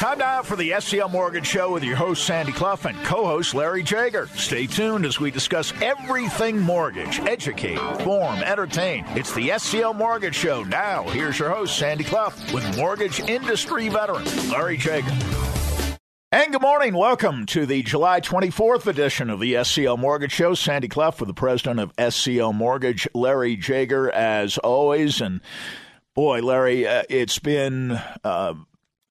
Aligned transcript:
Time 0.00 0.16
now 0.16 0.40
for 0.40 0.56
the 0.56 0.70
SCL 0.70 1.10
Mortgage 1.10 1.46
Show 1.46 1.74
with 1.74 1.84
your 1.84 1.94
host, 1.94 2.24
Sandy 2.24 2.52
Clough, 2.52 2.78
and 2.86 2.96
co 3.04 3.26
host, 3.26 3.54
Larry 3.54 3.82
Jager. 3.82 4.28
Stay 4.28 4.66
tuned 4.66 5.04
as 5.04 5.20
we 5.20 5.30
discuss 5.30 5.74
everything 5.82 6.58
mortgage, 6.58 7.20
educate, 7.20 7.76
inform, 7.76 8.36
entertain. 8.36 9.04
It's 9.08 9.34
the 9.34 9.50
SCL 9.50 9.94
Mortgage 9.94 10.34
Show. 10.34 10.62
Now, 10.62 11.02
here's 11.10 11.38
your 11.38 11.50
host, 11.50 11.76
Sandy 11.76 12.04
Clough, 12.04 12.32
with 12.54 12.78
mortgage 12.78 13.20
industry 13.20 13.90
veteran, 13.90 14.24
Larry 14.48 14.78
Jager. 14.78 15.12
And 16.32 16.50
good 16.50 16.62
morning. 16.62 16.94
Welcome 16.94 17.44
to 17.48 17.66
the 17.66 17.82
July 17.82 18.22
24th 18.22 18.86
edition 18.86 19.28
of 19.28 19.38
the 19.38 19.52
SCL 19.52 19.98
Mortgage 19.98 20.32
Show. 20.32 20.54
Sandy 20.54 20.88
Clough 20.88 21.16
with 21.20 21.26
the 21.26 21.34
president 21.34 21.78
of 21.78 21.94
SCL 21.96 22.54
Mortgage, 22.54 23.06
Larry 23.12 23.54
Jager, 23.54 24.10
as 24.10 24.56
always. 24.56 25.20
And 25.20 25.42
boy, 26.14 26.40
Larry, 26.40 26.86
uh, 26.86 27.02
it's 27.10 27.38
been. 27.38 28.00
Uh, 28.24 28.54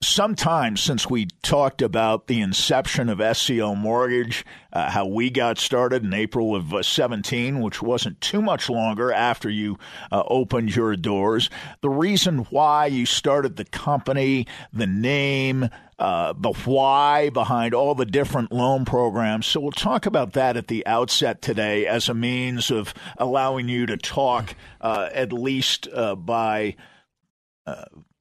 some 0.02 0.34
time 0.34 0.78
since 0.78 1.10
we 1.10 1.26
talked 1.42 1.82
about 1.82 2.28
the 2.28 2.40
inception 2.40 3.10
of 3.10 3.18
SCL 3.18 3.76
Mortgage, 3.76 4.46
uh, 4.72 4.90
how 4.90 5.06
we 5.06 5.30
got 5.30 5.58
started 5.58 6.06
in 6.06 6.14
April 6.14 6.56
of 6.56 6.74
uh, 6.74 6.82
17, 6.82 7.60
which 7.60 7.82
wasn't 7.82 8.22
too 8.22 8.42
much 8.42 8.70
longer 8.70 9.12
after 9.12 9.50
you 9.50 9.78
uh, 10.10 10.24
opened 10.28 10.74
your 10.74 10.96
doors. 10.96 11.50
The 11.82 11.90
reason 11.90 12.40
why 12.50 12.86
you 12.86 13.06
started 13.06 13.58
the 13.58 13.66
company, 13.66 14.48
the 14.72 14.88
name, 14.88 15.70
uh, 15.98 16.34
the 16.38 16.54
why 16.64 17.30
behind 17.30 17.74
all 17.74 17.94
the 17.94 18.06
different 18.06 18.54
loan 18.54 18.86
programs. 18.86 19.48
So 19.48 19.60
we'll 19.60 19.72
talk 19.72 20.06
about 20.06 20.32
that 20.34 20.56
at 20.56 20.70
the 20.70 20.88
outset 20.88 21.42
today 21.42 21.86
as 21.86 22.08
a 22.08 22.14
means 22.14 22.72
of 22.72 22.94
allowing 23.18 23.68
you 23.68 23.86
to 23.88 23.98
talk 23.98 24.56
uh, 24.80 25.10
at 25.12 25.34
least 25.34 25.90
uh, 25.94 26.16
by 26.16 26.78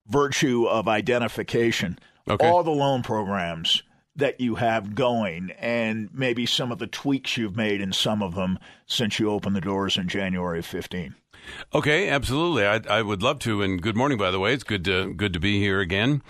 virtue 0.09 0.67
of 0.67 0.89
identification 0.89 1.99
okay. 2.29 2.49
all 2.49 2.63
the 2.63 2.71
loan 2.71 3.03
programs 3.03 3.83
that 4.17 4.41
you 4.41 4.57
have 4.57 4.95
going 4.95 5.53
and 5.59 6.09
maybe 6.13 6.45
some 6.45 6.73
of 6.73 6.79
the 6.79 6.87
tweaks 6.89 7.37
you've 7.37 7.57
made 7.57 7.81
in 7.81 7.93
some 7.93 8.21
of 8.21 8.35
them 8.35 8.59
since 8.87 9.19
you 9.19 9.31
opened 9.31 9.55
the 9.55 9.61
doors 9.61 9.97
in 9.97 10.09
January 10.09 10.59
of 10.59 10.67
15. 10.67 11.15
Okay, 11.73 12.09
absolutely. 12.09 12.67
I, 12.67 12.81
I 12.91 13.03
would 13.03 13.23
love 13.23 13.39
to. 13.41 13.63
And 13.63 13.81
good 13.81 13.97
morning, 13.97 14.19
by 14.19 14.31
the 14.31 14.41
way. 14.41 14.53
It's 14.53 14.65
good 14.65 14.85
to 14.85 15.15
good 15.15 15.33
to 15.33 15.41
be 15.41 15.59
here 15.61 15.81
again. 15.81 16.23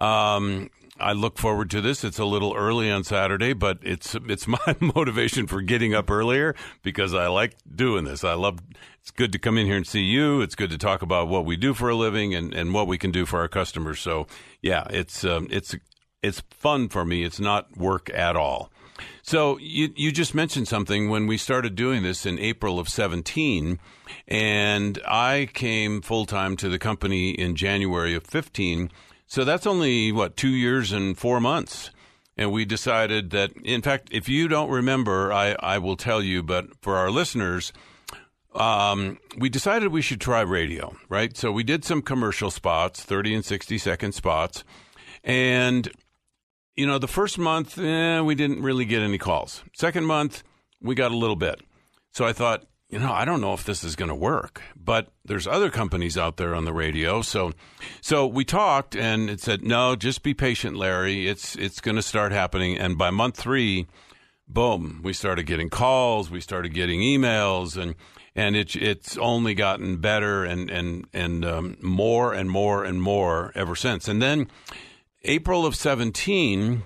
Um, 0.00 0.70
I 0.98 1.12
look 1.12 1.38
forward 1.38 1.70
to 1.70 1.80
this. 1.80 2.04
It's 2.04 2.18
a 2.18 2.24
little 2.24 2.54
early 2.54 2.90
on 2.90 3.04
Saturday, 3.04 3.52
but 3.52 3.78
it's 3.82 4.14
it's 4.28 4.46
my 4.46 4.58
motivation 4.80 5.46
for 5.46 5.62
getting 5.62 5.94
up 5.94 6.10
earlier 6.10 6.54
because 6.82 7.14
I 7.14 7.28
like 7.28 7.56
doing 7.74 8.04
this. 8.04 8.24
I 8.24 8.34
love 8.34 8.58
it's 9.06 9.12
good 9.12 9.30
to 9.30 9.38
come 9.38 9.56
in 9.56 9.66
here 9.66 9.76
and 9.76 9.86
see 9.86 10.02
you. 10.02 10.40
It's 10.40 10.56
good 10.56 10.70
to 10.70 10.78
talk 10.78 11.00
about 11.00 11.28
what 11.28 11.44
we 11.44 11.56
do 11.56 11.74
for 11.74 11.88
a 11.88 11.94
living 11.94 12.34
and, 12.34 12.52
and 12.52 12.74
what 12.74 12.88
we 12.88 12.98
can 12.98 13.12
do 13.12 13.24
for 13.24 13.38
our 13.38 13.46
customers. 13.46 14.00
So 14.00 14.26
yeah, 14.60 14.84
it's 14.90 15.24
um, 15.24 15.46
it's 15.48 15.76
it's 16.24 16.42
fun 16.50 16.88
for 16.88 17.04
me. 17.04 17.22
It's 17.22 17.38
not 17.38 17.76
work 17.76 18.10
at 18.12 18.34
all. 18.34 18.72
So 19.22 19.58
you 19.58 19.90
you 19.94 20.10
just 20.10 20.34
mentioned 20.34 20.66
something 20.66 21.08
when 21.08 21.28
we 21.28 21.38
started 21.38 21.76
doing 21.76 22.02
this 22.02 22.26
in 22.26 22.36
April 22.40 22.80
of 22.80 22.88
17 22.88 23.78
and 24.26 24.98
I 25.06 25.50
came 25.54 26.02
full 26.02 26.26
time 26.26 26.56
to 26.56 26.68
the 26.68 26.78
company 26.80 27.30
in 27.30 27.54
January 27.54 28.12
of 28.12 28.26
15 28.26 28.90
so 29.28 29.44
that's 29.44 29.66
only, 29.66 30.12
what, 30.12 30.36
two 30.36 30.50
years 30.50 30.92
and 30.92 31.18
four 31.18 31.40
months. 31.40 31.90
And 32.36 32.52
we 32.52 32.64
decided 32.64 33.30
that, 33.30 33.52
in 33.64 33.82
fact, 33.82 34.08
if 34.12 34.28
you 34.28 34.46
don't 34.46 34.70
remember, 34.70 35.32
I, 35.32 35.56
I 35.58 35.78
will 35.78 35.96
tell 35.96 36.22
you, 36.22 36.42
but 36.42 36.68
for 36.80 36.96
our 36.96 37.10
listeners, 37.10 37.72
um, 38.56 39.18
we 39.36 39.48
decided 39.48 39.92
we 39.92 40.02
should 40.02 40.20
try 40.20 40.40
radio, 40.40 40.96
right? 41.08 41.36
So 41.36 41.52
we 41.52 41.62
did 41.62 41.84
some 41.84 42.02
commercial 42.02 42.50
spots, 42.50 43.02
30 43.02 43.36
and 43.36 43.44
60 43.44 43.78
second 43.78 44.12
spots. 44.12 44.64
And, 45.24 45.90
you 46.74 46.86
know, 46.86 46.98
the 46.98 47.08
first 47.08 47.38
month, 47.38 47.78
eh, 47.78 48.20
we 48.20 48.34
didn't 48.34 48.62
really 48.62 48.84
get 48.84 49.02
any 49.02 49.18
calls. 49.18 49.62
Second 49.74 50.06
month, 50.06 50.42
we 50.80 50.94
got 50.94 51.12
a 51.12 51.16
little 51.16 51.36
bit. 51.36 51.60
So 52.12 52.24
I 52.24 52.32
thought, 52.32 52.64
you 52.88 52.98
know, 52.98 53.12
I 53.12 53.24
don't 53.24 53.40
know 53.40 53.52
if 53.52 53.64
this 53.64 53.82
is 53.82 53.96
going 53.96 54.08
to 54.08 54.14
work, 54.14 54.62
but 54.76 55.08
there's 55.24 55.46
other 55.46 55.70
companies 55.70 56.16
out 56.16 56.36
there 56.36 56.54
on 56.54 56.64
the 56.64 56.72
radio. 56.72 57.20
So, 57.20 57.52
so 58.00 58.26
we 58.26 58.44
talked 58.44 58.94
and 58.94 59.28
it 59.28 59.40
said, 59.40 59.62
no, 59.64 59.96
just 59.96 60.22
be 60.22 60.34
patient, 60.34 60.76
Larry. 60.76 61.26
It's, 61.26 61.56
it's 61.56 61.80
going 61.80 61.96
to 61.96 62.02
start 62.02 62.32
happening. 62.32 62.78
And 62.78 62.96
by 62.96 63.10
month 63.10 63.36
three, 63.36 63.86
boom, 64.46 65.00
we 65.02 65.12
started 65.12 65.46
getting 65.46 65.68
calls, 65.68 66.30
we 66.30 66.40
started 66.40 66.72
getting 66.72 67.00
emails 67.00 67.76
and, 67.76 67.96
and 68.36 68.54
it, 68.54 68.76
it's 68.76 69.16
only 69.16 69.54
gotten 69.54 69.96
better 69.96 70.44
and, 70.44 70.70
and, 70.70 71.06
and 71.14 71.44
um, 71.44 71.76
more 71.80 72.34
and 72.34 72.50
more 72.50 72.84
and 72.84 73.00
more 73.00 73.50
ever 73.54 73.74
since. 73.74 74.08
And 74.08 74.20
then 74.20 74.48
April 75.24 75.64
of 75.64 75.74
17, 75.74 76.82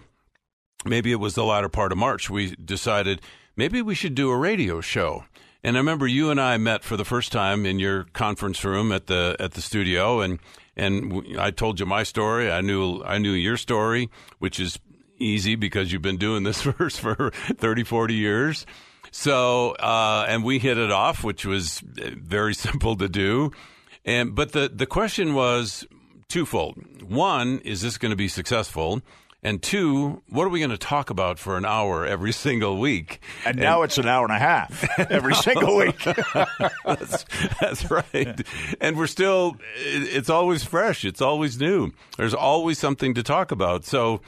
maybe 0.85 1.11
it 1.11 1.17
was 1.17 1.35
the 1.35 1.45
latter 1.45 1.69
part 1.69 1.91
of 1.91 1.99
March, 1.99 2.31
we 2.31 2.55
decided 2.55 3.21
maybe 3.57 3.83
we 3.83 3.97
should 3.97 4.15
do 4.15 4.31
a 4.31 4.39
radio 4.39 4.81
show. 4.81 5.25
And 5.63 5.77
I 5.77 5.81
remember 5.81 6.07
you 6.07 6.31
and 6.31 6.41
I 6.41 6.57
met 6.57 6.85
for 6.85 6.97
the 6.97 7.05
first 7.05 7.33
time 7.33 7.67
in 7.67 7.81
your 7.81 8.05
conference 8.05 8.65
room 8.65 8.93
at 8.93 9.09
the 9.09 9.37
at 9.39 9.53
the 9.53 9.61
studio, 9.61 10.21
and 10.21 10.39
and 10.75 11.23
I 11.39 11.51
told 11.51 11.79
you 11.79 11.85
my 11.85 12.03
story. 12.03 12.51
I 12.51 12.63
knew 12.63 13.03
I 13.05 13.19
knew 13.19 13.33
your 13.33 13.59
story, 13.59 14.09
which 14.39 14.59
is 14.59 14.79
easy 15.19 15.57
because 15.57 15.93
you've 15.93 16.01
been 16.01 16.17
doing 16.17 16.45
this 16.45 16.63
for 16.63 16.89
for 16.89 17.31
30, 17.31 17.85
40 17.85 18.15
years. 18.15 18.65
So 19.11 19.73
uh, 19.73 20.27
and 20.29 20.45
we 20.45 20.59
hit 20.59 20.79
it 20.79 20.91
off, 20.91 21.25
which 21.25 21.45
was 21.45 21.81
very 21.85 22.55
simple 22.67 22.97
to 22.97 23.09
do. 23.09 23.53
And 24.05 24.35
but 24.35 24.53
the 24.53 24.69
the 24.69 24.87
question 24.87 25.35
was 25.35 25.87
twofold. 26.29 27.03
One, 27.03 27.59
is 27.61 27.83
this 27.83 27.99
going 27.99 28.11
to 28.11 28.17
be 28.17 28.29
successful? 28.29 29.03
And 29.43 29.63
two, 29.63 30.23
what 30.29 30.45
are 30.45 30.51
we 30.51 30.59
going 30.59 30.71
to 30.71 30.79
talk 30.79 31.09
about 31.09 31.39
for 31.39 31.57
an 31.57 31.65
hour 31.65 32.05
every 32.05 32.33
single 32.47 32.79
week? 32.79 33.21
And, 33.45 33.57
and 33.57 33.61
now 33.61 33.83
it's 33.83 33.99
an 33.99 34.07
hour 34.07 34.25
and 34.25 34.35
a 34.35 34.39
half 34.39 34.87
every 35.11 35.35
single 35.35 35.77
week. 35.77 35.99
that's, 36.85 37.25
that's, 37.61 37.91
right. 37.91 38.47
And 38.81 38.97
we're 38.97 39.07
still, 39.07 39.57
it's 39.77 40.29
always 40.29 40.63
fresh. 40.63 41.05
It's 41.05 41.23
always 41.23 41.59
new. 41.59 41.93
There's 42.19 42.35
always 42.35 42.79
something 42.79 43.15
to 43.15 43.23
talk 43.23 43.51
about. 43.51 43.85
So, 43.85 44.21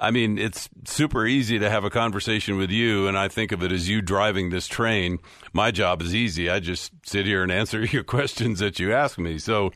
I 0.00 0.12
mean, 0.12 0.38
it's 0.38 0.68
super 0.84 1.26
easy 1.26 1.58
to 1.58 1.68
have 1.68 1.82
a 1.82 1.90
conversation 1.90 2.56
with 2.56 2.70
you, 2.70 3.08
and 3.08 3.18
I 3.18 3.26
think 3.26 3.50
of 3.50 3.64
it 3.64 3.72
as 3.72 3.88
you 3.88 4.00
driving 4.00 4.50
this 4.50 4.68
train. 4.68 5.18
My 5.52 5.72
job 5.72 6.02
is 6.02 6.14
easy. 6.14 6.48
I 6.48 6.60
just 6.60 6.92
sit 7.04 7.26
here 7.26 7.42
and 7.42 7.50
answer 7.60 7.84
your 7.84 8.04
questions 8.04 8.60
that 8.60 8.78
you 8.78 8.92
ask 8.92 9.18
me. 9.18 9.38
So, 9.38 9.72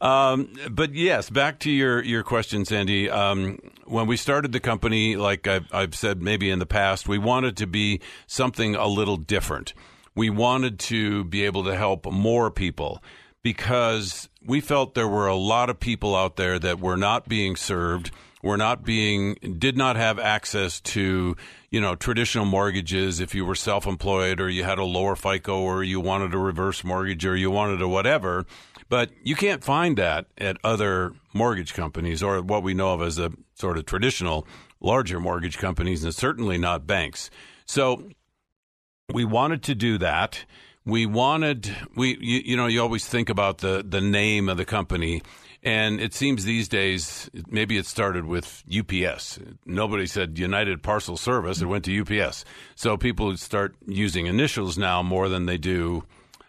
um, 0.00 0.52
but 0.68 0.94
yes, 0.94 1.30
back 1.30 1.60
to 1.60 1.70
your 1.70 2.02
your 2.02 2.24
question, 2.24 2.64
Sandy. 2.64 3.08
Um, 3.08 3.58
when 3.84 4.08
we 4.08 4.16
started 4.16 4.50
the 4.50 4.60
company, 4.60 5.14
like 5.14 5.46
I've, 5.46 5.72
I've 5.72 5.94
said 5.94 6.22
maybe 6.22 6.50
in 6.50 6.58
the 6.58 6.66
past, 6.66 7.08
we 7.08 7.18
wanted 7.18 7.56
to 7.58 7.66
be 7.68 8.00
something 8.26 8.74
a 8.74 8.88
little 8.88 9.16
different. 9.16 9.74
We 10.14 10.28
wanted 10.28 10.78
to 10.80 11.24
be 11.24 11.44
able 11.44 11.64
to 11.64 11.76
help 11.76 12.10
more 12.10 12.50
people 12.50 13.02
because 13.42 14.28
we 14.44 14.60
felt 14.60 14.94
there 14.94 15.08
were 15.08 15.26
a 15.26 15.36
lot 15.36 15.70
of 15.70 15.78
people 15.78 16.16
out 16.16 16.36
there 16.36 16.58
that 16.58 16.80
were 16.80 16.96
not 16.96 17.28
being 17.28 17.56
served, 17.56 18.10
were 18.42 18.56
not 18.56 18.84
being, 18.84 19.34
did 19.58 19.76
not 19.76 19.96
have 19.96 20.18
access 20.18 20.80
to, 20.80 21.36
you 21.70 21.80
know, 21.80 21.94
traditional 21.94 22.44
mortgages 22.44 23.20
if 23.20 23.34
you 23.34 23.44
were 23.46 23.54
self 23.54 23.86
employed 23.86 24.40
or 24.40 24.50
you 24.50 24.64
had 24.64 24.78
a 24.78 24.84
lower 24.84 25.14
FICO 25.14 25.60
or 25.60 25.82
you 25.84 26.00
wanted 26.00 26.34
a 26.34 26.38
reverse 26.38 26.82
mortgage 26.82 27.24
or 27.24 27.36
you 27.36 27.50
wanted 27.50 27.80
a 27.80 27.88
whatever. 27.88 28.44
But 28.88 29.10
you 29.22 29.36
can't 29.36 29.64
find 29.64 29.96
that 29.96 30.26
at 30.36 30.58
other 30.62 31.12
mortgage 31.32 31.72
companies 31.72 32.22
or 32.22 32.42
what 32.42 32.62
we 32.62 32.74
know 32.74 32.92
of 32.94 33.02
as 33.02 33.18
a 33.18 33.32
sort 33.54 33.78
of 33.78 33.86
traditional 33.86 34.46
larger 34.80 35.20
mortgage 35.20 35.56
companies, 35.56 36.04
and 36.04 36.14
certainly 36.14 36.58
not 36.58 36.86
banks. 36.86 37.30
So 37.64 38.10
we 39.12 39.24
wanted 39.24 39.62
to 39.64 39.74
do 39.74 39.98
that. 39.98 40.44
We 40.84 41.06
wanted 41.06 41.74
we 41.94 42.18
you, 42.20 42.42
you 42.44 42.56
know 42.56 42.66
you 42.66 42.82
always 42.82 43.06
think 43.06 43.30
about 43.30 43.58
the 43.58 43.84
the 43.88 44.00
name 44.00 44.48
of 44.48 44.56
the 44.56 44.64
company 44.64 45.22
and 45.62 46.00
it 46.00 46.12
seems 46.12 46.44
these 46.44 46.68
days, 46.68 47.30
maybe 47.48 47.76
it 47.78 47.86
started 47.86 48.24
with 48.24 48.64
UPS. 48.68 49.38
Nobody 49.64 50.06
said 50.06 50.38
United 50.38 50.82
Parcel 50.82 51.16
Service; 51.16 51.60
it 51.60 51.66
went 51.66 51.84
to 51.84 52.00
UPS. 52.00 52.44
So 52.74 52.96
people 52.96 53.36
start 53.36 53.74
using 53.86 54.26
initials 54.26 54.76
now 54.76 55.02
more 55.02 55.28
than 55.28 55.46
they 55.46 55.58
do 55.58 56.04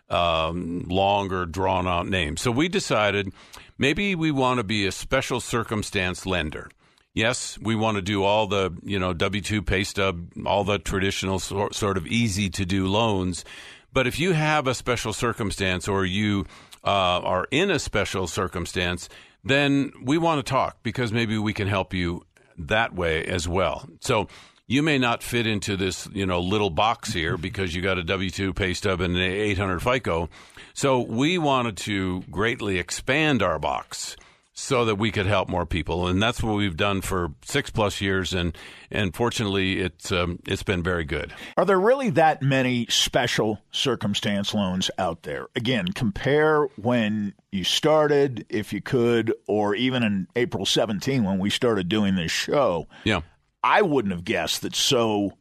um, 0.10 0.86
longer 0.88 1.46
drawn 1.46 1.88
out 1.88 2.08
names. 2.08 2.42
So 2.42 2.52
we 2.52 2.68
decided 2.70 3.32
maybe 3.78 4.16
we 4.16 4.32
want 4.32 4.60
to 4.60 4.64
be 4.64 4.88
a 4.88 4.92
special 4.92 5.40
circumstance 5.40 6.26
lender. 6.26 6.70
Yes, 7.14 7.60
we 7.60 7.76
want 7.76 7.96
to 7.98 8.02
do 8.02 8.24
all 8.24 8.48
the, 8.48 8.76
you 8.82 8.98
know, 8.98 9.14
W 9.14 9.42
2 9.42 9.62
pay 9.62 9.84
stub, 9.84 10.30
all 10.48 10.64
the 10.64 10.80
traditional 10.80 11.38
sort, 11.38 11.76
sort 11.76 11.98
of 11.98 12.08
easy 12.08 12.50
to 12.50 12.66
do 12.66 12.88
loans. 12.88 13.46
But 13.94 14.08
if 14.08 14.20
you 14.20 14.34
have 14.34 14.66
a 14.66 14.74
special 14.74 15.14
circumstance 15.14 15.88
or 15.88 16.06
you 16.06 16.46
uh, 16.84 17.20
are 17.24 17.48
in 17.52 17.72
a 17.72 17.80
special 17.80 18.28
circumstance, 18.28 19.10
then 19.44 19.92
we 20.02 20.18
want 20.18 20.46
to 20.46 20.50
talk 20.50 20.78
because 20.84 21.12
maybe 21.12 21.38
we 21.38 21.54
can 21.54 21.68
help 21.68 21.94
you 21.94 22.26
that 22.58 22.94
way 22.94 23.26
as 23.26 23.48
well. 23.48 23.88
So 24.00 24.28
you 24.68 24.82
may 24.82 24.98
not 24.98 25.22
fit 25.22 25.46
into 25.46 25.76
this, 25.76 26.08
you 26.14 26.26
know, 26.26 26.40
little 26.40 26.70
box 26.70 27.12
here 27.12 27.38
because 27.38 27.76
you 27.76 27.82
got 27.82 27.98
a 27.98 28.04
W 28.04 28.30
two 28.30 28.54
pay 28.54 28.74
stub 28.74 29.02
and 29.02 29.16
an 29.16 29.22
800 29.22 29.80
FICO. 29.82 30.30
So 30.74 31.02
we 31.02 31.38
wanted 31.38 31.78
to 31.78 32.22
greatly 32.32 32.80
expand 32.80 33.42
our 33.42 33.60
box. 33.60 34.16
So 34.56 34.86
that 34.86 34.96
we 34.96 35.12
could 35.12 35.26
help 35.26 35.50
more 35.50 35.66
people, 35.66 36.08
and 36.08 36.22
that's 36.22 36.44
what 36.44 36.56
we've 36.56 36.78
done 36.78 37.02
for 37.02 37.32
six 37.44 37.72
plus 37.72 38.02
years, 38.02 38.34
and 38.34 38.56
and 38.92 39.16
fortunately, 39.16 39.80
it's 39.80 40.12
um, 40.12 40.40
it's 40.46 40.62
been 40.62 40.84
very 40.84 41.04
good. 41.04 41.34
Are 41.58 41.66
there 41.66 41.80
really 41.80 42.12
that 42.12 42.44
many 42.44 42.86
special 42.88 43.60
circumstance 43.72 44.54
loans 44.54 44.92
out 45.00 45.24
there? 45.24 45.48
Again, 45.56 45.88
compare 45.88 46.66
when 46.76 47.34
you 47.52 47.64
started, 47.64 48.46
if 48.50 48.72
you 48.72 48.82
could, 48.82 49.34
or 49.48 49.74
even 49.74 50.04
in 50.04 50.28
April 50.36 50.66
17 50.66 51.24
when 51.24 51.40
we 51.40 51.50
started 51.50 51.90
doing 51.90 52.16
this 52.16 52.32
show. 52.32 52.88
Yeah, 53.04 53.22
I 53.64 53.82
wouldn't 53.82 54.14
have 54.14 54.24
guessed 54.24 54.62
that 54.62 54.76
so 54.76 55.34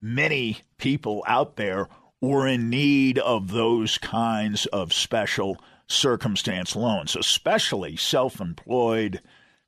many 0.00 0.58
people 0.78 1.22
out 1.26 1.56
there 1.56 1.88
were 2.22 2.46
in 2.46 2.70
need 2.70 3.18
of 3.18 3.50
those 3.50 3.98
kinds 3.98 4.64
of 4.66 4.92
special 4.92 5.58
circumstance 5.92 6.74
loans, 6.74 7.16
especially 7.16 7.96
self 7.96 8.40
employed 8.40 9.20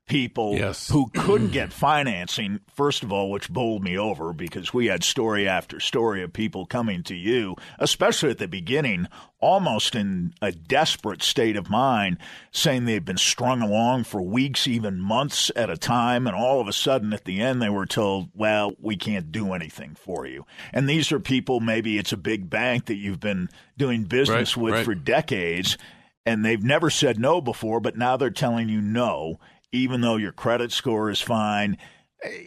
people 0.07 0.55
yes. 0.55 0.89
who 0.91 1.09
couldn't 1.15 1.53
get 1.53 1.73
financing, 1.73 2.61
first 2.75 3.03
of 3.03 3.11
all, 3.11 3.31
which 3.31 3.49
bowled 3.49 3.83
me 3.83 3.97
over 3.97 4.33
because 4.33 4.75
we 4.75 4.87
had 4.87 5.03
story 5.03 5.49
after 5.49 5.81
story 5.81 6.23
of 6.23 6.33
people 6.33 6.67
coming 6.67 7.03
to 7.03 7.15
you, 7.15 7.57
especially 7.79 8.31
at 8.31 8.39
the 8.39 8.47
beginning, 8.47 9.09
almost 9.41 9.95
in 9.95 10.35
a 10.43 10.53
desperate 10.53 11.23
state 11.23 11.57
of 11.57 11.71
mind, 11.71 12.19
saying 12.51 12.85
they'd 12.85 13.05
been 13.05 13.17
strung 13.17 13.63
along 13.63 14.05
for 14.05 14.21
weeks, 14.21 14.69
even 14.69 15.01
months 15.01 15.51
at 15.57 15.71
a 15.71 15.77
time. 15.77 16.27
And 16.27 16.37
all 16.37 16.61
of 16.61 16.69
a 16.69 16.73
sudden, 16.73 17.13
at 17.15 17.25
the 17.25 17.41
end, 17.41 17.63
they 17.63 17.71
were 17.71 17.87
told, 17.87 18.29
well, 18.35 18.75
we 18.79 18.97
can't 18.97 19.33
do 19.33 19.55
anything 19.55 19.95
for 19.95 20.27
you. 20.27 20.45
And 20.73 20.89
these 20.89 21.13
are 21.13 21.21
people, 21.21 21.61
maybe 21.61 21.99
it's 21.99 22.13
a 22.13 22.19
big 22.19 22.51
bank 22.51 22.87
that 22.87 22.97
you've 22.97 23.21
been 23.21 23.49
doing 23.79 24.05
business 24.05 24.57
right, 24.57 24.63
with 24.63 24.75
right. 24.75 24.85
for 24.85 24.95
decades. 24.95 25.79
And 26.27 26.45
they've 26.45 26.63
never 26.63 26.89
said 26.89 27.19
no 27.19 27.41
before, 27.41 27.81
but 27.81 27.99
now 27.99 28.17
they're 28.17 28.31
telling 28.31 28.69
you 28.69 28.81
no 28.81 29.39
even 29.75 30.01
though 30.01 30.17
your 30.17 30.33
credit 30.33 30.73
score 30.73 31.11
is 31.11 31.21
fine, 31.21 31.77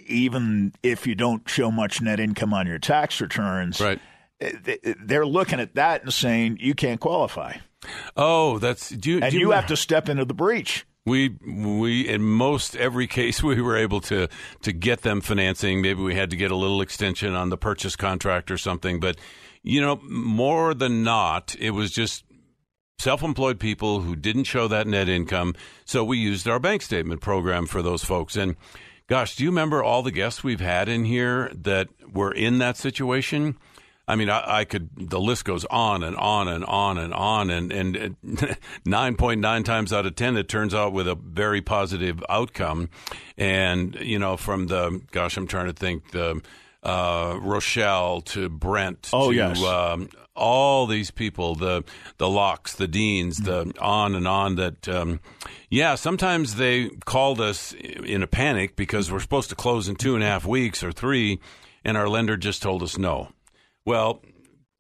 even 0.08 0.74
if 0.82 1.06
you 1.06 1.14
don't 1.14 1.48
show 1.48 1.70
much 1.70 2.02
net 2.02 2.20
income 2.20 2.54
on 2.54 2.66
your 2.66 2.80
tax 2.80 3.22
returns, 3.22 3.80
right. 3.80 4.00
Eh, 4.40 4.94
they're 5.04 5.26
looking 5.26 5.60
at 5.60 5.76
that 5.76 6.04
and 6.04 6.14
saying 6.14 6.58
you 6.60 6.74
can't 6.74 7.00
qualify. 7.00 7.54
Oh, 8.16 8.60
that's 8.60 8.90
do 8.90 9.12
you, 9.12 9.20
and 9.22 9.32
do 9.32 9.38
you, 9.38 9.48
you 9.48 9.52
have 9.52 9.68
to 9.68 9.78
step 9.78 10.10
into 10.10 10.26
the 10.26 10.34
breach. 10.34 10.86
We 11.06 11.38
we 11.46 12.08
in 12.08 12.22
most 12.22 12.76
every 12.76 13.08
case 13.08 13.44
we 13.44 13.62
were 13.62 13.78
able 13.78 14.02
to 14.02 14.28
to 14.62 14.72
get 14.72 15.02
them 15.02 15.22
financing. 15.22 15.82
Maybe 15.82 16.02
we 16.02 16.16
had 16.16 16.30
to 16.32 16.36
get 16.38 16.52
a 16.52 16.56
little 16.56 16.82
extension 16.82 17.34
on 17.34 17.50
the 17.50 17.58
purchase 17.58 17.96
contract 17.96 18.50
or 18.50 18.58
something, 18.58 19.00
but 19.00 19.18
you 19.64 19.82
know, 19.82 20.00
more 20.04 20.74
than 20.74 21.04
not, 21.04 21.56
it 21.60 21.72
was 21.72 21.92
just 21.92 22.24
self 23.00 23.22
employed 23.22 23.60
people 23.60 24.02
who 24.02 24.16
didn't 24.16 24.46
show 24.46 24.68
that 24.68 24.88
net 24.88 25.08
income. 25.08 25.54
So 25.86 26.04
we 26.04 26.18
used 26.18 26.48
our 26.48 26.60
bank 26.60 26.82
statement 26.82 27.22
program 27.22 27.68
for 27.68 27.84
those 27.84 28.04
folks. 28.04 28.36
And 28.36 28.56
gosh, 29.08 29.36
do 29.36 29.44
you 29.44 29.52
remember 29.52 29.84
all 29.84 30.02
the 30.02 30.12
guests 30.12 30.44
we've 30.44 30.60
had 30.60 30.90
in 30.90 31.06
here 31.06 31.52
that 31.54 31.90
were 32.12 32.32
in 32.32 32.58
that 32.58 32.76
situation? 32.76 33.58
I 34.08 34.16
mean, 34.16 34.30
I, 34.30 34.60
I 34.60 34.66
could, 34.66 34.90
the 34.96 35.20
list 35.20 35.46
goes 35.46 35.66
on 35.66 36.02
and 36.02 36.16
on 36.16 36.48
and 36.48 36.64
on 36.66 36.98
and 36.98 37.14
on. 37.14 37.50
And, 37.52 37.72
and 37.72 38.18
9.9 38.26 39.66
times 39.66 39.94
out 39.94 40.06
of 40.06 40.16
10, 40.16 40.38
it 40.38 40.48
turns 40.48 40.74
out 40.74 40.94
with 40.94 41.08
a 41.08 41.16
very 41.16 41.62
positive 41.62 42.24
outcome. 42.30 42.90
And, 43.38 43.96
you 43.96 44.18
know, 44.18 44.38
from 44.38 44.68
the, 44.68 45.02
gosh, 45.12 45.38
I'm 45.38 45.46
trying 45.46 45.68
to 45.68 45.74
think, 45.74 46.12
the, 46.12 46.42
uh, 46.84 47.38
Rochelle 47.42 48.22
to 48.22 48.50
Brent 48.50 49.10
oh, 49.12 49.32
to 49.32 49.36
yes. 49.36 49.62
um, 49.62 50.10
all 50.38 50.88
these 50.88 51.12
people, 51.12 51.56
the 51.56 51.84
the 52.18 52.30
Locks, 52.30 52.76
the 52.76 52.88
Deans, 52.88 53.38
the 53.38 53.74
on 53.82 54.16
and 54.16 54.28
on. 54.28 54.56
That 54.56 54.88
um, 54.88 55.20
yeah, 55.70 55.96
sometimes 55.96 56.56
they 56.56 56.90
called 57.06 57.42
us 57.42 57.74
in 57.74 58.24
a 58.24 58.28
panic 58.28 58.76
because 58.76 59.12
we're 59.12 59.20
supposed 59.20 59.50
to 59.50 59.56
close 59.56 59.90
in 59.90 59.96
two 59.96 60.16
and 60.16 60.24
a 60.24 60.28
half 60.28 60.46
weeks 60.46 60.84
or 60.84 60.92
three, 60.92 61.40
and 61.84 61.98
our 61.98 62.08
lender 62.08 62.38
just 62.38 62.62
told 62.62 62.84
us 62.84 62.98
no. 62.98 63.30
Well, 63.86 64.22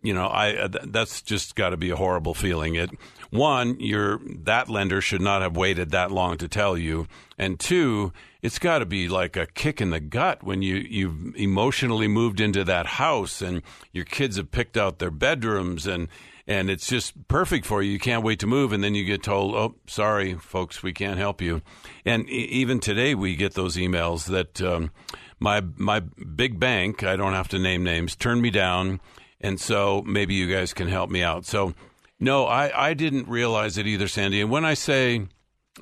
you 0.01 0.13
know, 0.13 0.27
I 0.27 0.55
uh, 0.55 0.67
that's 0.85 1.21
just 1.21 1.55
got 1.55 1.69
to 1.71 1.77
be 1.77 1.89
a 1.89 1.95
horrible 1.95 2.33
feeling. 2.33 2.75
It 2.75 2.91
one, 3.29 3.79
your 3.79 4.19
that 4.43 4.69
lender 4.69 5.01
should 5.01 5.21
not 5.21 5.41
have 5.41 5.57
waited 5.57 5.91
that 5.91 6.11
long 6.11 6.37
to 6.37 6.47
tell 6.47 6.77
you, 6.77 7.07
and 7.37 7.59
two, 7.59 8.13
it's 8.41 8.59
got 8.59 8.79
to 8.79 8.85
be 8.85 9.09
like 9.09 9.35
a 9.35 9.45
kick 9.45 9.81
in 9.81 9.89
the 9.89 9.99
gut 9.99 10.43
when 10.43 10.61
you 10.61 10.75
you've 10.75 11.35
emotionally 11.35 12.07
moved 12.07 12.39
into 12.39 12.63
that 12.63 12.85
house 12.85 13.41
and 13.41 13.61
your 13.91 14.05
kids 14.05 14.37
have 14.37 14.51
picked 14.51 14.77
out 14.77 14.99
their 14.99 15.11
bedrooms 15.11 15.87
and 15.87 16.07
and 16.47 16.69
it's 16.69 16.87
just 16.87 17.27
perfect 17.27 17.65
for 17.65 17.83
you. 17.83 17.91
You 17.91 17.99
can't 17.99 18.23
wait 18.23 18.39
to 18.39 18.47
move, 18.47 18.71
and 18.71 18.81
then 18.81 18.95
you 18.95 19.03
get 19.03 19.21
told, 19.21 19.53
"Oh, 19.53 19.75
sorry, 19.85 20.35
folks, 20.35 20.81
we 20.81 20.93
can't 20.93 21.17
help 21.17 21.41
you." 21.41 21.61
And 22.05 22.27
even 22.29 22.79
today, 22.79 23.13
we 23.15 23.35
get 23.35 23.53
those 23.53 23.75
emails 23.75 24.27
that 24.27 24.61
um, 24.61 24.91
my 25.39 25.61
my 25.75 25.99
big 25.99 26.59
bank, 26.59 27.03
I 27.03 27.17
don't 27.17 27.33
have 27.33 27.49
to 27.49 27.59
name 27.59 27.83
names, 27.83 28.15
turned 28.15 28.41
me 28.41 28.49
down, 28.49 29.01
and 29.41 29.59
so 29.59 30.01
maybe 30.03 30.35
you 30.35 30.51
guys 30.51 30.73
can 30.73 30.87
help 30.87 31.09
me 31.09 31.21
out. 31.21 31.45
So, 31.45 31.73
no, 32.19 32.45
I 32.45 32.89
I 32.89 32.93
didn't 32.93 33.27
realize 33.27 33.77
it 33.77 33.87
either, 33.87 34.07
Sandy. 34.07 34.41
And 34.41 34.49
when 34.49 34.65
I 34.65 34.73
say 34.73 35.27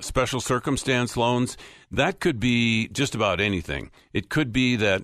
special 0.01 0.41
circumstance 0.41 1.15
loans, 1.15 1.57
that 1.91 2.19
could 2.19 2.39
be 2.39 2.87
just 2.89 3.15
about 3.15 3.39
anything. 3.39 3.91
It 4.13 4.29
could 4.29 4.51
be 4.51 4.75
that 4.75 5.01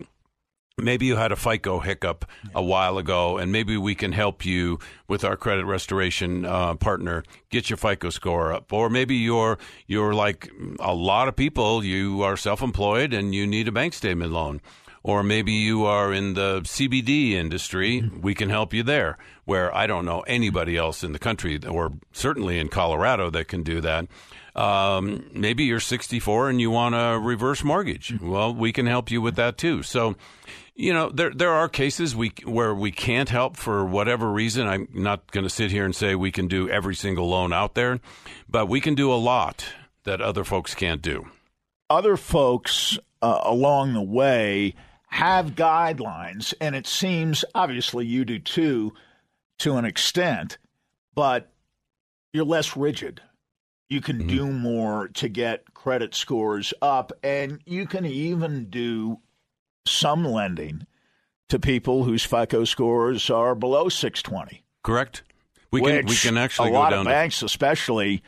maybe 0.77 1.05
you 1.05 1.15
had 1.15 1.31
a 1.31 1.35
FICO 1.35 1.79
hiccup 1.79 2.25
a 2.53 2.63
while 2.63 2.97
ago, 2.97 3.37
and 3.37 3.51
maybe 3.51 3.77
we 3.77 3.95
can 3.95 4.11
help 4.11 4.45
you 4.45 4.79
with 5.07 5.23
our 5.23 5.37
credit 5.37 5.65
restoration 5.65 6.45
uh, 6.45 6.75
partner 6.75 7.23
get 7.49 7.69
your 7.69 7.77
FICO 7.77 8.09
score 8.09 8.53
up. 8.53 8.73
Or 8.73 8.89
maybe 8.89 9.15
you're 9.15 9.57
you're 9.87 10.13
like 10.13 10.49
a 10.79 10.93
lot 10.93 11.27
of 11.27 11.35
people, 11.35 11.83
you 11.83 12.23
are 12.23 12.35
self-employed 12.37 13.13
and 13.13 13.33
you 13.33 13.47
need 13.47 13.67
a 13.67 13.71
bank 13.71 13.93
statement 13.93 14.31
loan. 14.31 14.61
Or 15.03 15.23
maybe 15.23 15.51
you 15.53 15.85
are 15.85 16.13
in 16.13 16.35
the 16.35 16.61
CBD 16.61 17.31
industry. 17.31 18.07
We 18.21 18.35
can 18.35 18.49
help 18.49 18.73
you 18.73 18.83
there, 18.83 19.17
where 19.45 19.75
I 19.75 19.87
don't 19.87 20.05
know 20.05 20.21
anybody 20.21 20.77
else 20.77 21.03
in 21.03 21.11
the 21.11 21.19
country, 21.19 21.59
or 21.67 21.93
certainly 22.11 22.59
in 22.59 22.69
Colorado, 22.69 23.31
that 23.31 23.47
can 23.47 23.63
do 23.63 23.81
that. 23.81 24.07
Um, 24.55 25.29
maybe 25.33 25.63
you're 25.63 25.79
64 25.79 26.49
and 26.49 26.59
you 26.59 26.69
want 26.69 26.95
a 26.95 27.17
reverse 27.19 27.63
mortgage. 27.63 28.13
Well, 28.21 28.53
we 28.53 28.73
can 28.73 28.85
help 28.85 29.09
you 29.09 29.21
with 29.21 29.35
that 29.37 29.57
too. 29.57 29.81
So, 29.81 30.15
you 30.75 30.93
know, 30.93 31.09
there 31.09 31.31
there 31.31 31.51
are 31.51 31.69
cases 31.69 32.15
we 32.15 32.33
where 32.43 32.75
we 32.75 32.91
can't 32.91 33.29
help 33.29 33.55
for 33.55 33.85
whatever 33.85 34.29
reason. 34.31 34.67
I'm 34.67 34.87
not 34.93 35.31
going 35.31 35.45
to 35.45 35.49
sit 35.49 35.71
here 35.71 35.85
and 35.85 35.95
say 35.95 36.15
we 36.15 36.31
can 36.31 36.47
do 36.47 36.69
every 36.69 36.95
single 36.95 37.29
loan 37.29 37.53
out 37.53 37.75
there, 37.75 37.99
but 38.49 38.67
we 38.67 38.81
can 38.81 38.95
do 38.95 39.11
a 39.11 39.15
lot 39.15 39.65
that 40.03 40.21
other 40.21 40.43
folks 40.43 40.75
can't 40.75 41.01
do. 41.01 41.27
Other 41.89 42.17
folks 42.17 42.97
uh, 43.21 43.41
along 43.43 43.93
the 43.93 44.01
way 44.01 44.73
have 45.11 45.55
guidelines, 45.55 46.53
and 46.59 46.75
it 46.75 46.87
seems 46.87 47.43
obviously 47.53 48.05
you 48.05 48.25
do 48.25 48.39
too, 48.39 48.93
to 49.59 49.75
an 49.75 49.85
extent, 49.85 50.57
but 51.13 51.51
you're 52.33 52.45
less 52.45 52.75
rigid. 52.77 53.21
You 53.89 54.01
can 54.01 54.19
mm-hmm. 54.19 54.27
do 54.29 54.45
more 54.47 55.09
to 55.15 55.27
get 55.27 55.73
credit 55.73 56.15
scores 56.15 56.73
up, 56.81 57.11
and 57.21 57.59
you 57.65 57.85
can 57.85 58.05
even 58.05 58.69
do 58.69 59.19
some 59.85 60.23
lending 60.23 60.87
to 61.49 61.59
people 61.59 62.05
whose 62.05 62.23
FICO 62.23 62.63
scores 62.63 63.29
are 63.29 63.53
below 63.53 63.89
620. 63.89 64.63
Correct. 64.83 65.23
We 65.71 65.81
can 65.81 66.05
we 66.05 66.15
can 66.15 66.37
actually 66.37 66.69
a 66.69 66.71
go 66.71 66.79
lot 66.79 66.89
down 66.91 67.01
of 67.01 67.05
to- 67.07 67.11
banks, 67.11 67.43
especially, 67.43 68.23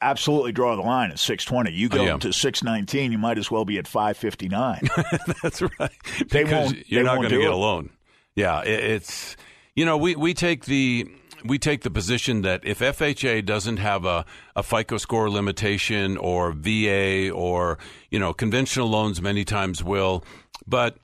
absolutely 0.00 0.52
draw 0.52 0.76
the 0.76 0.82
line 0.82 1.10
at 1.10 1.18
620. 1.18 1.72
You 1.76 1.88
go 1.88 2.00
Oh, 2.00 2.04
yeah. 2.04 2.16
to 2.18 2.32
619, 2.32 3.12
you 3.12 3.18
might 3.18 3.38
as 3.38 3.50
well 3.50 3.64
be 3.64 3.78
at 3.78 3.86
559. 3.88 4.80
That's 5.42 5.62
right. 5.62 5.90
They 6.28 6.44
because 6.44 6.72
won't- 6.72 6.90
you're 6.90 7.02
they 7.02 7.06
not 7.06 7.16
going 7.16 7.28
to 7.30 7.36
get 7.36 7.44
it. 7.46 7.50
a 7.50 7.56
loan. 7.56 7.90
Yeah, 8.34 8.62
it, 8.62 8.84
it's 8.84 9.36
you 9.74 9.84
know 9.84 9.96
we 9.96 10.14
we 10.16 10.34
take 10.34 10.64
the 10.66 11.06
we 11.44 11.58
take 11.58 11.82
the 11.82 11.90
position 11.90 12.42
that 12.42 12.60
if 12.64 12.78
FHA 12.80 13.44
doesn't 13.46 13.78
have 13.78 14.04
a, 14.04 14.24
a 14.54 14.62
FICO 14.62 14.98
score 14.98 15.28
limitation 15.30 16.16
or 16.18 16.52
VA 16.52 17.30
or 17.30 17.78
you 18.10 18.18
know 18.18 18.32
conventional 18.32 18.88
loans 18.88 19.20
many 19.20 19.44
times 19.44 19.82
will, 19.82 20.24
but 20.66 20.96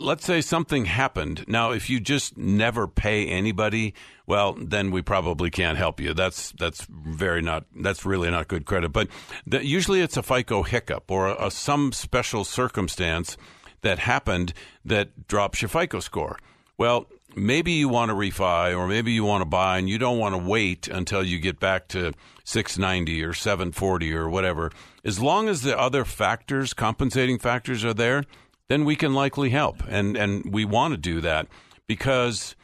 let's 0.00 0.24
say 0.24 0.40
something 0.40 0.86
happened. 0.86 1.44
Now, 1.46 1.70
if 1.70 1.90
you 1.90 2.00
just 2.00 2.36
never 2.36 2.88
pay 2.88 3.26
anybody, 3.26 3.94
well, 4.26 4.56
then 4.58 4.90
we 4.90 5.02
probably 5.02 5.50
can't 5.50 5.78
help 5.78 6.00
you. 6.00 6.14
That's 6.14 6.52
that's 6.52 6.86
very 6.88 7.42
not 7.42 7.66
that's 7.76 8.04
really 8.04 8.30
not 8.30 8.48
good 8.48 8.64
credit. 8.64 8.88
But 8.90 9.08
the, 9.46 9.64
usually 9.64 10.00
it's 10.00 10.16
a 10.16 10.22
FICO 10.22 10.62
hiccup 10.62 11.10
or 11.10 11.28
a, 11.28 11.46
a, 11.46 11.50
some 11.50 11.92
special 11.92 12.44
circumstance 12.44 13.36
that 13.82 13.98
happened 13.98 14.52
that 14.84 15.28
drops 15.28 15.62
your 15.62 15.68
FICO 15.68 16.00
score. 16.00 16.38
Well, 16.76 17.06
maybe 17.36 17.72
you 17.72 17.88
want 17.88 18.10
to 18.10 18.14
refi 18.14 18.76
or 18.76 18.86
maybe 18.86 19.12
you 19.12 19.24
want 19.24 19.42
to 19.42 19.46
buy 19.46 19.78
and 19.78 19.88
you 19.88 19.98
don't 19.98 20.18
want 20.18 20.34
to 20.34 20.38
wait 20.38 20.88
until 20.88 21.22
you 21.22 21.38
get 21.38 21.60
back 21.60 21.88
to 21.88 22.12
690 22.44 23.22
or 23.22 23.34
740 23.34 24.14
or 24.14 24.28
whatever. 24.28 24.72
As 25.04 25.20
long 25.20 25.48
as 25.48 25.62
the 25.62 25.78
other 25.78 26.04
factors, 26.04 26.72
compensating 26.72 27.38
factors 27.38 27.84
are 27.84 27.94
there, 27.94 28.24
then 28.70 28.84
we 28.84 28.94
can 28.94 29.12
likely 29.12 29.50
help. 29.50 29.82
And 29.88 30.16
and 30.16 30.50
we 30.50 30.64
want 30.64 30.92
to 30.92 30.96
do 30.96 31.20
that 31.20 31.48
because 31.88 32.54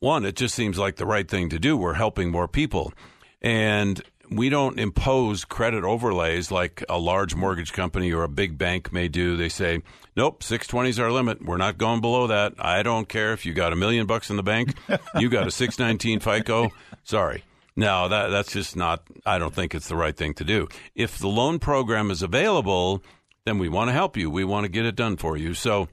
one, 0.00 0.24
it 0.26 0.34
just 0.34 0.56
seems 0.56 0.76
like 0.76 0.96
the 0.96 1.06
right 1.06 1.28
thing 1.28 1.48
to 1.50 1.58
do. 1.58 1.76
We're 1.76 1.94
helping 1.94 2.30
more 2.30 2.48
people. 2.48 2.92
And 3.40 4.02
we 4.28 4.48
don't 4.48 4.80
impose 4.80 5.44
credit 5.44 5.84
overlays 5.84 6.50
like 6.50 6.82
a 6.88 6.98
large 6.98 7.36
mortgage 7.36 7.72
company 7.72 8.12
or 8.12 8.24
a 8.24 8.28
big 8.28 8.58
bank 8.58 8.92
may 8.92 9.06
do. 9.06 9.36
They 9.36 9.48
say, 9.48 9.82
"Nope, 10.16 10.42
620 10.42 10.90
is 10.90 10.98
our 10.98 11.12
limit. 11.12 11.44
We're 11.44 11.58
not 11.58 11.78
going 11.78 12.00
below 12.00 12.26
that. 12.26 12.54
I 12.58 12.82
don't 12.82 13.08
care 13.08 13.32
if 13.32 13.46
you 13.46 13.52
got 13.52 13.72
a 13.72 13.76
million 13.76 14.06
bucks 14.06 14.30
in 14.30 14.36
the 14.36 14.42
bank, 14.42 14.74
you 15.18 15.28
got 15.28 15.46
a 15.46 15.52
619 15.52 16.18
FICO. 16.20 16.72
Sorry." 17.04 17.44
No, 17.76 18.08
that 18.08 18.28
that's 18.28 18.52
just 18.52 18.74
not 18.76 19.02
I 19.24 19.38
don't 19.38 19.54
think 19.54 19.74
it's 19.74 19.88
the 19.88 19.96
right 19.96 20.16
thing 20.16 20.34
to 20.34 20.44
do. 20.44 20.68
If 20.94 21.18
the 21.18 21.28
loan 21.28 21.58
program 21.58 22.10
is 22.10 22.20
available, 22.20 23.02
then 23.44 23.58
we 23.58 23.68
want 23.68 23.88
to 23.88 23.92
help 23.92 24.16
you. 24.16 24.30
We 24.30 24.44
want 24.44 24.64
to 24.64 24.68
get 24.70 24.86
it 24.86 24.94
done 24.94 25.16
for 25.16 25.36
you. 25.36 25.54
So, 25.54 25.88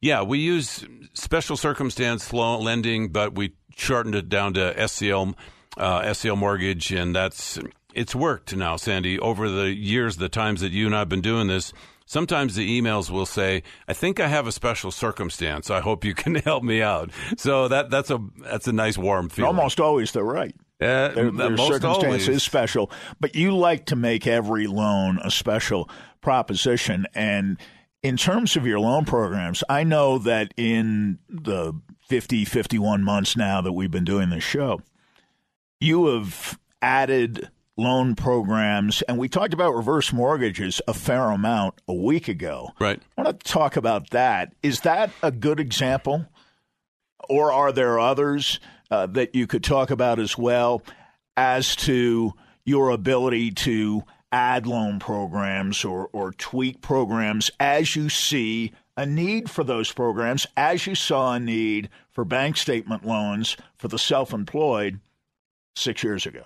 yeah, 0.00 0.22
we 0.22 0.38
use 0.38 0.84
special 1.14 1.56
circumstance 1.56 2.32
loan 2.32 2.62
lending, 2.62 3.08
but 3.08 3.34
we 3.34 3.54
shortened 3.76 4.14
it 4.14 4.28
down 4.28 4.54
to 4.54 4.74
SCL 4.74 5.34
uh, 5.76 6.02
SCL 6.02 6.36
mortgage, 6.36 6.90
and 6.92 7.14
that's 7.14 7.58
it's 7.94 8.14
worked 8.14 8.54
now, 8.54 8.76
Sandy. 8.76 9.18
Over 9.18 9.48
the 9.48 9.74
years, 9.74 10.16
the 10.16 10.28
times 10.28 10.60
that 10.60 10.72
you 10.72 10.86
and 10.86 10.94
I've 10.94 11.08
been 11.08 11.20
doing 11.20 11.46
this, 11.46 11.72
sometimes 12.06 12.54
the 12.56 12.80
emails 12.80 13.10
will 13.10 13.26
say, 13.26 13.62
"I 13.88 13.92
think 13.92 14.20
I 14.20 14.28
have 14.28 14.46
a 14.46 14.52
special 14.52 14.90
circumstance. 14.90 15.70
I 15.70 15.80
hope 15.80 16.04
you 16.04 16.14
can 16.22 16.34
help 16.36 16.62
me 16.62 16.82
out." 16.82 17.10
So 17.36 17.68
that 17.68 17.90
that's 17.90 18.10
a 18.10 18.20
that's 18.42 18.68
a 18.68 18.72
nice 18.72 18.98
warm 18.98 19.28
feeling. 19.28 19.48
Almost 19.48 19.80
always 19.80 20.12
they're 20.12 20.24
right. 20.24 20.54
Uh, 20.80 21.08
their, 21.08 21.30
their 21.30 21.56
circumstance 21.56 22.04
always. 22.04 22.28
is 22.28 22.42
special, 22.42 22.90
but 23.20 23.34
you 23.34 23.54
like 23.54 23.86
to 23.86 23.96
make 23.96 24.26
every 24.26 24.66
loan 24.66 25.18
a 25.22 25.30
special 25.30 25.88
proposition. 26.20 27.06
And 27.14 27.58
in 28.02 28.16
terms 28.16 28.56
of 28.56 28.66
your 28.66 28.80
loan 28.80 29.04
programs, 29.04 29.62
I 29.68 29.84
know 29.84 30.18
that 30.18 30.54
in 30.56 31.18
the 31.28 31.74
50, 32.08 32.44
51 32.44 33.02
months 33.04 33.36
now 33.36 33.60
that 33.60 33.72
we've 33.72 33.90
been 33.90 34.04
doing 34.04 34.30
this 34.30 34.44
show, 34.44 34.80
you 35.80 36.06
have 36.06 36.58
added 36.82 37.50
loan 37.76 38.14
programs, 38.14 39.02
and 39.02 39.18
we 39.18 39.28
talked 39.28 39.54
about 39.54 39.74
reverse 39.74 40.12
mortgages 40.12 40.80
a 40.86 40.94
fair 40.94 41.30
amount 41.30 41.74
a 41.88 41.94
week 41.94 42.28
ago. 42.28 42.70
Right. 42.78 43.00
I 43.16 43.22
want 43.22 43.40
to 43.40 43.52
talk 43.52 43.76
about 43.76 44.10
that. 44.10 44.54
Is 44.62 44.80
that 44.80 45.10
a 45.22 45.30
good 45.30 45.58
example? 45.58 46.26
Or 47.28 47.52
are 47.52 47.72
there 47.72 47.98
others? 47.98 48.60
Uh, 48.90 49.06
that 49.06 49.34
you 49.34 49.46
could 49.46 49.64
talk 49.64 49.90
about 49.90 50.18
as 50.18 50.36
well 50.36 50.82
as 51.36 51.76
to 51.76 52.32
your 52.64 52.90
ability 52.90 53.50
to 53.50 54.02
add 54.32 54.66
loan 54.66 54.98
programs 54.98 55.84
or, 55.84 56.08
or 56.12 56.32
tweak 56.32 56.80
programs 56.80 57.50
as 57.58 57.96
you 57.96 58.08
see 58.08 58.72
a 58.96 59.06
need 59.06 59.50
for 59.50 59.64
those 59.64 59.90
programs, 59.92 60.46
as 60.56 60.86
you 60.86 60.94
saw 60.94 61.32
a 61.32 61.40
need 61.40 61.88
for 62.12 62.24
bank 62.24 62.56
statement 62.56 63.04
loans 63.04 63.56
for 63.76 63.88
the 63.88 63.98
self 63.98 64.32
employed 64.32 65.00
six 65.74 66.04
years 66.04 66.26
ago. 66.26 66.42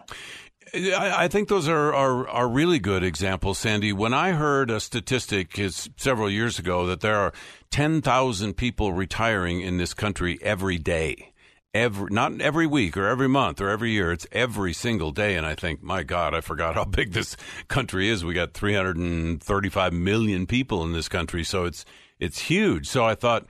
I, 0.74 1.28
think 1.28 1.48
those 1.48 1.68
are, 1.68 1.94
are, 1.94 2.26
are 2.26 2.48
really 2.48 2.80
good 2.80 3.04
examples, 3.04 3.58
Sandy. 3.58 3.92
When 3.92 4.12
I 4.12 4.32
heard 4.32 4.70
a 4.70 4.80
statistic 4.80 5.56
is 5.58 5.88
several 5.96 6.28
years 6.28 6.58
ago 6.58 6.86
that 6.86 7.00
there 7.00 7.16
are 7.16 7.32
10,000 7.70 8.54
people 8.54 8.92
retiring 8.92 9.60
in 9.60 9.76
this 9.76 9.94
country 9.94 10.38
every 10.42 10.78
day 10.78 11.33
every 11.74 12.08
not 12.10 12.40
every 12.40 12.66
week 12.66 12.96
or 12.96 13.06
every 13.06 13.28
month 13.28 13.60
or 13.60 13.68
every 13.68 13.90
year 13.90 14.12
it's 14.12 14.26
every 14.32 14.72
single 14.72 15.10
day. 15.10 15.34
And 15.34 15.44
i 15.44 15.54
think 15.54 15.82
my 15.82 16.02
god 16.02 16.34
i 16.34 16.40
forgot 16.40 16.76
how 16.76 16.84
big 17.00 17.12
this 17.12 17.36
country 17.68 18.08
is. 18.08 18.24
We 18.24 18.32
got 18.34 18.54
335 18.54 19.92
million 19.92 20.46
people 20.46 20.84
in 20.84 20.92
this 20.92 21.08
country. 21.08 21.44
So 21.44 21.64
it's 21.64 21.84
it's 22.18 22.38
huge. 22.38 22.86
So 22.86 23.04
i 23.04 23.14
thought 23.14 23.46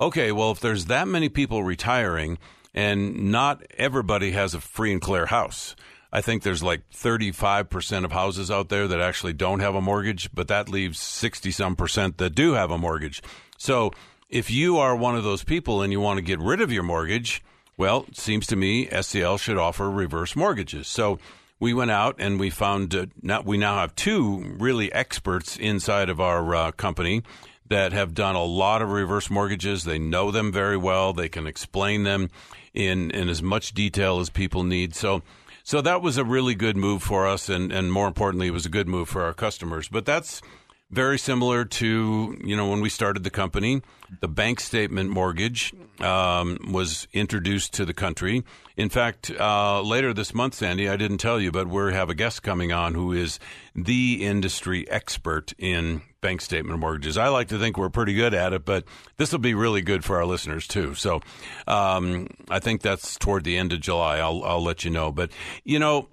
okay 0.00 0.32
well 0.32 0.50
if 0.50 0.60
there's 0.60 0.86
that 0.86 1.08
many 1.08 1.28
people 1.28 1.62
retiring 1.62 2.38
and 2.74 3.30
not 3.32 3.62
everybody 3.78 4.32
has 4.32 4.52
a 4.54 4.60
free 4.60 4.92
and 4.92 5.00
clear 5.00 5.26
house 5.26 5.74
I 6.10 6.22
think 6.22 6.42
there's 6.42 6.62
like 6.62 6.88
35% 6.90 8.04
of 8.04 8.12
houses 8.12 8.50
out 8.50 8.70
there 8.70 8.88
that 8.88 9.00
actually 9.00 9.34
don't 9.34 9.60
have 9.60 9.74
a 9.74 9.80
mortgage, 9.80 10.30
but 10.32 10.48
that 10.48 10.68
leaves 10.68 10.98
60 10.98 11.50
some 11.50 11.76
percent 11.76 12.16
that 12.16 12.30
do 12.30 12.54
have 12.54 12.70
a 12.70 12.78
mortgage. 12.78 13.22
So 13.58 13.92
if 14.30 14.50
you 14.50 14.78
are 14.78 14.96
one 14.96 15.16
of 15.16 15.24
those 15.24 15.44
people 15.44 15.82
and 15.82 15.92
you 15.92 16.00
want 16.00 16.16
to 16.18 16.22
get 16.22 16.38
rid 16.38 16.62
of 16.62 16.72
your 16.72 16.82
mortgage, 16.82 17.42
well, 17.78 18.04
it 18.08 18.16
seems 18.16 18.46
to 18.48 18.56
me 18.56 18.86
SCL 18.88 19.38
should 19.38 19.56
offer 19.56 19.88
reverse 19.88 20.34
mortgages. 20.34 20.88
So 20.88 21.18
we 21.60 21.72
went 21.72 21.92
out 21.92 22.16
and 22.18 22.38
we 22.38 22.50
found 22.50 22.94
uh, 22.94 23.06
now, 23.22 23.40
we 23.40 23.56
now 23.56 23.76
have 23.76 23.94
two 23.94 24.56
really 24.58 24.92
experts 24.92 25.56
inside 25.56 26.10
of 26.10 26.20
our 26.20 26.54
uh, 26.54 26.72
company 26.72 27.22
that 27.68 27.92
have 27.92 28.14
done 28.14 28.34
a 28.34 28.44
lot 28.44 28.82
of 28.82 28.90
reverse 28.90 29.30
mortgages. 29.30 29.84
They 29.84 29.98
know 29.98 30.30
them 30.30 30.52
very 30.52 30.76
well. 30.76 31.12
They 31.12 31.28
can 31.28 31.46
explain 31.46 32.02
them 32.02 32.30
in 32.74 33.12
in 33.12 33.28
as 33.28 33.42
much 33.42 33.72
detail 33.72 34.18
as 34.18 34.28
people 34.28 34.64
need. 34.64 34.94
So 34.94 35.22
so 35.62 35.80
that 35.80 36.02
was 36.02 36.16
a 36.18 36.24
really 36.24 36.56
good 36.56 36.76
move 36.76 37.02
for 37.02 37.28
us 37.28 37.48
and 37.48 37.70
and 37.70 37.92
more 37.92 38.08
importantly 38.08 38.48
it 38.48 38.52
was 38.52 38.66
a 38.66 38.70
good 38.70 38.88
move 38.88 39.08
for 39.08 39.22
our 39.22 39.34
customers. 39.34 39.88
But 39.88 40.04
that's 40.04 40.42
very 40.90 41.18
similar 41.18 41.64
to 41.64 42.36
you 42.42 42.56
know 42.56 42.68
when 42.68 42.80
we 42.80 42.88
started 42.88 43.22
the 43.22 43.30
company 43.30 43.82
the 44.20 44.28
bank 44.28 44.60
statement 44.60 45.10
mortgage 45.10 45.72
um, 46.00 46.58
was 46.72 47.06
introduced 47.12 47.74
to 47.74 47.84
the 47.84 47.92
country. 47.92 48.44
In 48.76 48.88
fact 48.88 49.30
uh, 49.30 49.82
later 49.82 50.14
this 50.14 50.32
month 50.34 50.54
sandy 50.54 50.88
i 50.88 50.96
didn't 50.96 51.18
tell 51.18 51.40
you 51.40 51.50
but 51.50 51.68
we 51.68 51.92
have 51.92 52.10
a 52.10 52.14
guest 52.14 52.42
coming 52.42 52.72
on 52.72 52.94
who 52.94 53.12
is 53.12 53.38
the 53.74 54.24
industry 54.24 54.88
expert 54.88 55.52
in 55.58 56.02
bank 56.20 56.40
statement 56.40 56.80
mortgages. 56.80 57.16
I 57.16 57.28
like 57.28 57.48
to 57.48 57.58
think 57.58 57.76
we're 57.76 57.90
pretty 57.90 58.14
good 58.14 58.34
at 58.34 58.52
it 58.52 58.64
but 58.64 58.84
this 59.16 59.32
will 59.32 59.38
be 59.38 59.54
really 59.54 59.82
good 59.82 60.04
for 60.04 60.16
our 60.16 60.26
listeners 60.26 60.66
too. 60.66 60.94
So 60.94 61.20
um, 61.66 62.28
i 62.48 62.58
think 62.58 62.82
that's 62.82 63.16
toward 63.18 63.44
the 63.44 63.56
end 63.56 63.72
of 63.72 63.80
july. 63.80 64.18
I'll, 64.18 64.42
I'll 64.44 64.62
let 64.62 64.84
you 64.84 64.90
know. 64.90 65.10
But 65.12 65.30
you 65.64 65.78
know 65.78 66.08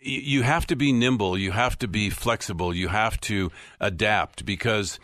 you 0.00 0.42
have 0.42 0.66
to 0.68 0.76
be 0.76 0.92
nimble, 0.92 1.36
you 1.36 1.52
have 1.52 1.78
to 1.78 1.88
be 1.88 2.10
flexible, 2.10 2.74
you 2.74 2.88
have 2.88 3.20
to 3.22 3.50
adapt 3.80 4.44
because, 4.44 4.98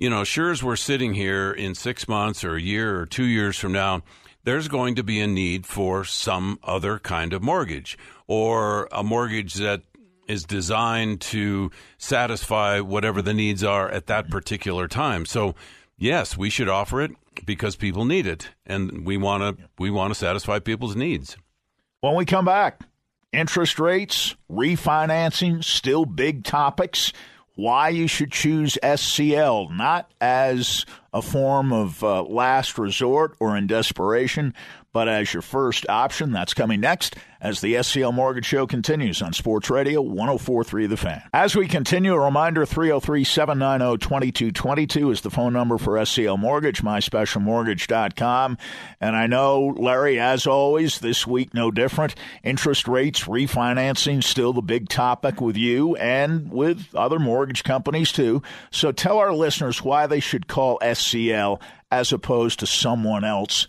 you 0.00 0.08
know, 0.08 0.24
sure 0.24 0.50
as 0.50 0.62
we're 0.62 0.76
sitting 0.76 1.12
here 1.12 1.52
in 1.52 1.74
six 1.74 2.08
months 2.08 2.42
or 2.42 2.56
a 2.56 2.60
year 2.60 2.98
or 2.98 3.06
two 3.06 3.26
years 3.26 3.58
from 3.58 3.72
now, 3.72 4.02
there's 4.44 4.66
going 4.66 4.94
to 4.94 5.04
be 5.04 5.20
a 5.20 5.26
need 5.26 5.66
for 5.66 6.04
some 6.04 6.58
other 6.64 6.98
kind 6.98 7.34
of 7.34 7.42
mortgage 7.42 7.98
or 8.26 8.88
a 8.90 9.04
mortgage 9.04 9.54
that 9.54 9.82
is 10.26 10.44
designed 10.44 11.20
to 11.20 11.70
satisfy 11.98 12.80
whatever 12.80 13.20
the 13.20 13.34
needs 13.34 13.62
are 13.62 13.90
at 13.90 14.06
that 14.06 14.30
particular 14.30 14.88
time. 14.88 15.26
So, 15.26 15.54
yes, 15.98 16.36
we 16.36 16.48
should 16.48 16.68
offer 16.68 17.02
it 17.02 17.10
because 17.44 17.76
people 17.76 18.06
need 18.06 18.26
it 18.26 18.48
and 18.64 19.04
we 19.04 19.18
want 19.18 19.58
to 19.58 19.64
we 19.78 19.90
want 19.90 20.14
to 20.14 20.18
satisfy 20.18 20.60
people's 20.60 20.96
needs. 20.96 21.36
When 22.00 22.14
we 22.14 22.24
come 22.24 22.46
back, 22.46 22.80
Interest 23.32 23.78
rates, 23.78 24.34
refinancing, 24.50 25.62
still 25.62 26.04
big 26.04 26.42
topics. 26.42 27.12
Why 27.54 27.90
you 27.90 28.06
should 28.06 28.32
choose 28.32 28.78
SCL, 28.82 29.76
not 29.76 30.10
as 30.20 30.86
a 31.12 31.20
form 31.20 31.72
of 31.72 32.02
uh, 32.02 32.22
last 32.22 32.78
resort 32.78 33.36
or 33.40 33.56
in 33.56 33.66
desperation, 33.66 34.54
but 34.92 35.08
as 35.08 35.32
your 35.32 35.42
first 35.42 35.88
option. 35.88 36.32
That's 36.32 36.54
coming 36.54 36.80
next 36.80 37.16
as 37.40 37.60
the 37.60 37.74
SCL 37.74 38.12
Mortgage 38.12 38.44
Show 38.44 38.66
continues 38.66 39.22
on 39.22 39.32
Sports 39.32 39.70
Radio 39.70 40.02
1043 40.02 40.86
The 40.86 40.96
Fan. 40.96 41.22
As 41.32 41.56
we 41.56 41.68
continue, 41.68 42.12
a 42.12 42.20
reminder 42.20 42.66
303 42.66 43.24
790 43.24 43.98
2222 43.98 45.10
is 45.10 45.20
the 45.22 45.30
phone 45.30 45.52
number 45.52 45.78
for 45.78 45.94
SCL 45.94 46.38
Mortgage, 46.38 46.82
myspecialmortgage.com. 46.82 48.58
And 49.00 49.16
I 49.16 49.26
know, 49.26 49.74
Larry, 49.76 50.18
as 50.18 50.46
always, 50.46 50.98
this 50.98 51.26
week 51.26 51.54
no 51.54 51.70
different. 51.70 52.14
Interest 52.42 52.86
rates, 52.88 53.24
refinancing, 53.24 54.22
still 54.22 54.52
the 54.52 54.60
big 54.60 54.88
topic 54.88 55.40
with 55.40 55.56
you 55.56 55.96
and 55.96 56.50
with 56.50 56.94
other 56.94 57.18
mortgage 57.18 57.64
companies 57.64 58.12
too. 58.12 58.42
So 58.70 58.92
tell 58.92 59.18
our 59.18 59.32
listeners 59.32 59.82
why 59.82 60.06
they 60.06 60.20
should 60.20 60.46
call 60.46 60.78
SCL 60.82 61.60
as 61.90 62.12
opposed 62.12 62.60
to 62.60 62.66
someone 62.66 63.24
else 63.24 63.66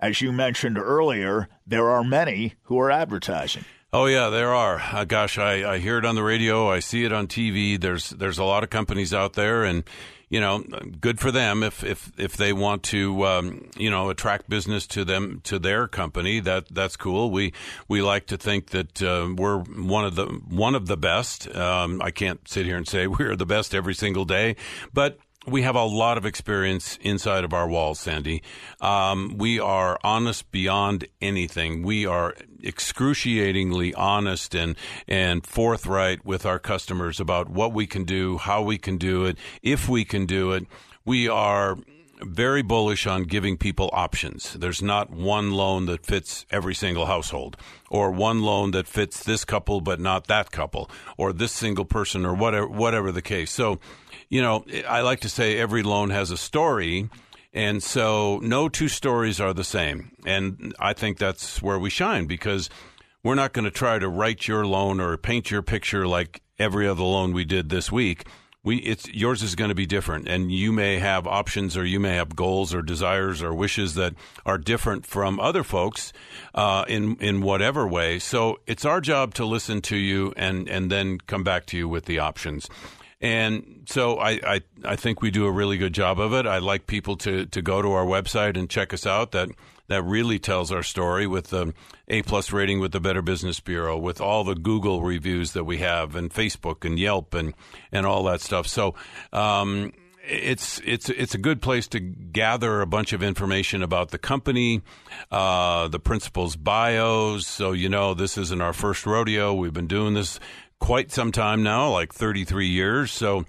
as 0.00 0.20
you 0.20 0.32
mentioned 0.32 0.78
earlier, 0.78 1.48
there 1.66 1.90
are 1.90 2.04
many 2.04 2.54
who 2.64 2.78
are 2.78 2.90
advertising. 2.90 3.64
Oh 3.92 4.06
yeah, 4.06 4.28
there 4.28 4.52
are. 4.52 4.82
Uh, 4.92 5.04
gosh, 5.04 5.38
I, 5.38 5.74
I 5.74 5.78
hear 5.78 5.98
it 5.98 6.04
on 6.04 6.16
the 6.16 6.22
radio. 6.24 6.68
I 6.68 6.80
see 6.80 7.04
it 7.04 7.12
on 7.12 7.28
TV. 7.28 7.80
There's 7.80 8.10
there's 8.10 8.38
a 8.38 8.44
lot 8.44 8.64
of 8.64 8.70
companies 8.70 9.14
out 9.14 9.34
there, 9.34 9.62
and 9.62 9.84
you 10.28 10.40
know, 10.40 10.64
good 11.00 11.20
for 11.20 11.30
them 11.30 11.62
if 11.62 11.84
if 11.84 12.10
if 12.18 12.36
they 12.36 12.52
want 12.52 12.82
to 12.82 13.24
um, 13.24 13.70
you 13.76 13.88
know 13.88 14.10
attract 14.10 14.50
business 14.50 14.88
to 14.88 15.04
them 15.04 15.40
to 15.44 15.60
their 15.60 15.86
company. 15.86 16.40
That 16.40 16.74
that's 16.74 16.96
cool. 16.96 17.30
We 17.30 17.52
we 17.86 18.02
like 18.02 18.26
to 18.26 18.36
think 18.36 18.70
that 18.70 19.00
uh, 19.00 19.32
we're 19.32 19.58
one 19.60 20.04
of 20.04 20.16
the 20.16 20.26
one 20.26 20.74
of 20.74 20.88
the 20.88 20.96
best. 20.96 21.54
Um, 21.54 22.02
I 22.02 22.10
can't 22.10 22.48
sit 22.48 22.66
here 22.66 22.76
and 22.76 22.88
say 22.88 23.06
we're 23.06 23.36
the 23.36 23.46
best 23.46 23.76
every 23.76 23.94
single 23.94 24.24
day, 24.24 24.56
but 24.92 25.18
we 25.46 25.62
have 25.62 25.76
a 25.76 25.84
lot 25.84 26.16
of 26.18 26.24
experience 26.24 26.98
inside 27.00 27.44
of 27.44 27.52
our 27.52 27.68
walls, 27.68 28.00
Sandy. 28.00 28.42
Um, 28.80 29.36
we 29.36 29.60
are 29.60 29.98
honest 30.02 30.50
beyond 30.50 31.06
anything. 31.20 31.82
We 31.82 32.06
are 32.06 32.34
excruciatingly 32.62 33.94
honest 33.94 34.54
and 34.54 34.76
and 35.06 35.46
forthright 35.46 36.24
with 36.24 36.46
our 36.46 36.58
customers 36.58 37.20
about 37.20 37.48
what 37.48 37.72
we 37.72 37.86
can 37.86 38.04
do, 38.04 38.38
how 38.38 38.62
we 38.62 38.78
can 38.78 38.96
do 38.96 39.24
it, 39.24 39.36
if 39.62 39.88
we 39.88 40.04
can 40.04 40.26
do 40.26 40.52
it. 40.52 40.66
We 41.04 41.28
are 41.28 41.76
very 42.24 42.62
bullish 42.62 43.06
on 43.06 43.24
giving 43.24 43.56
people 43.56 43.90
options. 43.92 44.54
There's 44.54 44.82
not 44.82 45.10
one 45.10 45.52
loan 45.52 45.86
that 45.86 46.04
fits 46.04 46.46
every 46.50 46.74
single 46.74 47.06
household, 47.06 47.56
or 47.90 48.10
one 48.10 48.42
loan 48.42 48.72
that 48.72 48.86
fits 48.86 49.22
this 49.22 49.44
couple 49.44 49.80
but 49.80 50.00
not 50.00 50.26
that 50.26 50.50
couple, 50.50 50.90
or 51.16 51.32
this 51.32 51.52
single 51.52 51.84
person, 51.84 52.24
or 52.24 52.34
whatever 52.34 52.66
whatever 52.66 53.12
the 53.12 53.22
case. 53.22 53.50
So, 53.50 53.78
you 54.28 54.42
know, 54.42 54.64
I 54.88 55.00
like 55.00 55.20
to 55.20 55.28
say 55.28 55.58
every 55.58 55.82
loan 55.82 56.10
has 56.10 56.30
a 56.30 56.36
story. 56.36 57.08
And 57.56 57.84
so 57.84 58.40
no 58.42 58.68
two 58.68 58.88
stories 58.88 59.40
are 59.40 59.54
the 59.54 59.62
same. 59.62 60.10
And 60.26 60.74
I 60.80 60.92
think 60.92 61.18
that's 61.18 61.62
where 61.62 61.78
we 61.78 61.88
shine 61.88 62.26
because 62.26 62.68
we're 63.22 63.36
not 63.36 63.52
going 63.52 63.64
to 63.64 63.70
try 63.70 64.00
to 64.00 64.08
write 64.08 64.48
your 64.48 64.66
loan 64.66 65.00
or 65.00 65.16
paint 65.16 65.52
your 65.52 65.62
picture 65.62 66.06
like 66.06 66.42
every 66.58 66.88
other 66.88 67.04
loan 67.04 67.32
we 67.32 67.44
did 67.44 67.68
this 67.68 67.92
week 67.92 68.24
we 68.64 68.78
it's 68.78 69.08
yours 69.10 69.42
is 69.42 69.54
going 69.54 69.68
to 69.68 69.74
be 69.74 69.86
different 69.86 70.26
and 70.26 70.50
you 70.50 70.72
may 70.72 70.98
have 70.98 71.26
options 71.26 71.76
or 71.76 71.84
you 71.84 72.00
may 72.00 72.14
have 72.16 72.34
goals 72.34 72.74
or 72.74 72.82
desires 72.82 73.42
or 73.42 73.54
wishes 73.54 73.94
that 73.94 74.14
are 74.44 74.58
different 74.58 75.06
from 75.06 75.38
other 75.38 75.62
folks 75.62 76.12
uh, 76.54 76.84
in 76.88 77.16
in 77.20 77.42
whatever 77.42 77.86
way 77.86 78.18
so 78.18 78.58
it's 78.66 78.84
our 78.84 79.00
job 79.00 79.34
to 79.34 79.44
listen 79.44 79.80
to 79.80 79.96
you 79.96 80.32
and 80.36 80.68
and 80.68 80.90
then 80.90 81.18
come 81.26 81.44
back 81.44 81.66
to 81.66 81.76
you 81.76 81.88
with 81.88 82.06
the 82.06 82.18
options 82.18 82.68
and 83.20 83.84
so 83.86 84.18
I, 84.18 84.32
I, 84.32 84.60
I 84.84 84.96
think 84.96 85.22
we 85.22 85.30
do 85.30 85.46
a 85.46 85.50
really 85.50 85.78
good 85.78 85.94
job 85.94 86.20
of 86.20 86.34
it. 86.34 86.46
I 86.46 86.58
like 86.58 86.86
people 86.86 87.16
to, 87.18 87.46
to 87.46 87.62
go 87.62 87.80
to 87.80 87.90
our 87.92 88.04
website 88.04 88.58
and 88.58 88.68
check 88.68 88.92
us 88.92 89.06
out. 89.06 89.32
That 89.32 89.48
that 89.88 90.02
really 90.02 90.38
tells 90.38 90.72
our 90.72 90.82
story 90.82 91.26
with 91.26 91.48
the 91.48 91.74
A 92.08 92.22
plus 92.22 92.52
rating 92.52 92.80
with 92.80 92.92
the 92.92 93.00
Better 93.00 93.22
Business 93.22 93.60
Bureau, 93.60 93.98
with 93.98 94.20
all 94.20 94.44
the 94.44 94.54
Google 94.54 95.02
reviews 95.02 95.52
that 95.52 95.64
we 95.64 95.78
have, 95.78 96.16
and 96.16 96.32
Facebook 96.32 96.84
and 96.84 96.98
Yelp 96.98 97.34
and 97.34 97.54
and 97.92 98.06
all 98.06 98.24
that 98.24 98.40
stuff. 98.40 98.66
So. 98.66 98.94
Um, 99.32 99.92
it's 100.26 100.80
it's 100.86 101.10
it's 101.10 101.34
a 101.34 101.38
good 101.38 101.60
place 101.60 101.86
to 101.88 102.00
gather 102.00 102.80
a 102.80 102.86
bunch 102.86 103.12
of 103.12 103.22
information 103.22 103.82
about 103.82 104.10
the 104.10 104.16
company, 104.16 104.80
uh, 105.30 105.86
the 105.88 106.00
principals' 106.00 106.56
bios. 106.56 107.46
So 107.46 107.72
you 107.72 107.90
know 107.90 108.14
this 108.14 108.38
isn't 108.38 108.62
our 108.62 108.72
first 108.72 109.04
rodeo. 109.04 109.52
We've 109.52 109.74
been 109.74 109.86
doing 109.86 110.14
this 110.14 110.40
quite 110.84 111.10
some 111.10 111.32
time 111.32 111.62
now, 111.62 111.90
like 111.90 112.12
33 112.12 112.68
years. 112.68 113.10
So, 113.10 113.44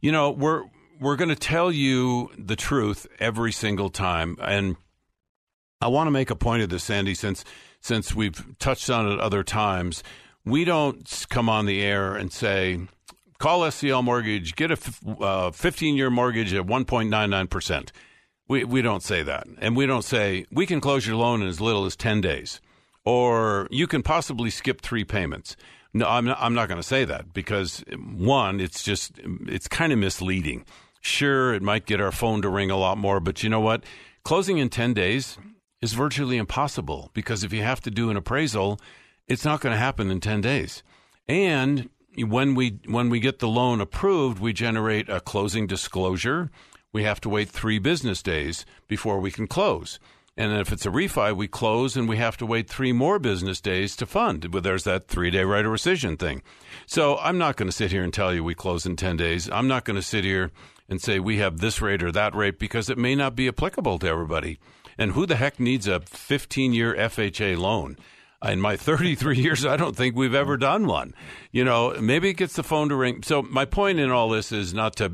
you 0.00 0.12
know, 0.12 0.30
we're 0.30 0.64
we're 1.00 1.16
going 1.16 1.28
to 1.28 1.36
tell 1.36 1.70
you 1.70 2.30
the 2.38 2.56
truth 2.56 3.06
every 3.20 3.52
single 3.52 3.88
time 3.88 4.36
and 4.40 4.76
I 5.80 5.88
want 5.88 6.06
to 6.08 6.12
make 6.12 6.30
a 6.30 6.36
point 6.36 6.62
of 6.62 6.68
this 6.70 6.84
Sandy 6.84 7.14
since 7.14 7.44
since 7.80 8.14
we've 8.14 8.44
touched 8.58 8.90
on 8.90 9.10
it 9.10 9.20
other 9.20 9.44
times. 9.44 10.02
We 10.44 10.64
don't 10.64 11.26
come 11.30 11.48
on 11.48 11.66
the 11.66 11.82
air 11.82 12.14
and 12.14 12.32
say 12.32 12.80
call 13.38 13.60
SCL 13.60 14.02
Mortgage, 14.02 14.56
get 14.56 14.72
a 14.72 14.78
uh, 15.20 15.50
15 15.52 15.96
year 15.96 16.10
mortgage 16.10 16.52
at 16.54 16.66
1.99%. 16.66 17.90
We, 18.48 18.64
we 18.64 18.82
don't 18.82 19.02
say 19.02 19.22
that. 19.22 19.46
And 19.58 19.76
we 19.76 19.86
don't 19.86 20.02
say 20.02 20.46
we 20.50 20.66
can 20.66 20.80
close 20.80 21.06
your 21.06 21.16
loan 21.16 21.42
in 21.42 21.48
as 21.48 21.60
little 21.60 21.84
as 21.84 21.94
10 21.94 22.20
days 22.20 22.60
or 23.08 23.68
you 23.70 23.86
can 23.86 24.02
possibly 24.02 24.50
skip 24.50 24.82
three 24.82 25.02
payments. 25.02 25.56
No, 25.94 26.06
I'm 26.06 26.26
not, 26.26 26.36
I'm 26.38 26.52
not 26.52 26.68
going 26.68 26.80
to 26.80 26.86
say 26.86 27.06
that 27.06 27.32
because 27.32 27.82
one, 27.96 28.60
it's 28.60 28.82
just 28.82 29.12
it's 29.46 29.66
kind 29.66 29.94
of 29.94 29.98
misleading. 29.98 30.66
Sure, 31.00 31.54
it 31.54 31.62
might 31.62 31.86
get 31.86 32.02
our 32.02 32.12
phone 32.12 32.42
to 32.42 32.50
ring 32.50 32.70
a 32.70 32.76
lot 32.76 32.98
more, 32.98 33.18
but 33.18 33.42
you 33.42 33.48
know 33.48 33.60
what? 33.60 33.82
Closing 34.24 34.58
in 34.58 34.68
10 34.68 34.92
days 34.92 35.38
is 35.80 35.92
virtually 35.92 36.36
impossible 36.36 37.10
because 37.14 37.44
if 37.44 37.52
you 37.52 37.62
have 37.62 37.80
to 37.82 37.90
do 37.90 38.10
an 38.10 38.16
appraisal, 38.16 38.80
it's 39.26 39.44
not 39.44 39.60
going 39.60 39.72
to 39.72 39.78
happen 39.78 40.10
in 40.10 40.20
10 40.20 40.40
days. 40.40 40.82
And 41.28 41.88
when 42.16 42.54
we 42.54 42.78
when 42.86 43.10
we 43.10 43.20
get 43.20 43.38
the 43.38 43.48
loan 43.48 43.80
approved, 43.80 44.40
we 44.40 44.52
generate 44.52 45.08
a 45.08 45.20
closing 45.20 45.66
disclosure. 45.66 46.50
We 46.92 47.04
have 47.04 47.20
to 47.20 47.28
wait 47.28 47.48
3 47.48 47.78
business 47.78 48.22
days 48.22 48.64
before 48.88 49.20
we 49.20 49.30
can 49.30 49.46
close. 49.46 49.98
And 50.38 50.52
if 50.52 50.72
it's 50.72 50.86
a 50.86 50.90
refi, 50.90 51.36
we 51.36 51.48
close 51.48 51.96
and 51.96 52.08
we 52.08 52.16
have 52.18 52.36
to 52.36 52.46
wait 52.46 52.68
three 52.68 52.92
more 52.92 53.18
business 53.18 53.60
days 53.60 53.96
to 53.96 54.06
fund. 54.06 54.52
But 54.52 54.62
there's 54.62 54.84
that 54.84 55.08
three 55.08 55.32
day 55.32 55.42
right 55.42 55.66
of 55.66 55.72
rescission 55.72 56.16
thing. 56.16 56.42
So 56.86 57.18
I'm 57.18 57.38
not 57.38 57.56
going 57.56 57.68
to 57.68 57.76
sit 57.76 57.90
here 57.90 58.04
and 58.04 58.14
tell 58.14 58.32
you 58.32 58.44
we 58.44 58.54
close 58.54 58.86
in 58.86 58.94
10 58.94 59.16
days. 59.16 59.50
I'm 59.50 59.66
not 59.66 59.84
going 59.84 59.96
to 59.96 60.02
sit 60.02 60.22
here 60.22 60.52
and 60.88 61.02
say 61.02 61.18
we 61.18 61.38
have 61.38 61.58
this 61.58 61.82
rate 61.82 62.04
or 62.04 62.12
that 62.12 62.36
rate 62.36 62.60
because 62.60 62.88
it 62.88 62.96
may 62.96 63.16
not 63.16 63.34
be 63.34 63.48
applicable 63.48 63.98
to 63.98 64.06
everybody. 64.06 64.60
And 64.98 65.12
who 65.12 65.24
the 65.24 65.36
heck 65.36 65.60
needs 65.60 65.86
a 65.86 66.00
15 66.00 66.72
year 66.72 66.94
FHA 66.94 67.56
loan? 67.56 67.96
In 68.42 68.60
my 68.60 68.76
33 68.76 69.38
years, 69.38 69.64
I 69.64 69.76
don't 69.76 69.96
think 69.96 70.16
we've 70.16 70.34
ever 70.34 70.56
done 70.56 70.86
one. 70.86 71.14
You 71.50 71.64
know, 71.64 71.94
maybe 72.00 72.28
it 72.30 72.34
gets 72.34 72.54
the 72.54 72.62
phone 72.62 72.88
to 72.90 72.96
ring. 72.96 73.22
So 73.22 73.42
my 73.42 73.64
point 73.64 73.98
in 73.98 74.10
all 74.10 74.28
this 74.28 74.52
is 74.52 74.74
not 74.74 74.96
to 74.96 75.12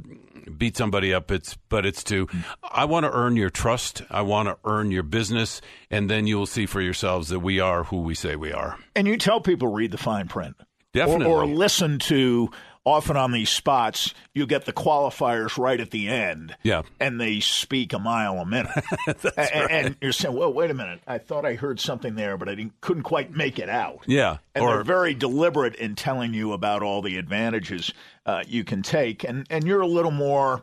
beat 0.57 0.77
somebody 0.77 1.13
up. 1.13 1.31
It's 1.31 1.57
but 1.69 1.87
it's 1.87 2.05
to 2.05 2.29
I 2.63 2.85
want 2.85 3.05
to 3.05 3.13
earn 3.13 3.37
your 3.37 3.51
trust. 3.51 4.03
I 4.11 4.23
want 4.23 4.49
to 4.49 4.59
earn 4.65 4.91
your 4.91 5.03
business, 5.03 5.61
and 5.91 6.11
then 6.11 6.27
you 6.27 6.37
will 6.37 6.47
see 6.47 6.67
for 6.67 6.81
yourselves 6.81 7.29
that 7.29 7.41
we 7.41 7.61
are 7.61 7.85
who 7.85 8.03
we 8.03 8.15
say 8.15 8.37
we 8.37 8.53
are. 8.53 8.79
And 8.95 9.07
you 9.07 9.17
tell 9.17 9.41
people 9.41 9.69
read 9.69 9.91
the 9.91 9.99
fine 9.99 10.29
print, 10.29 10.57
definitely, 10.93 11.27
or, 11.27 11.43
or 11.43 11.47
listen 11.47 11.99
to. 12.01 12.51
Often 12.87 13.17
on 13.17 13.33
these 13.33 13.49
spots, 13.49 14.13
you 14.35 14.47
get 14.47 14.67
the 14.67 14.73
qualifiers 14.73 15.57
right 15.57 15.81
at 15.81 15.91
the 15.91 16.09
end. 16.09 16.55
Yeah. 16.63 16.83
And 17.01 17.19
they 17.19 17.41
speak 17.41 17.95
a 17.95 17.99
mile 17.99 18.39
a 18.39 18.47
minute. 18.47 18.71
And, 19.07 19.37
right. 19.37 19.71
and 19.71 19.97
you're 20.01 20.13
saying, 20.13 20.37
well, 20.37 20.53
wait 20.53 20.71
a 20.71 20.75
minute. 20.75 21.01
I 21.07 21.19
thought 21.19 21.45
I 21.45 21.55
heard 21.55 21.81
something 21.81 22.15
there, 22.15 22.37
but 22.37 22.49
I 22.49 22.55
didn't, 22.55 22.81
couldn't 22.81 23.03
quite 23.03 23.35
make 23.35 23.59
it 23.59 23.69
out. 23.69 24.05
Yeah. 24.07 24.39
And 24.55 24.65
or 24.65 24.75
they're 24.75 24.85
very 24.85 25.15
deliberate 25.15 25.75
in 25.77 25.95
telling 25.95 26.35
you 26.35 26.53
about 26.53 26.83
all 26.83 27.03
the 27.03 27.17
advantages 27.17 27.93
uh, 28.27 28.45
you 28.47 28.65
can 28.65 28.83
take. 28.83 29.25
And, 29.25 29.47
and 29.51 29.65
you're 29.65 29.81
a 29.81 29.87
little 29.87 30.11
more 30.11 30.63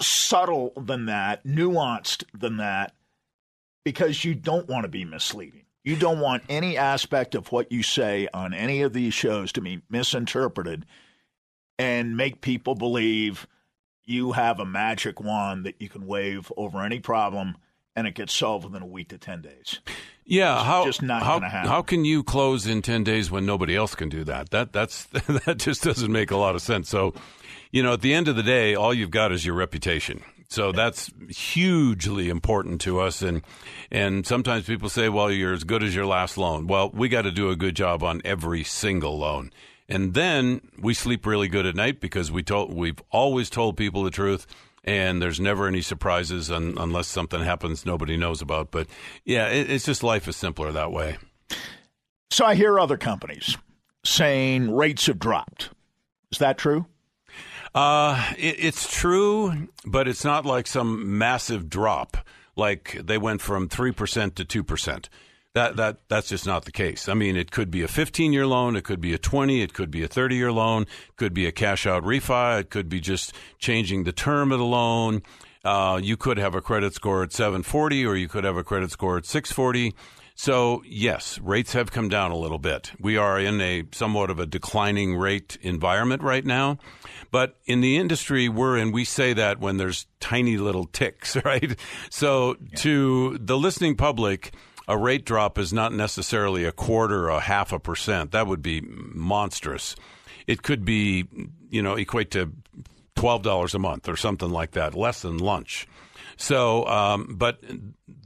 subtle 0.00 0.72
than 0.76 1.06
that, 1.06 1.44
nuanced 1.44 2.24
than 2.32 2.56
that, 2.58 2.94
because 3.84 4.24
you 4.24 4.34
don't 4.34 4.68
want 4.68 4.84
to 4.84 4.88
be 4.88 5.04
misleading. 5.04 5.64
You 5.84 5.96
don't 5.96 6.20
want 6.20 6.42
any 6.48 6.78
aspect 6.78 7.34
of 7.34 7.52
what 7.52 7.70
you 7.70 7.82
say 7.82 8.28
on 8.32 8.54
any 8.54 8.82
of 8.82 8.94
these 8.94 9.12
shows 9.12 9.52
to 9.52 9.60
be 9.60 9.82
misinterpreted 9.90 10.86
and 11.78 12.16
make 12.16 12.40
people 12.40 12.74
believe 12.74 13.46
you 14.04 14.32
have 14.32 14.60
a 14.60 14.66
magic 14.66 15.20
wand 15.20 15.64
that 15.66 15.76
you 15.80 15.88
can 15.88 16.06
wave 16.06 16.52
over 16.56 16.82
any 16.82 17.00
problem 17.00 17.56
and 17.96 18.06
it 18.06 18.14
gets 18.14 18.32
solved 18.32 18.64
within 18.64 18.82
a 18.82 18.86
week 18.86 19.08
to 19.08 19.18
10 19.18 19.40
days. 19.42 19.78
Yeah, 20.24 20.56
It's 20.56 20.64
how 20.64 20.84
just 20.84 21.02
not 21.02 21.22
how, 21.22 21.34
gonna 21.38 21.50
happen. 21.50 21.70
how 21.70 21.82
can 21.82 22.04
you 22.04 22.22
close 22.24 22.66
in 22.66 22.80
ten 22.82 23.04
days 23.04 23.30
when 23.30 23.44
nobody 23.44 23.76
else 23.76 23.94
can 23.94 24.08
do 24.08 24.24
that? 24.24 24.50
That 24.50 24.72
that's 24.72 25.04
that 25.44 25.58
just 25.58 25.82
doesn't 25.82 26.10
make 26.10 26.30
a 26.30 26.36
lot 26.36 26.54
of 26.54 26.62
sense. 26.62 26.88
So, 26.88 27.12
you 27.70 27.82
know, 27.82 27.92
at 27.92 28.00
the 28.00 28.14
end 28.14 28.28
of 28.28 28.34
the 28.34 28.42
day, 28.42 28.74
all 28.74 28.94
you've 28.94 29.10
got 29.10 29.32
is 29.32 29.44
your 29.44 29.54
reputation. 29.54 30.22
So 30.48 30.72
that's 30.72 31.10
hugely 31.28 32.30
important 32.30 32.80
to 32.82 33.00
us. 33.00 33.20
And 33.20 33.42
and 33.90 34.26
sometimes 34.26 34.64
people 34.64 34.88
say, 34.88 35.10
"Well, 35.10 35.30
you're 35.30 35.52
as 35.52 35.64
good 35.64 35.82
as 35.82 35.94
your 35.94 36.06
last 36.06 36.38
loan." 36.38 36.66
Well, 36.66 36.90
we 36.94 37.10
got 37.10 37.22
to 37.22 37.30
do 37.30 37.50
a 37.50 37.56
good 37.56 37.76
job 37.76 38.02
on 38.02 38.22
every 38.24 38.64
single 38.64 39.18
loan, 39.18 39.50
and 39.88 40.14
then 40.14 40.60
we 40.78 40.94
sleep 40.94 41.26
really 41.26 41.48
good 41.48 41.66
at 41.66 41.74
night 41.74 42.00
because 42.00 42.32
we 42.32 42.42
told 42.42 42.72
we've 42.72 43.00
always 43.10 43.50
told 43.50 43.76
people 43.76 44.02
the 44.02 44.10
truth 44.10 44.46
and 44.84 45.20
there's 45.20 45.40
never 45.40 45.66
any 45.66 45.80
surprises 45.82 46.50
un, 46.50 46.74
unless 46.78 47.08
something 47.08 47.42
happens 47.42 47.86
nobody 47.86 48.16
knows 48.16 48.42
about. 48.42 48.70
But 48.70 48.86
yeah, 49.24 49.48
it, 49.48 49.70
it's 49.70 49.84
just 49.84 50.02
life 50.02 50.28
is 50.28 50.36
simpler 50.36 50.72
that 50.72 50.92
way. 50.92 51.16
So 52.30 52.44
I 52.44 52.54
hear 52.54 52.78
other 52.78 52.96
companies 52.96 53.56
saying 54.04 54.74
rates 54.74 55.06
have 55.06 55.18
dropped. 55.18 55.70
Is 56.30 56.38
that 56.38 56.58
true? 56.58 56.86
Uh, 57.74 58.32
it, 58.38 58.56
it's 58.58 58.92
true, 58.92 59.68
but 59.84 60.06
it's 60.06 60.24
not 60.24 60.44
like 60.46 60.66
some 60.66 61.18
massive 61.18 61.68
drop. 61.68 62.16
Like 62.56 62.98
they 63.02 63.18
went 63.18 63.40
from 63.40 63.68
three 63.68 63.92
percent 63.92 64.36
to 64.36 64.44
two 64.44 64.62
percent. 64.62 65.08
That 65.54 65.76
that 65.76 66.08
that's 66.08 66.28
just 66.28 66.46
not 66.46 66.64
the 66.64 66.72
case. 66.72 67.08
I 67.08 67.14
mean, 67.14 67.36
it 67.36 67.52
could 67.52 67.70
be 67.70 67.82
a 67.82 67.88
15 67.88 68.32
year 68.32 68.46
loan, 68.46 68.74
it 68.74 68.82
could 68.82 69.00
be 69.00 69.14
a 69.14 69.18
20, 69.18 69.62
it 69.62 69.72
could 69.72 69.90
be 69.90 70.02
a 70.02 70.08
30 70.08 70.34
year 70.34 70.50
loan, 70.50 70.82
it 70.82 71.16
could 71.16 71.32
be 71.32 71.46
a 71.46 71.52
cash 71.52 71.86
out 71.86 72.02
refi, 72.02 72.60
it 72.60 72.70
could 72.70 72.88
be 72.88 73.00
just 73.00 73.32
changing 73.58 74.02
the 74.02 74.12
term 74.12 74.50
of 74.50 74.58
the 74.58 74.64
loan. 74.64 75.22
Uh, 75.64 75.98
you 76.02 76.16
could 76.16 76.38
have 76.38 76.56
a 76.56 76.60
credit 76.60 76.92
score 76.92 77.22
at 77.22 77.32
740, 77.32 78.04
or 78.04 78.16
you 78.16 78.28
could 78.28 78.44
have 78.44 78.56
a 78.56 78.64
credit 78.64 78.90
score 78.90 79.16
at 79.16 79.26
640. 79.26 79.94
So 80.34 80.82
yes, 80.84 81.38
rates 81.38 81.72
have 81.74 81.92
come 81.92 82.08
down 82.08 82.32
a 82.32 82.36
little 82.36 82.58
bit. 82.58 82.90
We 82.98 83.16
are 83.16 83.38
in 83.38 83.60
a 83.60 83.84
somewhat 83.92 84.30
of 84.30 84.40
a 84.40 84.46
declining 84.46 85.16
rate 85.16 85.56
environment 85.62 86.22
right 86.22 86.44
now. 86.44 86.78
But 87.30 87.58
in 87.64 87.80
the 87.80 87.96
industry 87.96 88.48
we're 88.48 88.76
in, 88.76 88.90
we 88.90 89.04
say 89.04 89.32
that 89.34 89.60
when 89.60 89.76
there's 89.76 90.06
tiny 90.18 90.56
little 90.56 90.86
ticks, 90.86 91.36
right? 91.44 91.76
So 92.10 92.56
to 92.78 93.38
the 93.38 93.56
listening 93.56 93.94
public, 93.94 94.52
a 94.86 94.98
rate 94.98 95.24
drop 95.24 95.58
is 95.58 95.72
not 95.72 95.92
necessarily 95.92 96.64
a 96.64 96.72
quarter 96.72 97.24
or 97.24 97.30
a 97.30 97.40
half 97.40 97.72
a 97.72 97.78
percent. 97.78 98.32
That 98.32 98.46
would 98.46 98.62
be 98.62 98.80
monstrous. 98.82 99.96
It 100.46 100.62
could 100.62 100.84
be, 100.84 101.26
you 101.70 101.82
know, 101.82 101.94
equate 101.94 102.30
to 102.32 102.52
twelve 103.16 103.42
dollars 103.42 103.74
a 103.74 103.78
month 103.78 104.08
or 104.08 104.16
something 104.16 104.50
like 104.50 104.72
that, 104.72 104.94
less 104.94 105.22
than 105.22 105.38
lunch. 105.38 105.86
So, 106.36 106.86
um, 106.86 107.34
but 107.36 107.62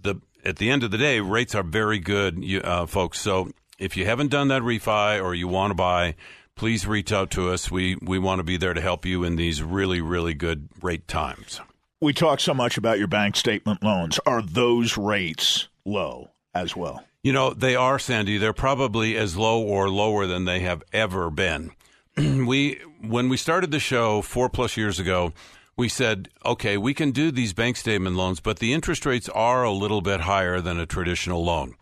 the 0.03 0.17
at 0.45 0.57
the 0.57 0.71
end 0.71 0.83
of 0.83 0.91
the 0.91 0.99
day, 0.99 1.21
rates 1.21 1.55
are 1.55 1.63
very 1.63 1.99
good, 1.99 2.43
uh, 2.65 2.87
folks. 2.87 3.21
So 3.21 3.53
if 3.79 3.97
you 3.97 4.05
haven't 4.07 4.31
done 4.31 4.49
that 4.49 4.63
refi 4.63 5.23
or 5.23 5.35
you 5.35 5.47
want 5.47 5.71
to 5.71 5.75
buy, 5.75 6.15
please 6.55 6.87
reach 6.87 7.13
out 7.13 7.31
to 7.33 7.51
us. 7.51 7.71
We 7.71 7.97
we 8.03 8.19
want 8.19 8.41
to 8.41 8.45
be 8.45 8.57
there 8.57 8.75
to 8.75 8.81
help 8.81 9.07
you 9.07 9.25
in 9.25 9.37
these 9.37 9.63
really 9.63 10.01
really 10.01 10.35
good 10.35 10.69
rate 10.83 11.07
times. 11.07 11.61
We 12.01 12.13
talk 12.13 12.41
so 12.41 12.55
much 12.55 12.79
about 12.79 12.99
your 12.99 13.09
bank 13.09 13.37
statement 13.37 13.83
loans. 13.83 14.21
Are 14.25 14.43
those 14.43 14.97
rates 14.97 15.69
low 15.85 16.31
as 16.65 16.77
well? 16.77 17.05
You 17.23 17.33
know, 17.33 17.53
they 17.53 17.75
are, 17.75 17.99
Sandy. 17.99 18.39
They're 18.39 18.53
probably 18.53 19.17
as 19.17 19.37
low 19.37 19.61
or 19.61 19.91
lower 19.91 20.27
than 20.27 20.45
they 20.45 20.61
have 20.61 20.83
ever 20.93 21.31
been. 21.31 21.73
we 22.17 22.81
when 23.01 23.29
we 23.29 23.37
started 23.37 23.71
the 23.71 23.81
show 23.81 24.23
four 24.23 24.49
plus 24.49 24.77
years 24.77 24.99
ago, 24.99 25.33
we 25.77 25.89
said, 25.89 26.29
okay, 26.45 26.77
we 26.77 26.93
can 26.93 27.13
do 27.13 27.31
these 27.31 27.53
bank 27.53 27.77
statement 27.77 28.17
loans, 28.17 28.41
but 28.41 28.59
the 28.59 28.73
interest 28.73 29.07
rates 29.07 29.29
are 29.29 29.63
a 29.63 29.73
little 29.73 30.01
bit 30.01 30.21
higher 30.21 30.61
than 30.61 30.79
a 30.79 30.87
traditional 30.87 31.45
loan. 31.45 31.75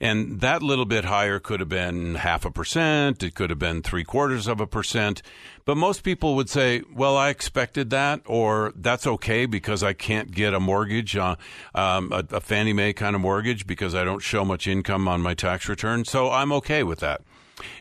And 0.00 0.40
that 0.40 0.62
little 0.62 0.84
bit 0.84 1.04
higher 1.04 1.38
could 1.38 1.60
have 1.60 1.68
been 1.68 2.16
half 2.16 2.44
a 2.44 2.50
percent, 2.50 3.22
it 3.22 3.34
could 3.34 3.50
have 3.50 3.58
been 3.58 3.82
three 3.82 4.04
quarters 4.04 4.46
of 4.46 4.60
a 4.60 4.66
percent. 4.66 5.22
But 5.64 5.76
most 5.76 6.02
people 6.02 6.34
would 6.36 6.50
say, 6.50 6.82
well, 6.94 7.16
I 7.16 7.30
expected 7.30 7.90
that, 7.90 8.20
or 8.26 8.72
that's 8.76 9.06
okay 9.06 9.46
because 9.46 9.82
I 9.82 9.94
can't 9.94 10.30
get 10.30 10.52
a 10.52 10.60
mortgage, 10.60 11.16
uh, 11.16 11.36
um, 11.74 12.12
a, 12.12 12.24
a 12.32 12.40
Fannie 12.40 12.74
Mae 12.74 12.92
kind 12.92 13.16
of 13.16 13.22
mortgage, 13.22 13.66
because 13.66 13.94
I 13.94 14.04
don't 14.04 14.20
show 14.20 14.44
much 14.44 14.66
income 14.66 15.08
on 15.08 15.22
my 15.22 15.34
tax 15.34 15.68
return. 15.68 16.04
So 16.04 16.30
I'm 16.30 16.52
okay 16.52 16.82
with 16.82 17.00
that. 17.00 17.22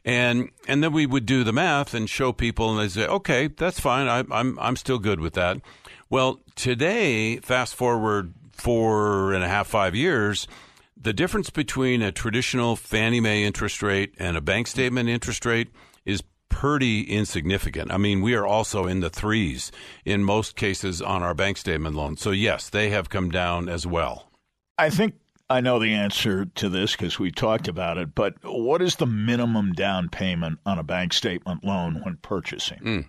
And 0.05 0.49
and 0.67 0.83
then 0.83 0.93
we 0.93 1.05
would 1.05 1.25
do 1.25 1.43
the 1.43 1.51
math 1.51 1.93
and 1.93 2.09
show 2.09 2.31
people, 2.31 2.71
and 2.71 2.79
they 2.79 2.87
say, 2.87 3.07
okay, 3.07 3.47
that's 3.47 3.79
fine. 3.79 4.07
I, 4.07 4.23
I'm 4.31 4.57
I'm 4.59 4.75
still 4.75 4.99
good 4.99 5.19
with 5.19 5.33
that. 5.33 5.57
Well, 6.09 6.39
today, 6.55 7.37
fast 7.37 7.75
forward 7.75 8.33
four 8.51 9.33
and 9.33 9.43
a 9.43 9.47
half, 9.47 9.67
five 9.67 9.95
years, 9.95 10.47
the 11.03 11.13
difference 11.13 11.49
between 11.49 12.01
a 12.01 12.11
traditional 12.11 12.75
Fannie 12.75 13.19
Mae 13.19 13.43
interest 13.43 13.83
rate 13.83 14.13
and 14.17 14.37
a 14.37 14.41
bank 14.41 14.67
statement 14.67 15.09
interest 15.09 15.45
rate 15.45 15.69
is 16.05 16.23
pretty 16.47 17.01
insignificant. 17.01 17.91
I 17.91 17.97
mean, 17.97 18.21
we 18.21 18.35
are 18.35 18.45
also 18.45 18.87
in 18.87 19.01
the 19.01 19.09
threes 19.09 19.71
in 20.05 20.23
most 20.23 20.55
cases 20.55 21.01
on 21.01 21.21
our 21.21 21.33
bank 21.33 21.57
statement 21.57 21.95
loans. 21.95 22.21
So, 22.21 22.31
yes, 22.31 22.69
they 22.69 22.89
have 22.91 23.09
come 23.09 23.29
down 23.29 23.67
as 23.67 23.85
well. 23.85 24.29
I 24.77 24.89
think 24.89 25.15
I 25.49 25.59
know 25.59 25.77
the 25.77 25.93
answer 25.93 26.45
to 26.45 26.69
this 26.69 26.93
because 26.93 27.19
we 27.19 27.31
talked 27.31 27.67
about 27.67 27.97
it, 27.97 28.15
but 28.15 28.35
what 28.43 28.81
is 28.81 28.95
the 28.95 29.05
minimum 29.05 29.73
down 29.73 30.09
payment 30.09 30.59
on 30.65 30.79
a 30.79 30.83
bank 30.83 31.11
statement 31.11 31.65
loan 31.65 32.01
when 32.03 32.17
purchasing? 32.21 32.79
Mm. 32.79 33.05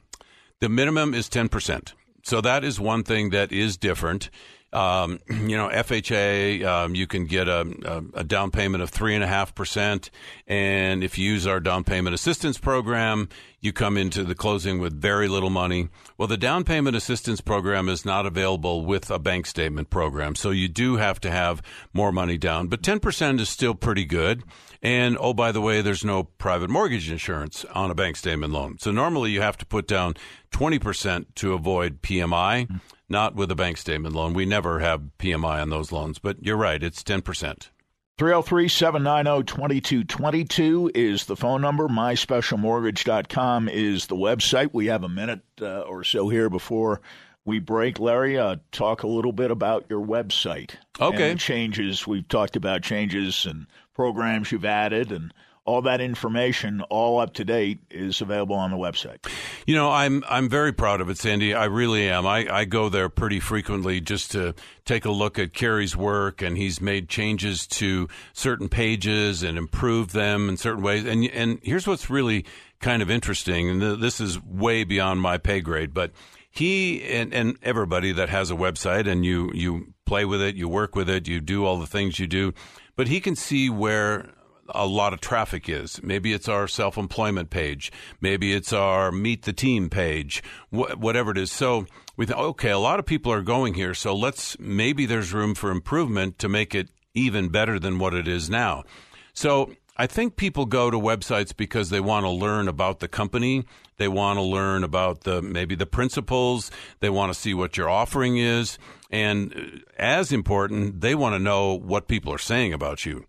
The 0.61 0.68
minimum 0.68 1.14
is 1.14 1.28
10%. 1.28 1.92
So 2.24 2.40
that 2.40 2.64
is 2.64 2.80
one 2.80 3.04
thing 3.04 3.30
that 3.30 3.52
is 3.52 3.76
different. 3.76 4.30
Um, 4.74 5.20
you 5.30 5.56
know, 5.56 5.68
FHA, 5.68 6.64
um, 6.64 6.94
you 6.94 7.06
can 7.06 7.26
get 7.26 7.48
a, 7.48 7.60
a, 7.84 8.20
a, 8.20 8.24
down 8.24 8.50
payment 8.50 8.82
of 8.82 8.90
3.5%. 8.90 10.10
And 10.46 11.04
if 11.04 11.16
you 11.16 11.32
use 11.32 11.46
our 11.46 11.60
down 11.60 11.84
payment 11.84 12.14
assistance 12.14 12.58
program, 12.58 13.28
you 13.60 13.72
come 13.72 13.96
into 13.96 14.24
the 14.24 14.34
closing 14.34 14.78
with 14.78 15.00
very 15.00 15.26
little 15.26 15.48
money. 15.48 15.88
Well, 16.18 16.28
the 16.28 16.37
down 16.37 16.64
payment 16.64 16.96
assistance 16.96 17.40
program 17.40 17.88
is 17.88 18.04
not 18.04 18.26
available 18.26 18.84
with 18.84 19.10
a 19.10 19.18
bank 19.18 19.46
statement 19.46 19.88
program. 19.88 20.34
So 20.34 20.50
you 20.50 20.68
do 20.68 20.96
have 20.96 21.18
to 21.20 21.30
have 21.30 21.62
more 21.92 22.12
money 22.12 22.37
down. 22.37 22.66
But 22.66 22.82
10% 22.82 23.40
is 23.40 23.48
still 23.48 23.74
pretty 23.74 24.04
good. 24.04 24.42
And 24.82 25.16
oh, 25.18 25.32
by 25.32 25.50
the 25.50 25.62
way, 25.62 25.80
there's 25.80 26.04
no 26.04 26.24
private 26.24 26.68
mortgage 26.68 27.10
insurance 27.10 27.64
on 27.72 27.90
a 27.90 27.94
bank 27.94 28.16
statement 28.16 28.52
loan. 28.52 28.76
So 28.80 28.90
normally 28.90 29.30
you 29.30 29.40
have 29.40 29.56
to 29.56 29.64
put 29.64 29.87
down 29.88 30.14
20% 30.54 31.26
to 31.34 31.52
avoid 31.52 32.00
PMI, 32.00 32.80
not 33.08 33.34
with 33.34 33.50
a 33.50 33.56
bank 33.56 33.76
statement 33.76 34.14
loan. 34.14 34.34
We 34.34 34.46
never 34.46 34.78
have 34.78 35.02
PMI 35.18 35.60
on 35.60 35.70
those 35.70 35.90
loans, 35.90 36.20
but 36.20 36.44
you're 36.44 36.56
right, 36.56 36.82
it's 36.82 37.02
10%. 37.02 37.68
303 38.16 38.68
790 38.68 39.44
2222 39.44 40.92
is 40.94 41.24
the 41.24 41.34
phone 41.34 41.60
number. 41.60 41.88
MySpecialMortgage.com 41.88 43.68
is 43.68 44.06
the 44.06 44.14
website. 44.14 44.70
We 44.72 44.86
have 44.86 45.02
a 45.02 45.08
minute 45.08 45.40
uh, 45.60 45.80
or 45.80 46.04
so 46.04 46.28
here 46.28 46.48
before 46.48 47.00
we 47.44 47.58
break. 47.58 47.98
Larry, 47.98 48.38
uh, 48.38 48.56
talk 48.70 49.02
a 49.02 49.08
little 49.08 49.32
bit 49.32 49.50
about 49.50 49.86
your 49.90 50.06
website. 50.06 50.76
Okay. 51.00 51.34
changes. 51.34 52.06
We've 52.06 52.28
talked 52.28 52.54
about 52.54 52.82
changes 52.82 53.44
and 53.44 53.66
programs 53.94 54.52
you've 54.52 54.64
added 54.64 55.10
and 55.10 55.34
all 55.66 55.83
that 55.83 56.00
information, 56.00 56.83
all 56.83 57.18
up 57.18 57.35
to 57.35 57.44
date, 57.44 57.79
is 57.90 58.20
available 58.20 58.57
on 58.57 58.70
the 58.70 58.77
website. 58.77 59.27
You 59.66 59.74
know, 59.74 59.90
I'm 59.90 60.22
I'm 60.29 60.48
very 60.48 60.72
proud 60.72 61.00
of 61.00 61.09
it, 61.09 61.18
Sandy. 61.18 61.55
I 61.55 61.64
really 61.64 62.09
am. 62.09 62.27
I, 62.27 62.46
I 62.53 62.64
go 62.64 62.88
there 62.88 63.09
pretty 63.09 63.40
frequently 63.40 64.00
just 64.00 64.31
to 64.33 64.55
take 64.85 65.05
a 65.05 65.11
look 65.11 65.38
at 65.38 65.55
Kerry's 65.55 65.96
work, 65.96 66.42
and 66.42 66.57
he's 66.57 66.81
made 66.81 67.09
changes 67.09 67.66
to 67.68 68.09
certain 68.33 68.68
pages 68.68 69.42
and 69.42 69.57
improved 69.57 70.11
them 70.12 70.48
in 70.48 70.57
certain 70.57 70.83
ways. 70.83 71.05
And 71.05 71.24
and 71.24 71.59
here's 71.62 71.87
what's 71.87 72.11
really 72.11 72.44
kind 72.81 73.03
of 73.03 73.11
interesting, 73.11 73.70
and 73.70 74.03
this 74.03 74.20
is 74.20 74.42
way 74.42 74.85
beyond 74.85 75.20
my 75.20 75.38
pay 75.38 75.61
grade, 75.61 75.94
but 75.94 76.12
he 76.50 77.03
and, 77.05 77.33
and 77.33 77.57
everybody 77.62 78.12
that 78.12 78.29
has 78.29 78.50
a 78.50 78.55
website 78.55 79.09
and 79.09 79.24
you 79.24 79.50
you 79.55 79.94
play 80.05 80.27
with 80.27 80.42
it, 80.42 80.57
you 80.57 80.68
work 80.68 80.94
with 80.94 81.09
it, 81.09 81.27
you 81.27 81.40
do 81.40 81.64
all 81.64 81.79
the 81.79 81.87
things 81.87 82.18
you 82.18 82.27
do 82.27 82.53
but 82.96 83.09
he 83.09 83.20
can 83.20 83.37
see 83.37 83.68
where 83.68 84.31
a 84.68 84.87
lot 84.87 85.12
of 85.12 85.20
traffic 85.20 85.68
is. 85.68 86.03
Maybe 86.03 86.33
it's 86.33 86.48
our 86.48 86.66
self 86.68 86.96
employment 86.96 87.50
page. 87.50 87.92
Maybe 88.20 88.53
it's 88.53 88.72
our 88.72 89.12
meet 89.12 89.42
the 89.42 89.53
team 89.53 89.90
page, 89.90 90.42
wh- 90.70 90.98
whatever 90.98 91.31
it 91.31 91.38
is. 91.38 91.53
So 91.53 91.87
we 92.16 92.27
think, 92.27 92.38
okay, 92.38 92.70
a 92.70 92.79
lot 92.79 92.98
of 92.98 93.07
people 93.07 93.33
are 93.33 93.42
going 93.42 93.74
here. 93.74 93.94
So 93.94 94.14
let's, 94.14 94.59
maybe 94.59 95.07
there's 95.07 95.33
room 95.33 95.55
for 95.55 95.70
improvement 95.70 96.38
to 96.38 96.48
make 96.48 96.74
it 96.74 96.88
even 97.14 97.48
better 97.48 97.79
than 97.79 97.98
what 97.98 98.14
it 98.14 98.27
is 98.27 98.50
now. 98.50 98.85
So 99.33 99.72
I 99.96 100.07
think 100.07 100.37
people 100.37 100.66
go 100.66 100.90
to 100.90 100.98
websites 100.98 101.57
because 101.57 101.90
they 101.90 102.00
want 102.00 102.24
to 102.24 102.31
learn 102.31 102.66
about 102.66 102.98
the 102.98 103.09
company. 103.09 103.64
They 103.96 104.09
want 104.09 104.38
to 104.38 104.42
learn 104.42 104.83
about 104.83 105.20
the 105.20 105.40
maybe 105.40 105.77
the 105.77 105.87
principles. 105.87 106.70
They 107.00 107.11
want 107.11 107.33
to 107.33 107.38
see 107.38 107.55
what 107.55 107.77
your 107.77 107.88
offering 107.88 108.37
is. 108.37 108.79
And 109.11 109.55
uh, 109.55 109.79
as 109.96 110.33
important, 110.33 111.00
they 111.00 111.14
want 111.14 111.35
to 111.35 111.38
know 111.38 111.74
what 111.74 112.09
people 112.09 112.33
are 112.33 112.38
saying 112.38 112.72
about 112.72 113.07
you. 113.07 113.24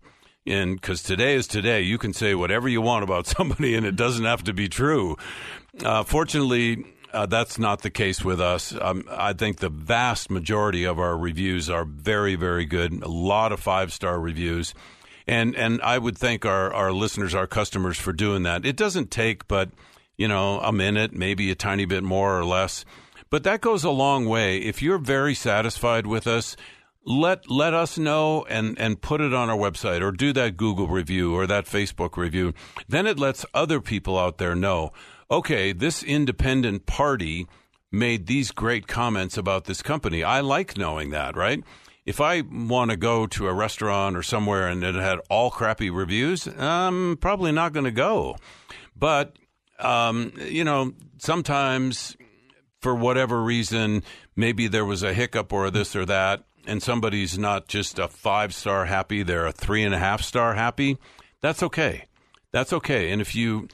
And 0.46 0.80
because 0.80 1.02
today 1.02 1.34
is 1.34 1.46
today, 1.46 1.82
you 1.82 1.98
can 1.98 2.12
say 2.12 2.34
whatever 2.34 2.68
you 2.68 2.80
want 2.80 3.02
about 3.02 3.26
somebody 3.36 3.74
and 3.74 3.84
it 3.84 3.96
doesn't 3.96 4.24
have 4.24 4.44
to 4.44 4.52
be 4.52 4.68
true. 4.68 5.16
Uh, 5.84 6.04
fortunately, 6.04 6.84
uh, 7.12 7.26
that's 7.26 7.58
not 7.58 7.82
the 7.82 7.90
case 7.90 8.24
with 8.24 8.40
us. 8.40 8.74
Um, 8.80 9.04
I 9.10 9.32
think 9.32 9.58
the 9.58 9.68
vast 9.68 10.30
majority 10.30 10.84
of 10.84 10.98
our 10.98 11.16
reviews 11.16 11.70
are 11.70 11.84
very, 11.84 12.34
very 12.34 12.64
good. 12.64 13.02
A 13.02 13.08
lot 13.08 13.52
of 13.52 13.60
five 13.60 13.92
star 13.92 14.20
reviews. 14.20 14.74
And, 15.26 15.56
and 15.56 15.80
I 15.82 15.98
would 15.98 16.16
thank 16.16 16.44
our, 16.44 16.72
our 16.72 16.92
listeners, 16.92 17.34
our 17.34 17.46
customers 17.46 17.98
for 17.98 18.12
doing 18.12 18.44
that. 18.44 18.64
It 18.64 18.76
doesn't 18.76 19.10
take 19.10 19.48
but, 19.48 19.70
you 20.16 20.28
know, 20.28 20.60
a 20.60 20.72
minute, 20.72 21.12
maybe 21.12 21.50
a 21.50 21.56
tiny 21.56 21.84
bit 21.84 22.04
more 22.04 22.38
or 22.38 22.44
less. 22.44 22.84
But 23.28 23.42
that 23.42 23.60
goes 23.60 23.82
a 23.82 23.90
long 23.90 24.26
way. 24.26 24.58
If 24.58 24.82
you're 24.82 24.98
very 24.98 25.34
satisfied 25.34 26.06
with 26.06 26.28
us, 26.28 26.56
let 27.06 27.48
let 27.48 27.72
us 27.72 27.96
know 27.96 28.44
and 28.48 28.78
and 28.78 29.00
put 29.00 29.20
it 29.20 29.32
on 29.32 29.48
our 29.48 29.56
website 29.56 30.02
or 30.02 30.10
do 30.10 30.32
that 30.32 30.56
Google 30.56 30.88
review 30.88 31.34
or 31.34 31.46
that 31.46 31.66
Facebook 31.66 32.16
review. 32.16 32.52
Then 32.88 33.06
it 33.06 33.18
lets 33.18 33.46
other 33.54 33.80
people 33.80 34.18
out 34.18 34.38
there 34.38 34.54
know, 34.54 34.92
okay, 35.30 35.72
this 35.72 36.02
independent 36.02 36.84
party 36.84 37.46
made 37.92 38.26
these 38.26 38.50
great 38.50 38.88
comments 38.88 39.38
about 39.38 39.64
this 39.64 39.80
company. 39.80 40.24
I 40.24 40.40
like 40.40 40.76
knowing 40.76 41.10
that, 41.10 41.36
right? 41.36 41.62
If 42.04 42.20
I 42.20 42.42
want 42.42 42.90
to 42.90 42.96
go 42.96 43.26
to 43.26 43.48
a 43.48 43.54
restaurant 43.54 44.16
or 44.16 44.22
somewhere 44.22 44.68
and 44.68 44.82
it 44.84 44.94
had 44.96 45.18
all 45.30 45.50
crappy 45.50 45.90
reviews, 45.90 46.46
I'm 46.46 47.16
probably 47.16 47.52
not 47.52 47.72
going 47.72 47.84
to 47.84 47.90
go. 47.90 48.36
But 48.96 49.36
um, 49.78 50.32
you 50.40 50.64
know, 50.64 50.92
sometimes 51.18 52.16
for 52.80 52.94
whatever 52.94 53.42
reason, 53.42 54.02
maybe 54.34 54.66
there 54.68 54.84
was 54.84 55.02
a 55.02 55.14
hiccup 55.14 55.52
or 55.52 55.70
this 55.70 55.94
or 55.96 56.04
that, 56.06 56.44
and 56.66 56.82
somebody's 56.82 57.38
not 57.38 57.68
just 57.68 57.98
a 57.98 58.08
five 58.08 58.54
star 58.54 58.86
happy, 58.86 59.22
they're 59.22 59.46
a 59.46 59.52
three 59.52 59.82
and 59.82 59.94
a 59.94 59.98
half 59.98 60.22
star 60.22 60.54
happy, 60.54 60.98
that's 61.40 61.62
okay. 61.62 62.04
That's 62.52 62.72
okay. 62.72 63.10
And 63.10 63.20
if 63.20 63.34
you, 63.34 63.68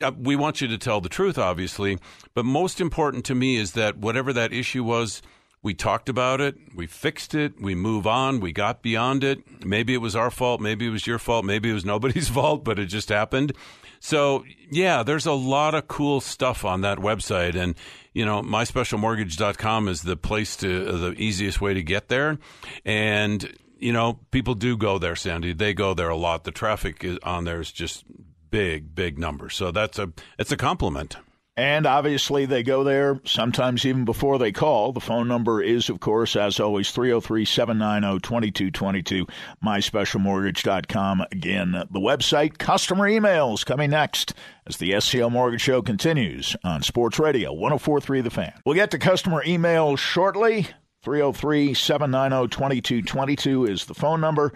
uh, 0.00 0.12
we 0.16 0.36
want 0.36 0.60
you 0.60 0.68
to 0.68 0.78
tell 0.78 1.00
the 1.00 1.08
truth, 1.08 1.38
obviously, 1.38 1.98
but 2.34 2.44
most 2.44 2.80
important 2.80 3.24
to 3.26 3.34
me 3.34 3.56
is 3.56 3.72
that 3.72 3.98
whatever 3.98 4.32
that 4.32 4.52
issue 4.52 4.84
was, 4.84 5.22
we 5.62 5.74
talked 5.74 6.08
about 6.08 6.40
it, 6.40 6.56
we 6.74 6.86
fixed 6.86 7.34
it, 7.34 7.60
we 7.60 7.74
move 7.74 8.06
on, 8.06 8.40
we 8.40 8.52
got 8.52 8.82
beyond 8.82 9.24
it. 9.24 9.64
Maybe 9.64 9.92
it 9.92 9.98
was 9.98 10.14
our 10.14 10.30
fault, 10.30 10.60
maybe 10.60 10.86
it 10.86 10.90
was 10.90 11.06
your 11.06 11.18
fault, 11.18 11.44
maybe 11.44 11.70
it 11.70 11.74
was 11.74 11.84
nobody's 11.84 12.28
fault, 12.38 12.64
but 12.64 12.78
it 12.78 12.86
just 12.86 13.08
happened. 13.08 13.52
So, 14.00 14.44
yeah, 14.70 15.02
there's 15.02 15.26
a 15.26 15.32
lot 15.32 15.74
of 15.74 15.88
cool 15.88 16.20
stuff 16.20 16.64
on 16.64 16.82
that 16.82 16.98
website. 16.98 17.54
And, 17.54 17.74
you 18.12 18.24
know, 18.24 18.42
myspecialmortgage.com 18.42 19.88
is 19.88 20.02
the 20.02 20.16
place 20.16 20.56
to, 20.56 20.92
the 20.92 21.12
easiest 21.12 21.60
way 21.60 21.74
to 21.74 21.82
get 21.82 22.08
there. 22.08 22.38
And, 22.84 23.56
you 23.78 23.92
know, 23.92 24.20
people 24.30 24.54
do 24.54 24.76
go 24.76 24.98
there, 24.98 25.16
Sandy. 25.16 25.52
They 25.52 25.74
go 25.74 25.94
there 25.94 26.08
a 26.08 26.16
lot. 26.16 26.44
The 26.44 26.50
traffic 26.50 27.04
on 27.22 27.44
there 27.44 27.60
is 27.60 27.72
just 27.72 28.04
big, 28.50 28.94
big 28.94 29.18
numbers. 29.18 29.54
So 29.54 29.70
that's 29.70 29.98
a, 29.98 30.12
it's 30.38 30.52
a 30.52 30.56
compliment. 30.56 31.16
And 31.58 31.86
obviously, 31.86 32.46
they 32.46 32.62
go 32.62 32.84
there 32.84 33.20
sometimes 33.24 33.84
even 33.84 34.04
before 34.04 34.38
they 34.38 34.52
call. 34.52 34.92
The 34.92 35.00
phone 35.00 35.26
number 35.26 35.60
is, 35.60 35.88
of 35.90 35.98
course, 35.98 36.36
as 36.36 36.60
always, 36.60 36.92
303 36.92 37.44
790 37.44 38.20
2222, 38.20 39.26
myspecialmortgage.com. 39.64 41.24
Again, 41.32 41.72
the 41.72 41.98
website, 41.98 42.58
customer 42.58 43.10
emails 43.10 43.66
coming 43.66 43.90
next 43.90 44.34
as 44.68 44.76
the 44.76 44.92
SCL 44.92 45.32
Mortgage 45.32 45.62
Show 45.62 45.82
continues 45.82 46.54
on 46.62 46.82
Sports 46.82 47.18
Radio 47.18 47.52
1043 47.52 48.20
The 48.20 48.30
Fan. 48.30 48.52
We'll 48.64 48.76
get 48.76 48.92
to 48.92 48.98
customer 48.98 49.42
emails 49.42 49.98
shortly. 49.98 50.68
303 51.02 51.74
790 51.74 52.54
2222 52.54 53.66
is 53.66 53.86
the 53.86 53.94
phone 53.94 54.20
number. 54.20 54.52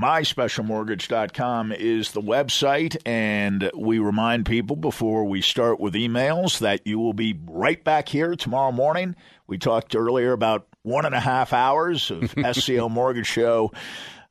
MySpecialMortgage.com 0.00 1.72
is 1.72 2.10
the 2.10 2.20
website, 2.20 2.96
and 3.06 3.70
we 3.74 3.98
remind 3.98 4.44
people 4.44 4.76
before 4.76 5.24
we 5.24 5.40
start 5.40 5.80
with 5.80 5.94
emails 5.94 6.58
that 6.58 6.86
you 6.86 6.98
will 6.98 7.14
be 7.14 7.38
right 7.46 7.82
back 7.82 8.10
here 8.10 8.36
tomorrow 8.36 8.72
morning. 8.72 9.16
We 9.46 9.56
talked 9.56 9.96
earlier 9.96 10.32
about 10.32 10.66
one 10.82 11.06
and 11.06 11.14
a 11.14 11.20
half 11.20 11.54
hours 11.54 12.10
of 12.10 12.20
SCL 12.34 12.90
Mortgage 12.90 13.26
Show 13.26 13.72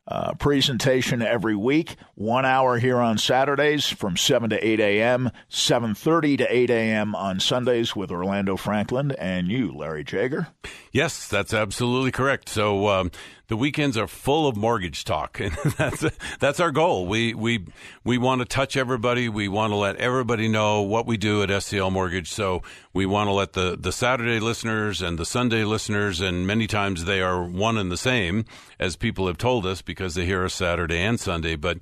uh, 0.08 0.34
presentation 0.36 1.22
every 1.22 1.56
week. 1.56 1.96
One 2.14 2.46
hour 2.46 2.78
here 2.78 3.00
on 3.00 3.18
Saturdays 3.18 3.88
from 3.88 4.18
7 4.18 4.52
to 4.52 4.68
8 4.68 4.80
a.m., 4.80 5.32
7.30 5.50 6.38
to 6.38 6.56
8 6.56 6.70
a.m. 6.70 7.16
on 7.16 7.40
Sundays 7.40 7.96
with 7.96 8.12
Orlando 8.12 8.56
Franklin 8.56 9.14
and 9.14 9.48
you, 9.48 9.72
Larry 9.72 10.04
Jager. 10.04 10.48
Yes, 10.92 11.28
that's 11.28 11.54
absolutely 11.54 12.12
correct. 12.12 12.50
So 12.50 12.88
um, 12.88 13.12
the 13.48 13.58
weekends 13.58 13.98
are 13.98 14.08
full 14.08 14.48
of 14.48 14.56
mortgage 14.58 15.04
talk, 15.04 15.40
and 15.40 15.54
that's 15.78 16.06
that's 16.40 16.60
our 16.60 16.72
goal. 16.72 17.06
We 17.06 17.34
we 17.34 17.66
we 18.04 18.18
want 18.18 18.40
to 18.40 18.46
touch 18.46 18.76
everybody. 18.76 19.30
We 19.30 19.48
want 19.48 19.72
to 19.72 19.76
let 19.76 19.98
everybody 19.98 20.48
know 20.48 20.82
what 20.82 21.06
we 21.06 21.18
do 21.18 21.44
at 21.44 21.50
SCL 21.50 21.92
Mortgage. 21.92 22.32
So 22.32 22.64
we 22.94 23.06
want 23.06 23.28
to 23.28 23.34
let 23.34 23.54
the 23.54 23.78
the 23.80 23.92
Saturday 23.92 24.40
listeners 24.40 25.02
and 25.02 25.18
the 25.18 25.26
Sunday 25.26 25.64
listeners, 25.64 26.22
and 26.22 26.48
many 26.48 26.68
times 26.68 27.06
they 27.06 27.22
are 27.22 27.44
one 27.44 27.78
and 27.78 27.92
the 27.92 27.98
same, 27.98 28.46
as 28.80 28.96
people 28.96 29.28
have 29.28 29.38
told 29.38 29.66
us 29.66 29.82
because 29.82 30.16
they 30.16 30.26
hear 30.26 30.46
us 30.46 30.54
Saturday 30.54 31.00
and 31.00 31.20
Sunday. 31.20 31.56
But 31.56 31.80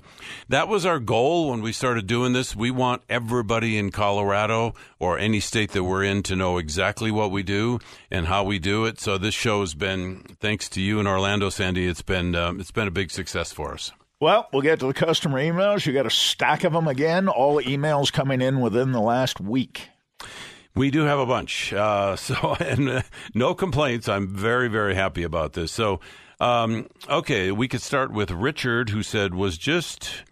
that 0.48 0.68
was 0.68 0.84
our 0.84 0.98
goal 0.98 1.50
when 1.50 1.62
we 1.62 1.72
started 1.72 2.06
doing 2.06 2.32
this. 2.32 2.54
We 2.54 2.70
want 2.70 3.02
everybody 3.08 3.78
in 3.78 3.90
Colorado 3.90 4.74
or 4.98 5.18
any 5.18 5.40
state 5.40 5.72
that 5.72 5.84
we're 5.84 6.04
in 6.04 6.22
to 6.24 6.36
know 6.36 6.58
exactly 6.58 7.10
what 7.10 7.30
we 7.30 7.42
do 7.42 7.78
and 8.10 8.26
how 8.26 8.44
we 8.44 8.58
do 8.58 8.84
it. 8.84 9.00
So 9.00 9.18
this 9.18 9.34
show 9.34 9.60
has 9.60 9.74
been, 9.74 10.24
thanks 10.40 10.68
to 10.70 10.80
you 10.80 11.00
in 11.00 11.06
Orlando, 11.06 11.50
Sandy, 11.54 11.86
it's 11.86 12.02
been 12.02 12.34
um, 12.34 12.58
it's 12.58 12.72
been 12.72 12.88
a 12.88 12.90
big 12.90 13.10
success 13.10 13.52
for 13.52 13.72
us. 13.72 13.92
Well, 14.20 14.48
we'll 14.52 14.62
get 14.62 14.80
to 14.80 14.86
the 14.86 14.94
customer 14.94 15.38
emails. 15.38 15.86
You 15.86 15.92
got 15.92 16.06
a 16.06 16.10
stack 16.10 16.64
of 16.64 16.72
them 16.72 16.88
again. 16.88 17.28
All 17.28 17.60
emails 17.60 18.12
coming 18.12 18.40
in 18.40 18.60
within 18.60 18.92
the 18.92 19.00
last 19.00 19.40
week. 19.40 19.88
We 20.74 20.90
do 20.90 21.02
have 21.02 21.18
a 21.18 21.26
bunch. 21.26 21.72
Uh, 21.72 22.16
so, 22.16 22.56
and 22.58 22.88
uh, 22.88 23.02
no 23.34 23.54
complaints. 23.54 24.08
I'm 24.08 24.28
very, 24.28 24.68
very 24.68 24.94
happy 24.94 25.22
about 25.22 25.52
this. 25.52 25.70
So, 25.70 26.00
um, 26.40 26.88
okay, 27.08 27.52
we 27.52 27.68
could 27.68 27.82
start 27.82 28.12
with 28.12 28.30
Richard, 28.30 28.90
who 28.90 29.02
said 29.02 29.34
was 29.34 29.56
just 29.56 30.24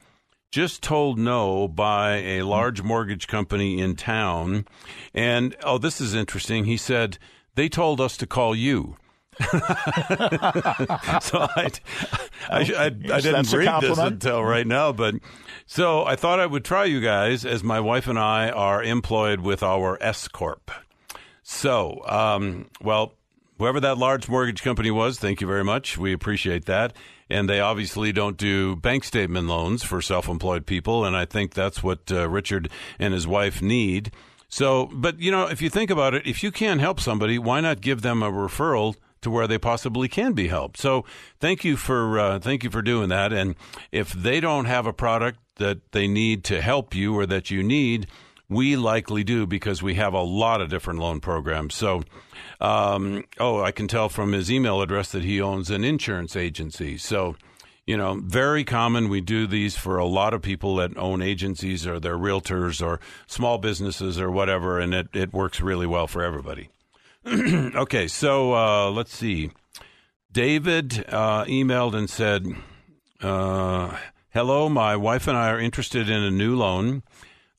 just 0.51 0.83
told 0.83 1.19
no 1.19 1.69
by 1.69 2.17
a 2.17 2.43
large 2.43 2.83
mortgage 2.83 3.27
company 3.27 3.81
in 3.81 3.95
town, 3.95 4.67
and 5.15 5.57
oh, 5.63 5.79
this 5.79 6.01
is 6.01 6.15
interesting. 6.15 6.65
He 6.65 6.77
said 6.77 7.19
they 7.55 7.69
told 7.69 8.01
us 8.01 8.17
to 8.17 8.27
call 8.27 8.55
you. 8.55 8.97
so 9.41 9.49
I, 11.41 11.71
I, 12.49 12.61
I, 12.61 12.85
I 12.85 13.21
didn't 13.21 13.53
read 13.53 13.81
this 13.81 13.99
until 13.99 14.45
right 14.45 14.67
now, 14.67 14.93
but 14.93 15.15
so 15.67 16.05
I 16.05 16.17
thought 16.17 16.39
I 16.39 16.47
would 16.47 16.65
try 16.65 16.85
you 16.85 17.01
guys 17.01 17.47
as 17.47 17.65
my 17.65 17.81
wife 17.81 18.07
and 18.07 18.19
I 18.19 18.51
are 18.51 18.83
employed 18.83 19.41
with 19.41 19.63
our 19.63 19.97
S 20.03 20.29
corp. 20.29 20.71
So, 21.43 22.03
um, 22.07 22.69
well, 22.83 23.15
whoever 23.59 23.81
that 23.81 23.97
large 23.97 24.29
mortgage 24.29 24.63
company 24.63 24.91
was, 24.91 25.19
thank 25.19 25.41
you 25.41 25.47
very 25.47 25.65
much. 25.65 25.97
We 25.97 26.13
appreciate 26.13 26.67
that. 26.67 26.95
And 27.31 27.49
they 27.49 27.61
obviously 27.61 28.13
don't 28.13 28.37
do 28.37 28.77
bank 28.77 29.05
statement 29.05 29.49
loans 29.49 29.83
for 29.83 30.03
self 30.03 30.29
employed 30.29 30.67
people. 30.67 31.05
And 31.05 31.17
I 31.17 31.25
think 31.25 31.55
that's 31.55 31.83
what 31.83 32.13
uh, 32.13 32.29
Richard 32.29 32.69
and 32.99 33.15
his 33.15 33.27
wife 33.27 33.63
need. 33.63 34.13
So, 34.49 34.91
but 34.93 35.19
you 35.19 35.31
know, 35.31 35.47
if 35.47 35.63
you 35.63 35.71
think 35.71 35.91
about 35.91 36.13
it, 36.13 36.27
if 36.27 36.43
you 36.43 36.53
can't 36.53 36.81
help 36.81 37.01
somebody, 37.01 37.39
why 37.39 37.63
not 37.63 37.81
give 37.81 38.03
them 38.03 38.23
a 38.23 38.31
referral 38.31 38.97
to 39.23 39.31
where 39.31 39.47
they 39.47 39.59
possibly 39.59 40.09
can 40.09 40.33
be 40.33 40.49
helped? 40.49 40.79
So, 40.79 41.05
thank 41.41 41.65
you 41.65 41.77
for 41.77 42.19
uh, 42.19 42.39
thank 42.39 42.65
you 42.65 42.71
for 42.71 42.83
doing 42.83 43.09
that. 43.09 43.33
And 43.33 43.55
if 43.91 44.13
they 44.13 44.41
don't 44.41 44.67
have 44.67 44.87
a 44.87 44.93
product 44.93 45.39
that 45.57 45.93
they 45.93 46.07
need 46.07 46.45
to 46.45 46.61
help 46.61 46.95
you 46.95 47.17
or 47.17 47.27
that 47.27 47.51
you 47.51 47.63
need, 47.63 48.07
we 48.49 48.77
likely 48.77 49.25
do 49.25 49.47
because 49.47 49.83
we 49.83 49.95
have 49.95 50.15
a 50.15 50.23
lot 50.23 50.61
of 50.61 50.69
different 50.69 51.01
loan 51.01 51.21
programs. 51.21 51.75
So, 51.75 52.03
um, 52.61 53.25
oh, 53.39 53.63
I 53.63 53.73
can 53.73 53.89
tell 53.89 54.09
from 54.09 54.33
his 54.33 54.51
email 54.51 54.83
address 54.83 55.11
that 55.13 55.25
he 55.25 55.41
owns 55.41 55.71
an 55.71 55.85
insurance 55.85 56.37
agency. 56.37 56.99
So, 56.99 57.37
you 57.87 57.97
know, 57.97 58.21
very 58.23 58.63
common. 58.63 59.09
We 59.09 59.21
do 59.21 59.47
these 59.47 59.77
for 59.77 59.99
a 59.99 60.05
lot 60.05 60.35
of 60.35 60.43
people 60.43 60.77
that 60.77 60.97
own 60.97 61.23
agencies 61.23 61.87
or 61.87 61.99
they're 61.99 62.19
realtors 62.19 62.85
or 62.85 63.01
small 63.27 63.59
businesses 63.59 64.21
or 64.21 64.31
whatever, 64.31 64.79
and 64.79 64.95
it, 64.95 65.09
it 65.15 65.33
works 65.33 65.61
really 65.61 65.87
well 65.87 66.07
for 66.07 66.23
everybody. 66.23 66.69
okay, 67.27 68.09
so 68.09 68.55
uh, 68.55 68.91
let's 68.91 69.15
see. 69.15 69.51
David 70.31 71.05
uh, 71.09 71.45
emailed 71.45 71.95
and 71.95 72.11
said, 72.11 72.47
uh, 73.21 73.97
Hello, 74.31 74.69
my 74.69 74.97
wife 74.97 75.29
and 75.29 75.37
I 75.37 75.51
are 75.51 75.61
interested 75.61 76.09
in 76.09 76.23
a 76.23 76.31
new 76.31 76.57
loan. 76.57 77.03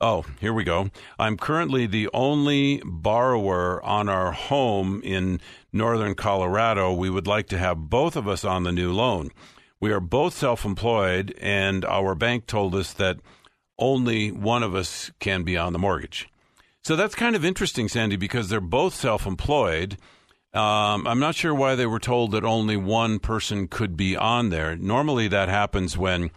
Oh, 0.01 0.25
here 0.41 0.51
we 0.51 0.65
go. 0.65 0.89
I'm 1.17 1.37
currently 1.37 1.85
the 1.85 2.09
only 2.13 2.81
borrower 2.83 3.81
on 3.85 4.09
our 4.09 4.33
home 4.33 5.01
in 5.03 5.39
northern 5.71 6.15
Colorado. 6.15 6.91
We 6.91 7.09
would 7.09 7.27
like 7.27 7.47
to 7.49 7.57
have 7.57 7.89
both 7.89 8.17
of 8.17 8.27
us 8.27 8.43
on 8.43 8.63
the 8.63 8.71
new 8.73 8.91
loan. 8.91 9.29
We 9.79 9.93
are 9.93 10.01
both 10.01 10.33
self 10.33 10.65
employed, 10.65 11.33
and 11.39 11.85
our 11.85 12.15
bank 12.15 12.47
told 12.47 12.75
us 12.75 12.91
that 12.93 13.19
only 13.79 14.29
one 14.29 14.63
of 14.63 14.75
us 14.75 15.11
can 15.19 15.43
be 15.43 15.55
on 15.55 15.71
the 15.71 15.79
mortgage. 15.79 16.27
So 16.83 16.95
that's 16.95 17.15
kind 17.15 17.35
of 17.35 17.45
interesting, 17.45 17.87
Sandy, 17.87 18.15
because 18.15 18.49
they're 18.49 18.61
both 18.61 18.93
self 18.93 19.25
employed. 19.25 19.97
Um, 20.53 21.07
I'm 21.07 21.19
not 21.19 21.33
sure 21.33 21.53
why 21.53 21.75
they 21.75 21.87
were 21.87 21.99
told 21.99 22.31
that 22.31 22.43
only 22.43 22.77
one 22.77 23.17
person 23.19 23.67
could 23.67 23.97
be 23.97 24.15
on 24.15 24.49
there. 24.49 24.75
Normally, 24.75 25.27
that 25.29 25.49
happens 25.49 25.97
when 25.97 26.29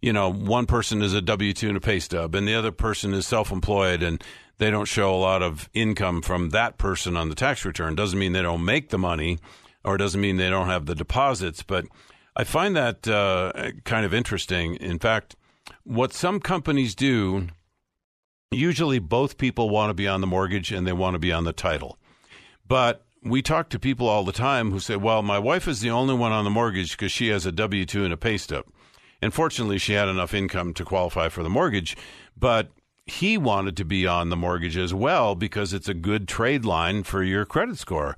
you 0.00 0.12
know, 0.12 0.32
one 0.32 0.66
person 0.66 1.02
is 1.02 1.14
a 1.14 1.20
W 1.20 1.52
2 1.52 1.68
and 1.68 1.76
a 1.76 1.80
pay 1.80 2.00
stub, 2.00 2.34
and 2.34 2.48
the 2.48 2.54
other 2.54 2.72
person 2.72 3.12
is 3.12 3.26
self 3.26 3.52
employed, 3.52 4.02
and 4.02 4.22
they 4.58 4.70
don't 4.70 4.86
show 4.86 5.14
a 5.14 5.16
lot 5.16 5.42
of 5.42 5.68
income 5.74 6.22
from 6.22 6.50
that 6.50 6.78
person 6.78 7.16
on 7.16 7.28
the 7.28 7.34
tax 7.34 7.64
return. 7.64 7.94
Doesn't 7.94 8.18
mean 8.18 8.32
they 8.32 8.42
don't 8.42 8.64
make 8.64 8.88
the 8.90 8.98
money, 8.98 9.38
or 9.84 9.96
doesn't 9.96 10.20
mean 10.20 10.36
they 10.36 10.50
don't 10.50 10.68
have 10.68 10.86
the 10.86 10.94
deposits. 10.94 11.62
But 11.62 11.86
I 12.34 12.44
find 12.44 12.74
that 12.76 13.06
uh, 13.06 13.52
kind 13.84 14.06
of 14.06 14.14
interesting. 14.14 14.76
In 14.76 14.98
fact, 14.98 15.36
what 15.84 16.12
some 16.12 16.40
companies 16.40 16.94
do, 16.94 17.48
usually 18.50 18.98
both 18.98 19.38
people 19.38 19.70
want 19.70 19.90
to 19.90 19.94
be 19.94 20.08
on 20.08 20.20
the 20.20 20.26
mortgage 20.26 20.72
and 20.72 20.86
they 20.86 20.92
want 20.92 21.14
to 21.14 21.20
be 21.20 21.32
on 21.32 21.44
the 21.44 21.52
title. 21.52 21.98
But 22.66 23.04
we 23.22 23.42
talk 23.42 23.68
to 23.70 23.78
people 23.78 24.08
all 24.08 24.24
the 24.24 24.32
time 24.32 24.72
who 24.72 24.80
say, 24.80 24.96
well, 24.96 25.22
my 25.22 25.38
wife 25.38 25.68
is 25.68 25.80
the 25.80 25.90
only 25.90 26.14
one 26.14 26.32
on 26.32 26.44
the 26.44 26.50
mortgage 26.50 26.92
because 26.92 27.12
she 27.12 27.28
has 27.28 27.46
a 27.46 27.52
W 27.52 27.84
2 27.84 28.04
and 28.04 28.12
a 28.12 28.16
pay 28.16 28.36
stub. 28.36 28.64
And 29.22 29.32
fortunately, 29.32 29.78
she 29.78 29.92
had 29.92 30.08
enough 30.08 30.34
income 30.34 30.74
to 30.74 30.84
qualify 30.84 31.28
for 31.28 31.42
the 31.42 31.50
mortgage. 31.50 31.96
But 32.36 32.70
he 33.06 33.38
wanted 33.38 33.76
to 33.76 33.84
be 33.84 34.06
on 34.06 34.30
the 34.30 34.36
mortgage 34.36 34.76
as 34.76 34.94
well 34.94 35.34
because 35.34 35.72
it's 35.72 35.88
a 35.88 35.94
good 35.94 36.26
trade 36.26 36.64
line 36.64 37.02
for 37.02 37.22
your 37.22 37.44
credit 37.44 37.78
score. 37.78 38.16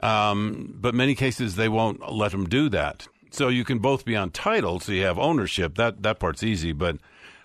Um, 0.00 0.74
but 0.78 0.94
many 0.94 1.14
cases 1.14 1.56
they 1.56 1.68
won't 1.68 2.12
let 2.12 2.32
him 2.32 2.48
do 2.48 2.68
that. 2.68 3.08
So 3.30 3.48
you 3.48 3.64
can 3.64 3.78
both 3.78 4.04
be 4.04 4.14
on 4.14 4.30
title, 4.30 4.78
so 4.78 4.92
you 4.92 5.04
have 5.04 5.18
ownership. 5.18 5.76
That 5.76 6.02
that 6.02 6.20
part's 6.20 6.42
easy, 6.42 6.72
but 6.72 6.98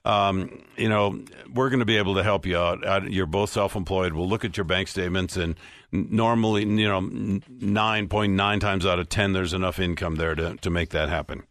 um, 0.07 0.63
you 0.77 0.89
know 0.89 1.19
we're 1.53 1.69
going 1.69 1.79
to 1.79 1.85
be 1.85 1.97
able 1.97 2.15
to 2.15 2.23
help 2.23 2.45
you 2.45 2.57
out. 2.57 3.11
You're 3.11 3.25
both 3.25 3.49
self-employed. 3.49 4.13
We'll 4.13 4.29
look 4.29 4.45
at 4.45 4.57
your 4.57 4.63
bank 4.63 4.87
statements, 4.87 5.37
and 5.37 5.55
normally, 5.91 6.61
you 6.65 6.87
know, 6.87 7.41
nine 7.49 8.07
point 8.07 8.33
nine 8.33 8.59
times 8.59 8.85
out 8.85 8.99
of 8.99 9.09
ten, 9.09 9.33
there's 9.33 9.53
enough 9.53 9.79
income 9.79 10.15
there 10.15 10.35
to 10.35 10.55
to 10.57 10.69
make 10.69 10.89
that 10.89 11.09
happen. 11.09 11.43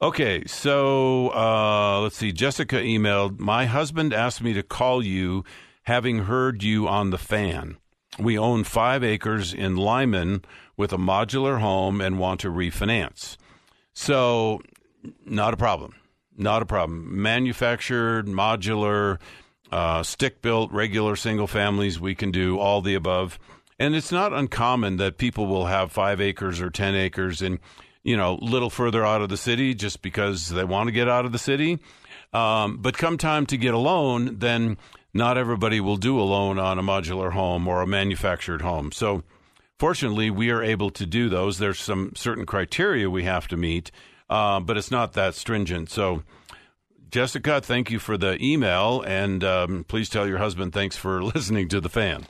Okay, 0.00 0.44
so 0.46 1.32
uh, 1.34 2.00
let's 2.00 2.16
see. 2.16 2.30
Jessica 2.30 2.76
emailed, 2.76 3.40
My 3.40 3.66
husband 3.66 4.14
asked 4.14 4.40
me 4.40 4.52
to 4.52 4.62
call 4.62 5.04
you, 5.04 5.44
having 5.84 6.20
heard 6.24 6.62
you 6.62 6.86
on 6.86 7.10
the 7.10 7.18
fan. 7.18 7.78
We 8.16 8.38
own 8.38 8.62
five 8.62 9.02
acres 9.02 9.52
in 9.52 9.76
Limon 9.76 10.44
with 10.76 10.92
a 10.92 10.98
modular 10.98 11.60
home 11.60 12.00
and 12.00 12.18
want 12.18 12.40
to 12.40 12.48
refinance. 12.48 13.36
So, 13.92 14.60
not 15.24 15.52
a 15.52 15.56
problem. 15.56 15.94
Not 16.38 16.62
a 16.62 16.66
problem. 16.66 17.20
Manufactured, 17.20 18.26
modular, 18.26 19.18
uh, 19.70 20.02
stick 20.02 20.40
built, 20.40 20.72
regular 20.72 21.16
single 21.16 21.46
families, 21.46 22.00
we 22.00 22.14
can 22.14 22.30
do 22.30 22.58
all 22.58 22.80
the 22.80 22.94
above. 22.94 23.38
And 23.78 23.94
it's 23.94 24.10
not 24.10 24.32
uncommon 24.32 24.96
that 24.96 25.18
people 25.18 25.46
will 25.46 25.66
have 25.66 25.92
five 25.92 26.20
acres 26.20 26.60
or 26.60 26.70
10 26.70 26.94
acres 26.94 27.42
and 27.42 27.58
you 28.08 28.16
know, 28.16 28.38
a 28.40 28.44
little 28.44 28.70
further 28.70 29.04
out 29.04 29.20
of 29.20 29.28
the 29.28 29.36
city 29.36 29.74
just 29.74 30.00
because 30.00 30.48
they 30.48 30.64
want 30.64 30.88
to 30.88 30.92
get 30.92 31.08
out 31.10 31.26
of 31.26 31.32
the 31.32 31.38
city. 31.38 31.78
Um, 32.32 32.78
but 32.78 32.96
come 32.96 33.18
time 33.18 33.44
to 33.46 33.56
get 33.58 33.74
a 33.74 33.78
loan, 33.78 34.38
then 34.38 34.78
not 35.12 35.36
everybody 35.36 35.78
will 35.78 35.98
do 35.98 36.18
a 36.18 36.22
loan 36.22 36.58
on 36.58 36.78
a 36.78 36.82
modular 36.82 37.32
home 37.32 37.68
or 37.68 37.82
a 37.82 37.86
manufactured 37.86 38.62
home. 38.62 38.92
So, 38.92 39.24
fortunately, 39.78 40.30
we 40.30 40.50
are 40.50 40.62
able 40.62 40.88
to 40.90 41.04
do 41.04 41.28
those. 41.28 41.58
There's 41.58 41.80
some 41.80 42.12
certain 42.14 42.46
criteria 42.46 43.10
we 43.10 43.24
have 43.24 43.46
to 43.48 43.58
meet, 43.58 43.90
uh, 44.28 44.60
but 44.60 44.76
it's 44.76 44.90
not 44.90 45.12
that 45.14 45.34
stringent. 45.34 45.90
So, 45.90 46.22
Jessica, 47.10 47.60
thank 47.60 47.90
you 47.90 47.98
for 47.98 48.16
the 48.16 48.42
email, 48.42 49.02
and 49.02 49.42
um, 49.44 49.84
please 49.84 50.08
tell 50.08 50.26
your 50.26 50.38
husband 50.38 50.72
thanks 50.72 50.96
for 50.96 51.22
listening 51.34 51.68
to 51.68 51.80
the 51.80 51.88
fan. 51.88 52.26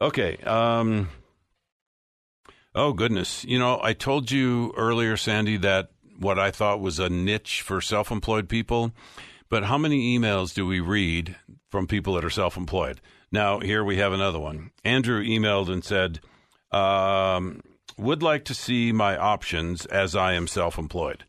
Okay. 0.00 0.36
Um, 0.38 1.08
Oh, 2.76 2.92
goodness. 2.92 3.42
You 3.46 3.58
know, 3.58 3.80
I 3.82 3.94
told 3.94 4.30
you 4.30 4.74
earlier, 4.76 5.16
Sandy, 5.16 5.56
that 5.56 5.92
what 6.18 6.38
I 6.38 6.50
thought 6.50 6.78
was 6.78 6.98
a 6.98 7.08
niche 7.08 7.62
for 7.62 7.80
self 7.80 8.10
employed 8.10 8.50
people. 8.50 8.92
But 9.48 9.64
how 9.64 9.78
many 9.78 10.18
emails 10.18 10.52
do 10.52 10.66
we 10.66 10.80
read 10.80 11.36
from 11.70 11.86
people 11.86 12.14
that 12.14 12.24
are 12.24 12.30
self 12.30 12.54
employed? 12.54 13.00
Now, 13.32 13.60
here 13.60 13.82
we 13.82 13.96
have 13.96 14.12
another 14.12 14.38
one. 14.38 14.72
Andrew 14.84 15.24
emailed 15.24 15.70
and 15.70 15.82
said, 15.82 16.20
um, 16.70 17.62
Would 17.98 18.22
like 18.22 18.44
to 18.44 18.54
see 18.54 18.92
my 18.92 19.16
options 19.16 19.86
as 19.86 20.14
I 20.14 20.34
am 20.34 20.46
self 20.46 20.78
employed. 20.78 21.24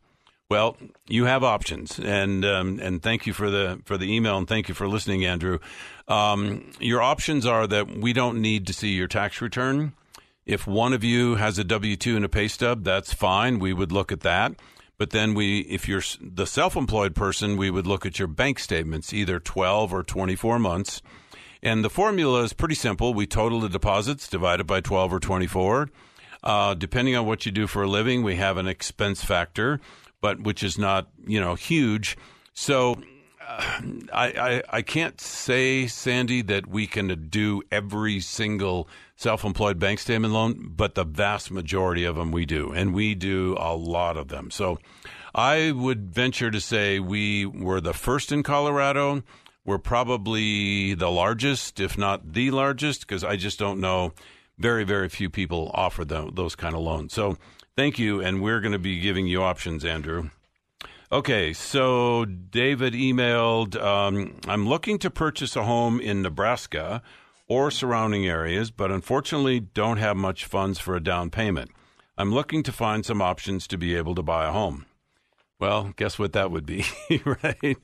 Well, 0.50 0.78
you 1.08 1.26
have 1.26 1.44
options, 1.44 2.00
and 2.00 2.46
um, 2.46 2.80
and 2.82 3.02
thank 3.02 3.26
you 3.26 3.34
for 3.34 3.50
the 3.50 3.82
for 3.86 3.98
the 3.98 4.14
email, 4.14 4.38
and 4.38 4.48
thank 4.48 4.70
you 4.70 4.76
for 4.76 4.88
listening, 4.88 5.26
Andrew. 5.26 5.60
Um, 6.08 6.72
your 6.80 7.02
options 7.02 7.46
are 7.46 7.68
that 7.68 7.98
we 7.98 8.14
don't 8.14 8.42
need 8.42 8.68
to 8.68 8.74
see 8.74 8.90
your 8.90 9.08
tax 9.08 9.42
return. 9.42 9.94
If 10.46 10.66
one 10.66 10.94
of 10.94 11.04
you 11.04 11.36
has 11.36 11.60
a 11.60 11.66
W 11.66 11.98
two 11.98 12.16
and 12.16 12.24
a 12.24 12.30
pay 12.30 12.48
stub, 12.48 12.86
that's 12.86 13.14
fine. 13.14 13.60
We 13.60 13.74
would 13.74 13.92
look 13.92 14.12
at 14.12 14.22
that. 14.22 14.54
But 14.98 15.12
then 15.12 15.36
we, 15.36 15.60
if 15.60 15.88
you're 15.88 16.02
the 16.20 16.48
self-employed 16.48 17.14
person, 17.14 17.56
we 17.56 17.70
would 17.70 17.86
look 17.86 18.06
at 18.06 18.18
your 18.18 18.28
bank 18.28 18.58
statements, 18.58 19.14
either 19.14 19.40
12 19.40 19.94
or 19.94 20.02
24 20.02 20.58
months. 20.58 21.02
And 21.62 21.84
the 21.84 21.90
formula 21.90 22.42
is 22.44 22.54
pretty 22.54 22.76
simple. 22.76 23.14
We 23.14 23.28
total 23.28 23.60
the 23.60 23.70
deposits 23.70 24.28
divided 24.28 24.66
by 24.66 24.82
12 24.82 25.14
or 25.14 25.20
24. 25.20 25.90
Uh, 26.44 26.74
depending 26.76 27.16
on 27.16 27.26
what 27.26 27.46
you 27.46 27.52
do 27.52 27.68
for 27.68 27.84
a 27.84 27.88
living, 27.88 28.24
we 28.24 28.36
have 28.36 28.58
an 28.58 28.68
expense 28.68 29.24
factor, 29.24 29.80
but 30.22 30.42
which 30.42 30.64
is 30.64 30.78
not, 30.78 31.10
you 31.26 31.40
know, 31.40 31.56
huge. 31.56 32.16
So 32.54 32.96
uh, 33.46 33.82
I, 34.14 34.28
I, 34.28 34.64
I 34.70 34.82
can't 34.82 35.20
say, 35.20 35.88
Sandy, 35.88 36.42
that 36.44 36.68
we 36.68 36.88
can 36.88 37.28
do 37.30 37.64
every 37.72 38.20
single 38.20 38.88
self-employed 39.16 39.80
bank 39.80 40.00
statement 40.00 40.34
loan, 40.34 40.74
but 40.76 40.96
the 40.96 41.04
vast 41.04 41.50
majority 41.50 42.04
of 42.04 42.16
them 42.16 42.32
we 42.32 42.46
do, 42.46 42.72
and 42.72 42.94
we 42.94 43.16
do 43.16 43.56
a 43.60 43.76
lot 43.76 44.16
of 44.16 44.28
them. 44.28 44.52
So 44.52 44.80
I 45.34 45.72
would 45.72 46.14
venture 46.14 46.52
to 46.52 46.62
say 46.62 47.00
we 47.00 47.46
were 47.46 47.82
the 47.82 47.94
first 47.94 48.32
in 48.32 48.44
Colorado. 48.44 49.24
We're 49.66 49.80
probably 49.80 50.94
the 50.94 51.12
largest, 51.12 51.80
if 51.80 51.98
not 51.98 52.34
the 52.34 52.52
largest, 52.52 53.02
because 53.02 53.24
I 53.24 53.36
just 53.36 53.60
don't 53.60 53.80
know. 53.80 54.14
Very, 54.60 54.84
very 54.84 55.10
few 55.10 55.30
people 55.30 55.72
offer 55.74 56.04
the, 56.04 56.32
those 56.34 56.56
kind 56.56 56.74
of 56.74 56.82
loans. 56.82 57.14
So 57.14 57.38
thank 57.76 58.00
you, 58.00 58.22
and 58.22 58.42
we're 58.42 58.60
going 58.60 58.72
to 58.72 58.80
be 58.80 59.00
giving 59.00 59.28
you 59.28 59.44
options, 59.44 59.86
Andrew. 59.86 60.30
Okay, 61.12 61.54
so 61.54 62.26
David 62.26 62.94
emailed 62.94 63.82
um, 63.82 64.40
I'm 64.46 64.68
looking 64.68 65.00
to 65.00 65.10
purchase 65.10 65.56
a 65.56 65.64
home 65.64 66.02
in 66.02 66.22
Nebraska 66.22 67.02
or 67.48 67.72
surrounding 67.72 68.28
areas, 68.28 68.72
but 68.72 68.92
unfortunately 68.92 69.60
don't 69.62 69.98
have 69.98 70.18
much 70.18 70.44
funds 70.44 70.80
for 70.80 70.96
a 70.96 71.04
down 71.04 71.30
payment. 71.30 71.72
I'm 72.18 72.34
looking 72.34 72.62
to 72.64 72.72
find 72.72 73.06
some 73.06 73.22
options 73.22 73.68
to 73.68 73.78
be 73.78 73.96
able 73.96 74.16
to 74.16 74.24
buy 74.24 74.48
a 74.48 74.52
home. 74.52 74.86
Well, 75.60 75.94
guess 75.96 76.20
what 76.20 76.34
that 76.34 76.52
would 76.52 76.66
be, 76.66 76.84
right? 77.26 77.78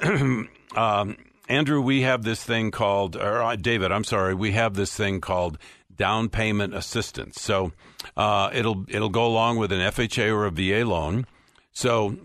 um, 0.76 1.16
Andrew, 1.48 1.80
we 1.80 2.02
have 2.02 2.24
this 2.24 2.42
thing 2.42 2.70
called, 2.70 3.16
or 3.16 3.42
uh, 3.42 3.56
David, 3.56 3.90
I'm 3.90 4.04
sorry, 4.04 4.34
we 4.34 4.52
have 4.52 4.74
this 4.74 4.94
thing 4.94 5.20
called 5.20 5.58
down 5.96 6.28
payment 6.28 6.74
assistance. 6.74 7.40
So 7.40 7.72
uh, 8.16 8.50
it'll 8.52 8.84
it'll 8.88 9.08
go 9.08 9.26
along 9.26 9.58
with 9.58 9.72
an 9.72 9.80
FHA 9.80 10.32
or 10.32 10.46
a 10.46 10.50
VA 10.50 10.88
loan. 10.88 11.26
So 11.72 12.16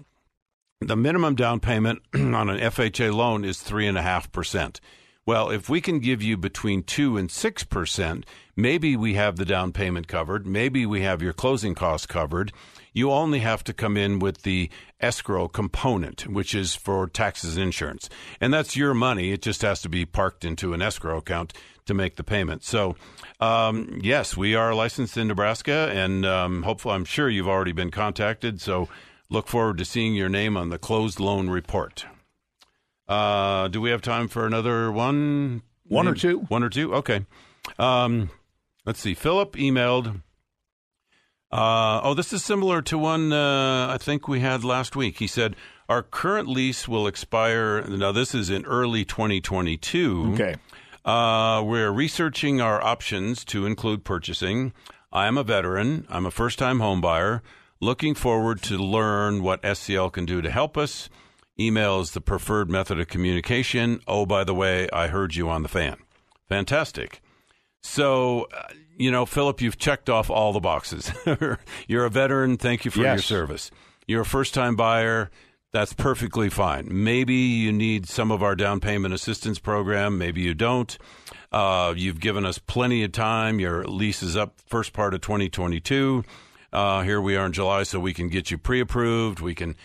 the 0.79 0.95
minimum 0.95 1.35
down 1.35 1.59
payment 1.59 2.01
on 2.13 2.49
an 2.49 2.59
FHA 2.59 3.13
loan 3.13 3.45
is 3.45 3.59
three 3.59 3.87
and 3.87 3.97
a 3.97 4.01
half 4.01 4.31
percent. 4.31 4.81
Well, 5.23 5.51
if 5.51 5.69
we 5.69 5.81
can 5.81 5.99
give 5.99 6.23
you 6.23 6.35
between 6.35 6.81
2 6.81 7.15
and 7.15 7.29
6%, 7.29 8.23
maybe 8.55 8.97
we 8.97 9.13
have 9.13 9.35
the 9.35 9.45
down 9.45 9.71
payment 9.71 10.07
covered, 10.07 10.47
maybe 10.47 10.83
we 10.85 11.01
have 11.01 11.21
your 11.21 11.31
closing 11.31 11.75
costs 11.75 12.07
covered. 12.07 12.51
You 12.91 13.11
only 13.11 13.39
have 13.39 13.63
to 13.65 13.73
come 13.73 13.97
in 13.97 14.17
with 14.17 14.41
the 14.41 14.69
escrow 14.99 15.47
component, 15.47 16.27
which 16.27 16.55
is 16.55 16.75
for 16.75 17.07
taxes 17.07 17.55
and 17.55 17.65
insurance. 17.65 18.09
And 18.41 18.51
that's 18.53 18.75
your 18.75 18.93
money. 18.95 19.31
It 19.31 19.43
just 19.43 19.61
has 19.61 19.81
to 19.83 19.89
be 19.89 20.05
parked 20.05 20.43
into 20.43 20.73
an 20.73 20.81
escrow 20.81 21.19
account 21.19 21.53
to 21.85 21.93
make 21.93 22.15
the 22.15 22.23
payment. 22.23 22.63
So, 22.63 22.95
um, 23.41 23.99
yes, 24.01 24.37
we 24.37 24.55
are 24.55 24.73
licensed 24.73 25.17
in 25.17 25.27
Nebraska, 25.27 25.89
and 25.91 26.25
um, 26.25 26.63
hopefully, 26.63 26.93
I'm 26.95 27.05
sure 27.05 27.27
you've 27.27 27.47
already 27.47 27.71
been 27.71 27.91
contacted. 27.91 28.61
So, 28.61 28.87
look 29.29 29.47
forward 29.47 29.77
to 29.79 29.85
seeing 29.85 30.13
your 30.13 30.29
name 30.29 30.55
on 30.55 30.69
the 30.69 30.77
closed 30.77 31.19
loan 31.19 31.49
report. 31.49 32.05
Uh, 33.07 33.67
do 33.67 33.81
we 33.81 33.89
have 33.89 34.01
time 34.01 34.27
for 34.27 34.45
another 34.45 34.91
one? 34.91 35.63
One 35.87 36.05
Maybe? 36.05 36.17
or 36.17 36.19
two? 36.19 36.39
One 36.47 36.63
or 36.63 36.69
two? 36.69 36.93
Okay. 36.95 37.25
Um, 37.77 38.29
let's 38.85 38.99
see. 38.99 39.13
Philip 39.13 39.53
emailed. 39.57 40.21
Uh, 41.51 41.99
oh, 42.03 42.13
this 42.13 42.31
is 42.31 42.45
similar 42.45 42.81
to 42.81 42.97
one 42.97 43.33
uh, 43.33 43.87
I 43.89 43.97
think 43.97 44.27
we 44.27 44.39
had 44.39 44.63
last 44.63 44.95
week. 44.95 45.19
He 45.19 45.27
said, 45.27 45.57
Our 45.89 46.01
current 46.01 46.47
lease 46.47 46.87
will 46.87 47.07
expire. 47.07 47.81
Now, 47.81 48.13
this 48.13 48.33
is 48.33 48.49
in 48.49 48.65
early 48.65 49.03
2022. 49.03 50.31
Okay. 50.33 50.55
Uh, 51.03 51.63
we're 51.65 51.91
researching 51.91 52.61
our 52.61 52.83
options 52.83 53.43
to 53.45 53.65
include 53.65 54.03
purchasing. 54.03 54.73
I 55.11 55.27
am 55.27 55.37
a 55.37 55.43
veteran. 55.43 56.05
I'm 56.09 56.25
a 56.25 56.31
first 56.31 56.59
time 56.59 56.79
homebuyer. 56.79 57.41
Looking 57.79 58.13
forward 58.13 58.61
to 58.63 58.77
learn 58.77 59.41
what 59.41 59.61
SCL 59.63 60.13
can 60.13 60.25
do 60.25 60.41
to 60.41 60.51
help 60.51 60.77
us. 60.77 61.09
Email 61.59 61.99
is 61.99 62.11
the 62.11 62.21
preferred 62.21 62.69
method 62.69 62.99
of 62.99 63.07
communication. 63.07 63.99
Oh, 64.07 64.25
by 64.25 64.43
the 64.43 64.53
way, 64.53 64.87
I 64.91 65.07
heard 65.07 65.35
you 65.35 65.49
on 65.49 65.63
the 65.63 65.69
fan. 65.69 65.97
Fantastic. 66.47 67.21
So, 67.81 68.47
uh, 68.55 68.67
you 68.97 69.09
know, 69.09 69.25
Philip, 69.25 69.61
you've 69.61 69.77
checked 69.77 70.09
off 70.09 70.29
all 70.29 70.53
the 70.53 70.59
boxes. 70.59 71.11
You're 71.87 72.05
a 72.05 72.09
veteran. 72.09 72.57
Thank 72.57 72.85
you 72.85 72.91
for 72.91 73.01
yes. 73.01 73.15
your 73.15 73.23
service. 73.23 73.71
You're 74.07 74.21
a 74.21 74.25
first 74.25 74.53
time 74.53 74.75
buyer. 74.75 75.31
That's 75.73 75.93
perfectly 75.93 76.49
fine. 76.49 76.87
Maybe 76.91 77.35
you 77.35 77.71
need 77.71 78.07
some 78.07 78.31
of 78.31 78.43
our 78.43 78.55
down 78.55 78.81
payment 78.81 79.13
assistance 79.13 79.57
program. 79.57 80.17
Maybe 80.17 80.41
you 80.41 80.53
don't. 80.53 80.97
Uh, 81.51 81.93
you've 81.95 82.19
given 82.19 82.45
us 82.45 82.57
plenty 82.57 83.03
of 83.03 83.13
time. 83.13 83.59
Your 83.59 83.85
lease 83.85 84.21
is 84.21 84.35
up 84.35 84.59
first 84.67 84.91
part 84.91 85.13
of 85.13 85.21
2022. 85.21 86.23
Uh, 86.73 87.01
here 87.03 87.21
we 87.21 87.35
are 87.35 87.45
in 87.45 87.53
July, 87.53 87.83
so 87.83 87.99
we 87.99 88.13
can 88.13 88.27
get 88.27 88.51
you 88.51 88.57
pre 88.57 88.81
approved. 88.81 89.39
We 89.39 89.55
can 89.55 89.75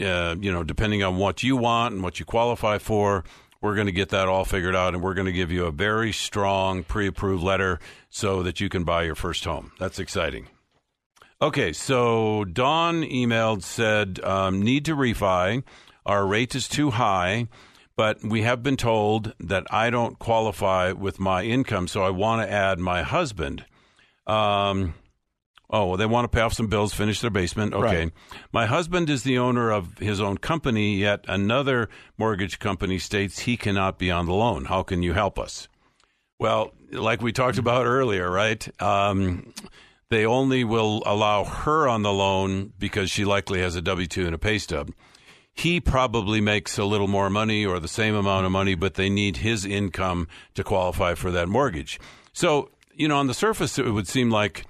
uh, 0.00 0.36
you 0.38 0.52
know, 0.52 0.62
depending 0.62 1.02
on 1.02 1.16
what 1.16 1.42
you 1.42 1.56
want 1.56 1.94
and 1.94 2.02
what 2.02 2.20
you 2.20 2.26
qualify 2.26 2.78
for, 2.78 3.24
we're 3.60 3.74
going 3.74 3.86
to 3.86 3.92
get 3.92 4.10
that 4.10 4.28
all 4.28 4.44
figured 4.44 4.76
out 4.76 4.94
and 4.94 5.02
we're 5.02 5.14
going 5.14 5.26
to 5.26 5.32
give 5.32 5.50
you 5.50 5.64
a 5.64 5.72
very 5.72 6.12
strong 6.12 6.84
pre 6.84 7.06
approved 7.06 7.42
letter 7.42 7.78
so 8.10 8.42
that 8.42 8.60
you 8.60 8.68
can 8.68 8.84
buy 8.84 9.04
your 9.04 9.14
first 9.14 9.44
home. 9.44 9.72
That's 9.78 9.98
exciting. 9.98 10.48
Okay, 11.40 11.72
so 11.72 12.44
Dawn 12.44 13.02
emailed, 13.02 13.62
said, 13.62 14.20
um, 14.24 14.62
need 14.62 14.86
to 14.86 14.96
refi. 14.96 15.62
Our 16.06 16.26
rate 16.26 16.54
is 16.54 16.66
too 16.66 16.90
high, 16.92 17.48
but 17.94 18.22
we 18.22 18.42
have 18.42 18.62
been 18.62 18.76
told 18.76 19.34
that 19.40 19.66
I 19.70 19.90
don't 19.90 20.18
qualify 20.18 20.92
with 20.92 21.20
my 21.20 21.42
income, 21.42 21.88
so 21.88 22.02
I 22.02 22.10
want 22.10 22.42
to 22.42 22.50
add 22.52 22.78
my 22.78 23.02
husband. 23.02 23.66
Um, 24.26 24.94
Oh, 25.68 25.86
well, 25.86 25.96
they 25.96 26.06
want 26.06 26.30
to 26.30 26.34
pay 26.34 26.42
off 26.42 26.52
some 26.52 26.68
bills, 26.68 26.94
finish 26.94 27.20
their 27.20 27.30
basement. 27.30 27.74
Okay. 27.74 28.04
Right. 28.04 28.12
My 28.52 28.66
husband 28.66 29.10
is 29.10 29.24
the 29.24 29.38
owner 29.38 29.72
of 29.72 29.98
his 29.98 30.20
own 30.20 30.38
company, 30.38 30.96
yet 30.96 31.24
another 31.26 31.88
mortgage 32.16 32.58
company 32.60 32.98
states 32.98 33.40
he 33.40 33.56
cannot 33.56 33.98
be 33.98 34.10
on 34.10 34.26
the 34.26 34.32
loan. 34.32 34.66
How 34.66 34.84
can 34.84 35.02
you 35.02 35.12
help 35.12 35.38
us? 35.38 35.68
Well, 36.38 36.72
like 36.92 37.20
we 37.20 37.32
talked 37.32 37.58
about 37.58 37.86
earlier, 37.86 38.30
right? 38.30 38.68
Um, 38.80 39.52
they 40.08 40.24
only 40.24 40.64
will 40.64 41.02
allow 41.04 41.44
her 41.44 41.88
on 41.88 42.02
the 42.02 42.12
loan 42.12 42.72
because 42.78 43.10
she 43.10 43.24
likely 43.24 43.60
has 43.60 43.76
a 43.76 43.82
W 43.82 44.06
2 44.06 44.26
and 44.26 44.34
a 44.34 44.38
pay 44.38 44.58
stub. 44.58 44.92
He 45.52 45.80
probably 45.80 46.40
makes 46.40 46.76
a 46.76 46.84
little 46.84 47.08
more 47.08 47.30
money 47.30 47.64
or 47.64 47.80
the 47.80 47.88
same 47.88 48.14
amount 48.14 48.44
of 48.44 48.52
money, 48.52 48.74
but 48.74 48.94
they 48.94 49.08
need 49.08 49.38
his 49.38 49.64
income 49.64 50.28
to 50.54 50.62
qualify 50.62 51.14
for 51.14 51.30
that 51.30 51.48
mortgage. 51.48 51.98
So, 52.34 52.70
you 52.94 53.08
know, 53.08 53.16
on 53.16 53.26
the 53.26 53.34
surface, 53.34 53.78
it 53.78 53.90
would 53.90 54.06
seem 54.06 54.30
like 54.30 54.64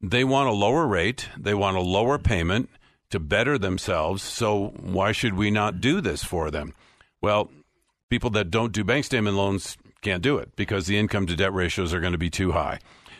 they 0.00 0.22
want 0.22 0.48
a 0.48 0.52
lower 0.52 0.86
rate, 0.86 1.28
they 1.36 1.54
want 1.54 1.76
a 1.76 1.80
lower 1.80 2.18
payment 2.18 2.70
to 3.10 3.18
better 3.18 3.58
themselves. 3.58 4.22
So 4.22 4.74
why 4.80 5.12
should 5.12 5.34
we 5.34 5.50
not 5.50 5.80
do 5.80 6.00
this 6.00 6.22
for 6.22 6.50
them? 6.50 6.72
Well, 7.20 7.50
people 8.08 8.30
that 8.30 8.50
don't 8.50 8.72
do 8.72 8.84
bank 8.84 9.04
statement 9.04 9.36
loans 9.36 9.76
can't 10.02 10.22
do 10.22 10.38
it 10.38 10.54
because 10.54 10.86
the 10.86 10.98
income 10.98 11.26
to 11.26 11.36
debt 11.36 11.52
ratios 11.52 11.92
are 11.92 12.00
going 12.00 12.12
to 12.12 12.18
be 12.18 12.30
too 12.30 12.52
high. 12.52 12.78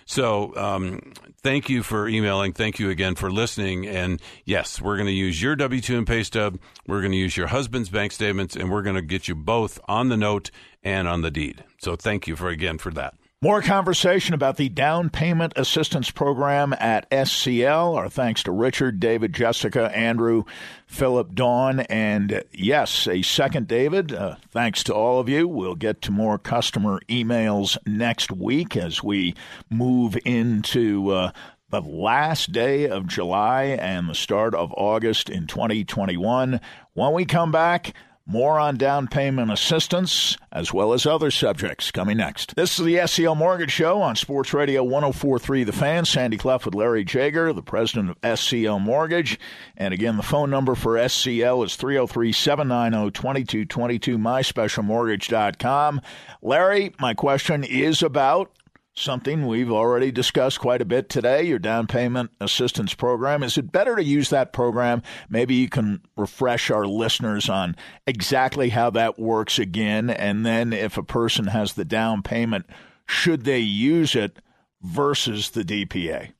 So, 0.09 0.56
um, 0.56 1.12
thank 1.42 1.68
you 1.68 1.82
for 1.82 2.09
emailing. 2.09 2.54
Thank 2.54 2.78
you 2.78 2.88
again 2.88 3.14
for 3.14 3.30
listening. 3.30 3.86
And 3.86 4.22
yes, 4.46 4.80
we're 4.80 4.96
going 4.96 5.06
to 5.06 5.12
use 5.12 5.42
your 5.42 5.54
W 5.54 5.82
2 5.82 5.98
and 5.98 6.06
pay 6.06 6.22
stub. 6.22 6.59
We're 6.86 7.02
going 7.02 7.12
to 7.12 7.18
use 7.18 7.36
your 7.36 7.48
husband's 7.48 7.90
bank 7.90 8.12
statements, 8.12 8.56
and 8.56 8.70
we're 8.70 8.80
going 8.80 8.96
to 8.96 9.02
get 9.02 9.28
you 9.28 9.34
both 9.34 9.78
on 9.86 10.09
the 10.09 10.16
note 10.16 10.50
and 10.82 11.06
on 11.06 11.20
the 11.20 11.30
deed. 11.30 11.62
So, 11.76 11.94
thank 11.94 12.26
you 12.26 12.36
for 12.36 12.48
again 12.48 12.78
for 12.78 12.90
that. 12.92 13.17
More 13.41 13.62
conversation 13.62 14.34
about 14.34 14.57
the 14.57 14.68
down 14.68 15.11
payment 15.11 15.53
assistance 15.55 16.11
program 16.11 16.72
at 16.72 17.09
SCL. 17.11 17.97
Our 17.97 18.09
thanks 18.09 18.43
to 18.43 18.51
Richard, 18.51 18.99
David, 18.99 19.32
Jessica, 19.32 19.97
Andrew, 19.97 20.43
Philip, 20.89 21.36
Dawn, 21.36 21.78
and 21.78 22.43
yes, 22.53 23.07
a 23.07 23.22
second 23.22 23.68
David. 23.68 24.12
Uh, 24.12 24.34
thanks 24.51 24.82
to 24.82 24.93
all 24.93 25.20
of 25.20 25.28
you. 25.28 25.47
We'll 25.47 25.76
get 25.76 26.03
to 26.03 26.11
more 26.11 26.36
customer 26.36 26.99
emails 27.09 27.78
next 27.86 28.32
week 28.32 28.76
as 28.76 29.05
we 29.05 29.36
move 29.70 30.18
into 30.24 31.11
uh, 31.11 31.30
the 31.70 31.80
last 31.80 32.51
day 32.51 32.89
of 32.89 33.07
July 33.07 33.66
and 33.66 34.09
the 34.09 34.16
start 34.16 34.53
of 34.53 34.74
August 34.76 35.30
in 35.30 35.47
2021. 35.47 36.61
When 36.95 37.12
we 37.12 37.24
come 37.24 37.53
back, 37.53 37.95
more 38.28 38.60
on 38.60 38.76
down 38.76 39.08
payment 39.08 39.50
assistance, 39.50 40.36
as 40.52 40.72
well 40.72 40.92
as 40.92 41.06
other 41.06 41.30
subjects, 41.30 41.90
coming 41.90 42.18
next. 42.18 42.54
This 42.54 42.78
is 42.78 42.84
the 42.84 42.96
SCL 42.96 43.36
Mortgage 43.36 43.72
Show 43.72 44.02
on 44.02 44.16
Sports 44.16 44.52
Radio 44.52 44.84
1043 44.84 45.64
The 45.64 45.72
Fan. 45.72 46.04
Sandy 46.04 46.36
Clough 46.36 46.60
with 46.66 46.74
Larry 46.74 47.04
Jager, 47.04 47.54
the 47.54 47.62
president 47.62 48.10
of 48.10 48.20
SCL 48.20 48.82
Mortgage. 48.82 49.40
And 49.78 49.94
again, 49.94 50.18
the 50.18 50.22
phone 50.22 50.50
number 50.50 50.74
for 50.74 50.96
SCL 50.96 51.64
is 51.64 51.76
303 51.76 52.30
790 52.30 53.10
2222, 53.12 54.18
myspecialmortgage.com. 54.18 56.02
Larry, 56.42 56.92
my 57.00 57.14
question 57.14 57.64
is 57.64 58.02
about 58.02 58.52
something 58.99 59.46
we've 59.46 59.70
already 59.70 60.11
discussed 60.11 60.61
quite 60.61 60.82
a 60.82 60.86
bit 60.86 61.09
today 61.09 61.42
your 61.42 61.59
down 61.59 61.86
payment 61.86 62.30
assistance 62.40 62.94
program. 62.94 63.42
Is 63.42 63.57
it 63.57 63.72
better 63.72 63.96
to 63.96 64.03
use 64.03 64.30
that 64.30 64.53
program? 64.53 65.03
Maybe 65.28 65.55
you 65.55 65.68
can 65.68 66.03
refresh 66.16 66.70
our 66.70 66.86
listeners 66.86 67.49
on 67.49 67.76
exactly 68.07 68.70
how 68.70 68.90
that 68.90 69.18
works 69.18 69.59
again. 69.59 70.11
And 70.11 70.44
then 70.44 70.72
if 70.72 70.99
a 70.99 71.03
person 71.03 71.46
has 71.46 71.74
the 71.74 71.84
down 71.84 72.22
payment, 72.22 72.66
should 73.07 73.44
they 73.44 73.61
use 73.61 74.14
it 74.14 74.40
versus 74.82 75.51
the 75.51 75.64
DPA? 75.64 76.32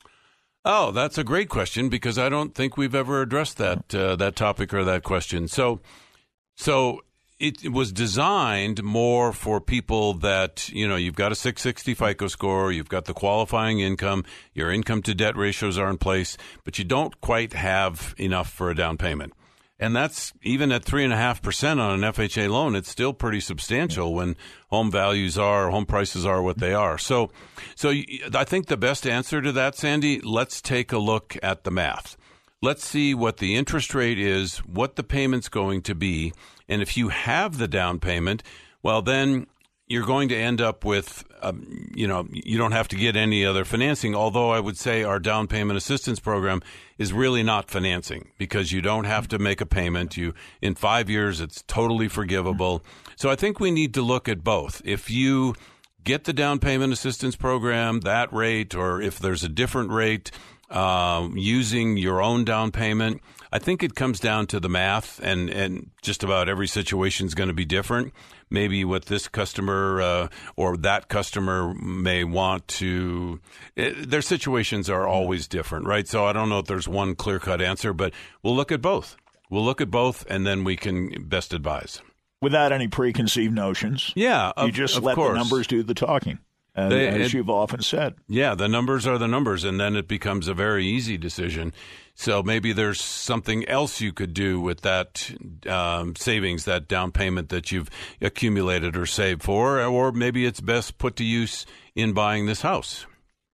Oh, 0.65 0.91
that's 0.91 1.17
a 1.17 1.25
great 1.25 1.49
question 1.49 1.89
because 1.89 2.19
I 2.19 2.29
don't 2.29 2.55
think 2.55 2.77
we've 2.77 2.95
ever 2.95 3.23
addressed 3.23 3.57
that 3.59 3.95
uh, 3.95 4.17
that 4.17 4.37
topic 4.37 4.75
or 4.75 4.85
that 4.85 5.03
question. 5.03 5.49
So, 5.49 5.81
so 6.57 7.01
it 7.41 7.73
was 7.73 7.93
designed 7.93 8.83
more 8.83 9.33
for 9.33 9.61
people 9.61 10.15
that 10.15 10.69
you 10.71 10.89
know 10.89 10.97
you've 10.97 11.15
got 11.15 11.33
a 11.33 11.37
660 11.37 11.95
FICO 11.95 12.27
score, 12.27 12.73
you've 12.73 12.89
got 12.89 13.05
the 13.05 13.15
qualifying 13.15 13.81
income, 13.81 14.25
your 14.55 14.73
income 14.73 15.03
to 15.03 15.15
debt 15.15 15.37
ratios 15.37 15.79
are 15.79 15.89
in 15.89 15.99
place, 15.99 16.37
but 16.65 16.79
you 16.79 16.85
don't 16.85 17.21
quite 17.21 17.53
have 17.53 18.15
enough 18.19 18.51
for 18.51 18.71
a 18.71 18.75
down 18.75 18.97
payment. 18.97 19.33
And 19.81 19.95
that's 19.95 20.33
even 20.43 20.73
at 20.73 20.85
three 20.85 21.05
and 21.05 21.13
a 21.13 21.17
half 21.17 21.41
percent 21.41 21.79
on 21.79 22.03
an 22.03 22.13
FHA 22.13 22.51
loan. 22.51 22.75
It's 22.75 22.91
still 22.91 23.13
pretty 23.13 23.39
substantial 23.39 24.13
when 24.13 24.35
home 24.71 24.91
values 24.91 25.39
are, 25.39 25.71
home 25.71 25.87
prices 25.87 26.27
are 26.27 26.43
what 26.43 26.59
they 26.59 26.75
are. 26.75 26.99
So, 26.99 27.31
so 27.77 27.91
I 28.35 28.43
think 28.43 28.67
the 28.67 28.77
best 28.77 29.07
answer 29.07 29.41
to 29.41 29.53
that, 29.53 29.77
Sandy, 29.77 30.21
let's 30.21 30.61
take 30.61 30.91
a 30.91 30.99
look 30.99 31.37
at 31.45 31.63
the 31.63 31.71
math. 31.71 32.17
Let's 32.61 32.85
see 32.85 33.15
what 33.15 33.37
the 33.37 33.55
interest 33.55 33.95
rate 33.95 34.19
is, 34.19 34.59
what 34.59 34.97
the 34.97 35.05
payment's 35.05 35.49
going 35.49 35.83
to 35.83 35.95
be, 35.95 36.33
and 36.69 36.83
if 36.83 36.97
you 36.97 37.09
have 37.09 37.59
the 37.59 37.69
down 37.69 38.01
payment, 38.01 38.43
well, 38.83 39.01
then 39.01 39.47
you're 39.89 40.05
going 40.05 40.29
to 40.29 40.37
end 40.37 40.61
up 40.61 40.85
with, 40.85 41.25
um, 41.41 41.91
you 41.95 42.07
know, 42.07 42.29
you 42.31 42.59
don't 42.59 42.73
have 42.73 42.89
to 42.89 42.97
get 42.97 43.17
any 43.17 43.45
other 43.45 43.65
financing. 43.65 44.15
Although 44.15 44.51
I 44.51 44.61
would 44.61 44.77
say 44.77 45.03
our 45.03 45.19
down 45.19 45.47
payment 45.47 45.79
assistance 45.79 46.21
program 46.21 46.61
is 46.99 47.13
really 47.13 47.43
not 47.43 47.71
financing 47.71 48.31
because 48.39 48.71
you 48.71 48.83
don't 48.83 49.05
have 49.05 49.29
to 49.29 49.39
make 49.39 49.63
a 49.63 49.67
payment. 49.67 50.17
You 50.17 50.35
in 50.61 50.75
five 50.75 51.09
years, 51.09 51.41
it's 51.41 51.63
totally 51.67 52.09
forgivable. 52.09 52.85
So 53.17 53.31
I 53.31 53.37
think 53.37 53.61
we 53.61 53.71
need 53.71 53.95
to 53.95 54.03
look 54.03 54.29
at 54.29 54.45
both. 54.45 54.83
If 54.85 55.11
you 55.11 55.55
get 56.05 56.25
the 56.25 56.35
down 56.35 56.59
payment 56.59 56.93
assistance 56.93 57.35
program, 57.35 58.01
that 58.01 58.31
rate, 58.33 58.75
or 58.75 59.01
if 59.01 59.19
there's 59.19 59.43
a 59.43 59.49
different 59.49 59.91
rate, 59.91 60.31
uh, 60.71 61.29
using 61.35 61.97
your 61.97 62.23
own 62.23 62.45
down 62.45 62.71
payment 62.71 63.21
I 63.51 63.59
think 63.59 63.83
it 63.83 63.95
comes 63.95 64.21
down 64.21 64.47
to 64.49 64.61
the 64.61 64.69
math, 64.69 65.21
and, 65.23 65.49
and 65.49 65.91
just 66.03 66.23
about 66.23 66.49
every 66.49 66.69
situation 66.69 67.27
is 67.27 67.35
going 67.35 67.49
to 67.49 67.55
be 67.55 67.65
different. 67.65 68.13
Maybe 68.51 68.85
what 68.85 69.07
this 69.07 69.27
customer 69.27 70.01
uh, 70.01 70.29
or 70.57 70.77
that 70.79 71.09
customer 71.09 71.73
may 71.75 72.25
want 72.25 72.69
to, 72.69 73.41
it, 73.75 73.97
eh, 73.97 74.05
their 74.07 74.23
situations 74.23 74.91
are 74.91 75.07
always 75.07 75.49
different, 75.49 75.87
right? 75.87 76.07
So 76.07 76.27
I 76.27 76.33
don't 76.33 76.49
know 76.51 76.59
if 76.59 76.67
there's 76.67 76.89
one 76.89 77.15
clear 77.15 77.39
cut 77.39 77.63
answer, 77.63 77.93
but 77.93 78.13
we'll 78.43 78.57
look 78.57 78.73
at 78.73 78.83
both. 78.83 79.17
We'll 79.51 79.65
look 79.65 79.81
at 79.81 79.91
both, 79.91 80.27
and 80.29 80.47
then 80.47 80.65
we 80.65 80.77
can 80.77 81.25
best 81.27 81.55
advise. 81.55 82.03
Without 82.43 82.71
any 82.71 82.87
preconceived 82.87 83.55
notions. 83.55 84.13
Yeah, 84.15 84.53
of, 84.57 84.67
you 84.67 84.73
just 84.73 85.01
let 85.01 85.15
course. 85.15 85.33
the 85.33 85.39
numbers 85.39 85.67
do 85.67 85.83
the 85.83 85.95
talking. 85.95 86.39
As, 86.79 86.91
they, 86.91 87.09
as 87.09 87.27
it, 87.27 87.33
you've 87.35 87.51
often 87.51 87.83
said. 87.83 88.15
Yeah, 88.29 88.55
the 88.55 88.69
numbers 88.69 89.05
are 89.05 89.19
the 89.19 89.27
numbers, 89.27 89.65
and 89.65 89.81
then 89.81 89.97
it 89.97 90.07
becomes 90.07 90.47
a 90.47 90.55
very 90.55 90.87
easy 90.87 91.19
decision. 91.19 91.73
So 92.15 92.41
maybe 92.41 92.73
there's 92.73 93.01
something 93.01 93.69
else 93.69 94.01
you 94.01 94.13
could 94.13 94.33
do 94.33 94.61
with 94.61 94.83
that 94.83 95.29
um, 95.67 96.15
savings, 96.15 96.67
that 96.67 96.87
down 96.87 97.11
payment 97.11 97.49
that 97.49 97.73
you've 97.73 97.91
accumulated 98.21 98.97
or 98.97 99.07
saved 99.07 99.43
for, 99.43 99.81
or 99.83 100.13
maybe 100.13 100.47
it's 100.47 100.61
best 100.61 100.99
put 100.99 101.17
to 101.17 101.25
use 101.25 101.67
in 101.97 102.13
buying 102.13 102.47
this 102.47 102.63
house. 102.63 103.07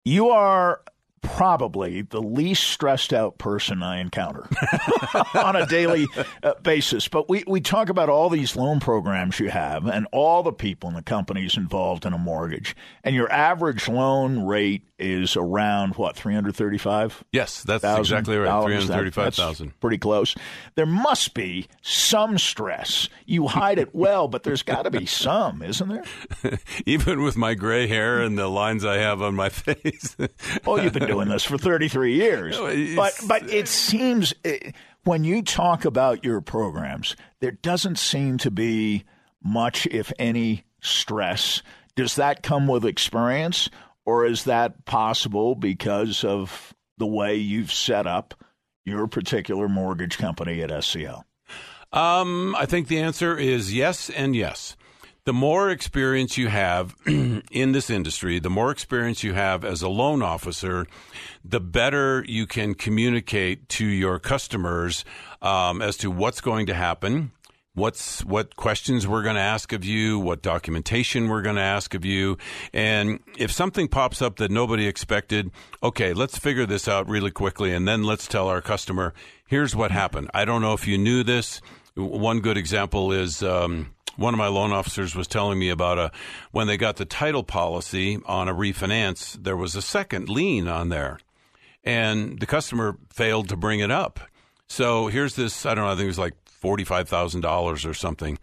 You 0.04 0.30
are 0.30 0.80
probably 1.22 2.02
the 2.02 2.20
least 2.20 2.64
stressed 2.64 3.12
out 3.12 3.38
person 3.38 3.82
I 3.82 4.00
encounter 4.00 4.48
on 5.34 5.56
a 5.56 5.66
daily 5.66 6.06
uh, 6.42 6.54
basis. 6.62 7.08
But 7.08 7.28
we, 7.28 7.44
we 7.46 7.60
talk 7.60 7.88
about 7.88 8.08
all 8.08 8.28
these 8.28 8.56
loan 8.56 8.80
programs 8.80 9.40
you 9.40 9.48
have 9.48 9.86
and 9.86 10.06
all 10.12 10.42
the 10.42 10.52
people 10.52 10.88
in 10.88 10.94
the 10.94 11.02
companies 11.02 11.56
involved 11.56 12.04
in 12.04 12.12
a 12.12 12.18
mortgage. 12.18 12.76
And 13.04 13.14
your 13.14 13.30
average 13.32 13.88
loan 13.88 14.44
rate 14.44 14.84
is 15.02 15.36
around 15.36 15.96
what, 15.96 16.16
335? 16.16 17.24
Yes, 17.32 17.62
that's 17.62 17.84
exactly 17.84 18.36
right. 18.38 18.64
335,000. 18.64 19.78
Pretty 19.80 19.98
close. 19.98 20.34
There 20.74 20.86
must 20.86 21.34
be 21.34 21.66
some 21.82 22.38
stress. 22.38 23.08
You 23.26 23.48
hide 23.48 23.78
it 23.78 23.94
well, 23.94 24.28
but 24.28 24.44
there's 24.44 24.62
got 24.62 24.82
to 24.82 24.90
be 24.90 25.06
some, 25.06 25.62
isn't 25.62 25.88
there? 25.88 26.58
Even 26.86 27.22
with 27.22 27.36
my 27.36 27.54
gray 27.54 27.86
hair 27.86 28.22
and 28.22 28.38
the 28.38 28.48
lines 28.48 28.84
I 28.84 28.98
have 28.98 29.20
on 29.20 29.34
my 29.34 29.48
face. 29.50 30.16
oh, 30.66 30.76
you've 30.76 30.92
been 30.92 31.08
doing 31.08 31.28
this 31.28 31.44
for 31.44 31.58
33 31.58 32.14
years. 32.14 32.58
But 32.96 33.18
but 33.26 33.50
it 33.50 33.68
seems 33.68 34.32
eh, 34.44 34.72
when 35.04 35.24
you 35.24 35.42
talk 35.42 35.84
about 35.84 36.24
your 36.24 36.40
programs, 36.40 37.16
there 37.40 37.50
doesn't 37.50 37.98
seem 37.98 38.38
to 38.38 38.50
be 38.50 39.04
much 39.42 39.86
if 39.86 40.12
any 40.18 40.64
stress. 40.80 41.62
Does 41.96 42.16
that 42.16 42.42
come 42.42 42.68
with 42.68 42.84
experience 42.84 43.68
or 44.04 44.26
is 44.26 44.44
that 44.44 44.84
possible 44.84 45.54
because 45.54 46.24
of 46.24 46.74
the 46.98 47.06
way 47.06 47.36
you've 47.36 47.72
set 47.72 48.06
up 48.06 48.34
your 48.84 49.06
particular 49.06 49.68
mortgage 49.68 50.18
company 50.18 50.62
at 50.62 50.70
SCL? 50.70 51.22
Um, 51.92 52.54
I 52.56 52.66
think 52.66 52.88
the 52.88 53.00
answer 53.00 53.36
is 53.36 53.74
yes 53.74 54.08
and 54.10 54.34
yes 54.34 54.76
the 55.24 55.32
more 55.32 55.70
experience 55.70 56.36
you 56.36 56.48
have 56.48 56.96
in 57.06 57.72
this 57.72 57.90
industry, 57.90 58.38
the 58.38 58.50
more 58.50 58.70
experience 58.70 59.22
you 59.22 59.34
have 59.34 59.64
as 59.64 59.82
a 59.82 59.88
loan 59.88 60.22
officer, 60.22 60.86
the 61.44 61.60
better 61.60 62.24
you 62.26 62.46
can 62.46 62.74
communicate 62.74 63.68
to 63.68 63.86
your 63.86 64.18
customers 64.18 65.04
um, 65.40 65.80
as 65.80 65.96
to 65.98 66.10
what's 66.10 66.40
going 66.40 66.66
to 66.66 66.74
happen, 66.74 67.30
what's 67.74 68.24
what 68.24 68.56
questions 68.56 69.06
we're 69.06 69.22
going 69.22 69.36
to 69.36 69.40
ask 69.40 69.72
of 69.72 69.84
you, 69.84 70.18
what 70.18 70.42
documentation 70.42 71.28
we're 71.28 71.42
going 71.42 71.56
to 71.56 71.62
ask 71.62 71.94
of 71.94 72.04
you, 72.04 72.36
and 72.72 73.20
if 73.38 73.50
something 73.50 73.88
pops 73.88 74.20
up 74.20 74.36
that 74.36 74.50
nobody 74.50 74.86
expected, 74.86 75.50
okay, 75.82 76.12
let's 76.12 76.38
figure 76.38 76.66
this 76.66 76.88
out 76.88 77.08
really 77.08 77.30
quickly, 77.30 77.72
and 77.72 77.88
then 77.88 78.02
let's 78.02 78.26
tell 78.26 78.48
our 78.48 78.60
customer, 78.60 79.14
here's 79.46 79.74
what 79.74 79.90
happened. 79.90 80.30
I 80.34 80.44
don't 80.44 80.62
know 80.62 80.74
if 80.74 80.86
you 80.86 80.98
knew 80.98 81.22
this. 81.22 81.60
One 81.94 82.40
good 82.40 82.56
example 82.56 83.12
is. 83.12 83.42
Um, 83.42 83.94
one 84.16 84.34
of 84.34 84.38
my 84.38 84.48
loan 84.48 84.72
officers 84.72 85.14
was 85.14 85.26
telling 85.26 85.58
me 85.58 85.70
about 85.70 85.98
a 85.98 86.12
when 86.50 86.66
they 86.66 86.76
got 86.76 86.96
the 86.96 87.06
title 87.06 87.42
policy 87.42 88.18
on 88.26 88.46
a 88.46 88.54
refinance, 88.54 89.42
there 89.42 89.56
was 89.56 89.74
a 89.74 89.80
second 89.80 90.28
lien 90.28 90.68
on 90.68 90.90
there, 90.90 91.18
and 91.82 92.38
the 92.38 92.44
customer 92.44 92.98
failed 93.08 93.48
to 93.48 93.56
bring 93.56 93.80
it 93.80 93.90
up. 93.90 94.20
So 94.68 95.06
here's 95.06 95.34
this 95.34 95.64
I 95.64 95.74
don't 95.74 95.86
know 95.86 95.92
I 95.92 95.94
think 95.94 96.04
it 96.04 96.08
was 96.08 96.18
like 96.18 96.34
forty 96.62 96.84
five 96.84 97.08
thousand 97.08 97.40
dollars 97.40 97.84
or 97.84 97.92
something, 97.92 98.38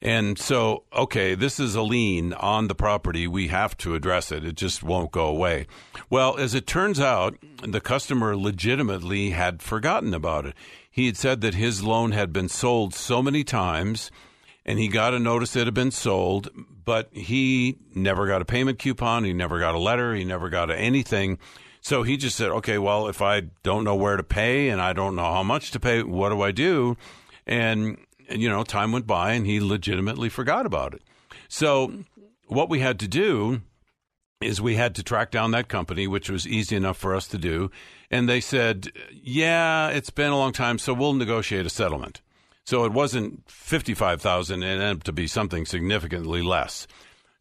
and 0.00 0.38
so 0.38 0.84
okay 0.92 1.34
this 1.34 1.58
is 1.58 1.74
a 1.74 1.82
lien 1.82 2.32
on 2.32 2.68
the 2.68 2.74
property 2.74 3.26
we 3.26 3.48
have 3.48 3.76
to 3.76 3.96
address 3.96 4.30
it 4.30 4.44
it 4.44 4.54
just 4.54 4.84
won't 4.84 5.10
go 5.10 5.26
away. 5.26 5.66
Well, 6.08 6.38
as 6.38 6.54
it 6.54 6.68
turns 6.68 7.00
out, 7.00 7.36
the 7.62 7.80
customer 7.80 8.36
legitimately 8.36 9.30
had 9.30 9.60
forgotten 9.60 10.14
about 10.14 10.46
it. 10.46 10.54
He 10.88 11.06
had 11.06 11.16
said 11.16 11.40
that 11.40 11.54
his 11.54 11.82
loan 11.82 12.12
had 12.12 12.32
been 12.32 12.48
sold 12.48 12.94
so 12.94 13.20
many 13.20 13.42
times 13.42 14.12
and 14.64 14.78
he 14.78 14.86
got 14.86 15.12
a 15.12 15.18
notice 15.18 15.56
it 15.56 15.66
had 15.66 15.74
been 15.74 15.90
sold, 15.90 16.50
but 16.84 17.08
he 17.12 17.76
never 17.92 18.28
got 18.28 18.40
a 18.40 18.44
payment 18.44 18.78
coupon. 18.78 19.24
He 19.24 19.32
never 19.32 19.58
got 19.58 19.74
a 19.74 19.78
letter. 19.78 20.14
He 20.14 20.24
never 20.24 20.48
got 20.48 20.70
anything. 20.70 21.38
So 21.80 22.02
he 22.02 22.16
just 22.16 22.36
said, 22.36 22.50
okay, 22.50 22.78
well, 22.78 23.08
if 23.08 23.20
I 23.20 23.42
don't 23.62 23.84
know 23.84 23.94
where 23.94 24.16
to 24.16 24.22
pay 24.22 24.70
and 24.70 24.80
I 24.80 24.94
don't 24.94 25.14
know 25.16 25.24
how 25.24 25.42
much 25.42 25.70
to 25.72 25.80
pay, 25.80 26.02
what 26.02 26.30
do 26.30 26.40
I 26.40 26.50
do? 26.50 26.96
And, 27.46 27.98
and 28.28 28.40
you 28.40 28.48
know, 28.48 28.62
time 28.62 28.92
went 28.92 29.06
by 29.06 29.32
and 29.32 29.46
he 29.46 29.60
legitimately 29.60 30.28
forgot 30.28 30.66
about 30.66 30.94
it. 30.94 31.02
So 31.48 32.04
what 32.46 32.68
we 32.68 32.80
had 32.80 32.98
to 33.00 33.08
do 33.08 33.62
is 34.40 34.60
we 34.60 34.76
had 34.76 34.94
to 34.96 35.02
track 35.02 35.30
down 35.30 35.52
that 35.52 35.68
company, 35.68 36.06
which 36.06 36.28
was 36.28 36.46
easy 36.46 36.76
enough 36.76 36.98
for 36.98 37.14
us 37.14 37.26
to 37.28 37.38
do. 37.38 37.70
And 38.10 38.28
they 38.28 38.40
said, 38.40 38.88
yeah, 39.10 39.88
it's 39.88 40.10
been 40.10 40.32
a 40.32 40.38
long 40.38 40.52
time, 40.52 40.78
so 40.78 40.92
we'll 40.92 41.14
negotiate 41.14 41.66
a 41.66 41.70
settlement. 41.70 42.20
So 42.64 42.84
it 42.84 42.92
wasn't 42.92 43.48
55,000 43.50 44.62
it 44.62 44.66
ended 44.66 44.96
up 44.96 45.02
to 45.04 45.12
be 45.12 45.26
something 45.26 45.66
significantly 45.66 46.42
less. 46.42 46.86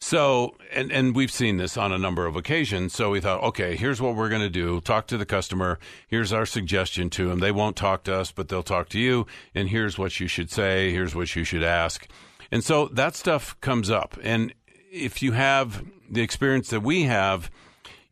So, 0.04 0.58
and, 0.74 0.92
and 0.92 1.16
we've 1.16 1.32
seen 1.32 1.56
this 1.56 1.78
on 1.78 1.94
a 1.94 1.98
number 1.98 2.26
of 2.26 2.36
occasions. 2.36 2.94
So 2.94 3.12
we 3.12 3.22
thought, 3.22 3.42
okay, 3.42 3.78
here's 3.78 4.02
what 4.02 4.18
we're 4.18 4.28
going 4.28 4.42
to 4.42 4.50
do 4.50 4.82
talk 4.82 5.08
to 5.08 5.18
the 5.18 5.26
customer. 5.26 5.80
Here's 6.10 6.34
our 6.34 6.46
suggestion 6.46 7.10
to 7.12 7.30
them. 7.30 7.40
They 7.40 7.54
won't 7.54 7.78
talk 7.78 8.04
to 8.04 8.16
us, 8.16 8.30
but 8.30 8.50
they'll 8.50 8.64
talk 8.64 8.90
to 8.90 9.00
you. 9.00 9.28
And 9.56 9.70
here's 9.70 9.98
what 9.98 10.20
you 10.20 10.28
should 10.28 10.52
say. 10.52 10.92
Here's 10.92 11.16
what 11.16 11.34
you 11.38 11.46
should 11.46 11.64
ask. 11.64 12.06
And 12.52 12.66
so 12.66 12.88
that 12.88 13.16
stuff 13.16 13.60
comes 13.62 13.90
up. 13.90 14.18
And 14.22 14.54
if 14.92 15.22
you 15.22 15.32
have 15.32 15.86
the 16.12 16.22
experience 16.22 16.70
that 16.72 16.82
we 16.82 17.04
have, 17.04 17.50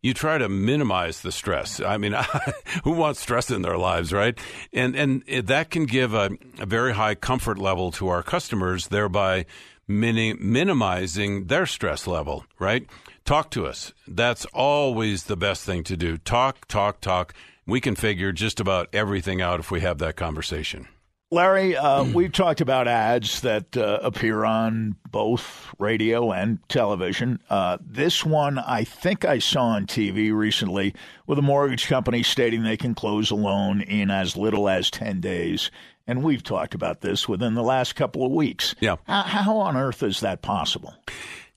you 0.00 0.14
try 0.14 0.38
to 0.38 0.48
minimize 0.48 1.20
the 1.20 1.30
stress. 1.30 1.78
I 1.78 1.98
mean, 1.98 2.16
who 2.84 2.92
wants 2.92 3.20
stress 3.20 3.50
in 3.50 3.60
their 3.60 3.76
lives, 3.76 4.14
right? 4.14 4.36
And 4.72 4.96
and 4.96 5.22
that 5.26 5.68
can 5.68 5.84
give 5.84 6.14
a, 6.14 6.30
a 6.58 6.64
very 6.64 6.94
high 6.94 7.14
comfort 7.14 7.58
level 7.58 7.92
to 7.92 8.08
our 8.08 8.22
customers, 8.22 8.88
thereby 8.88 9.44
mini- 9.86 10.34
minimizing 10.34 11.46
their 11.46 11.66
stress 11.66 12.06
level, 12.06 12.44
right? 12.58 12.86
Talk 13.24 13.50
to 13.52 13.66
us. 13.66 13.92
That's 14.06 14.44
always 14.46 15.24
the 15.24 15.36
best 15.36 15.64
thing 15.64 15.84
to 15.84 15.96
do. 15.96 16.18
Talk, 16.18 16.66
talk, 16.66 17.00
talk. 17.00 17.34
We 17.66 17.80
can 17.80 17.94
figure 17.94 18.32
just 18.32 18.58
about 18.58 18.88
everything 18.92 19.40
out 19.40 19.60
if 19.60 19.70
we 19.70 19.80
have 19.80 19.98
that 19.98 20.16
conversation. 20.16 20.88
Larry, 21.32 21.74
uh, 21.74 22.04
we've 22.04 22.30
talked 22.30 22.60
about 22.60 22.86
ads 22.86 23.40
that 23.40 23.74
uh, 23.74 24.00
appear 24.02 24.44
on 24.44 24.96
both 25.10 25.74
radio 25.78 26.30
and 26.30 26.58
television. 26.68 27.40
Uh, 27.48 27.78
this 27.80 28.22
one, 28.22 28.58
I 28.58 28.84
think 28.84 29.24
I 29.24 29.38
saw 29.38 29.68
on 29.68 29.86
TV 29.86 30.30
recently 30.30 30.94
with 31.26 31.38
a 31.38 31.42
mortgage 31.42 31.86
company 31.88 32.22
stating 32.22 32.64
they 32.64 32.76
can 32.76 32.94
close 32.94 33.30
a 33.30 33.34
loan 33.34 33.80
in 33.80 34.10
as 34.10 34.36
little 34.36 34.68
as 34.68 34.90
10 34.90 35.22
days. 35.22 35.70
And 36.06 36.22
we've 36.22 36.42
talked 36.42 36.74
about 36.74 37.00
this 37.00 37.28
within 37.28 37.54
the 37.54 37.62
last 37.62 37.94
couple 37.94 38.24
of 38.26 38.32
weeks. 38.32 38.74
Yeah. 38.80 38.96
How, 39.04 39.22
how 39.22 39.56
on 39.58 39.76
earth 39.76 40.02
is 40.02 40.20
that 40.20 40.42
possible? 40.42 40.94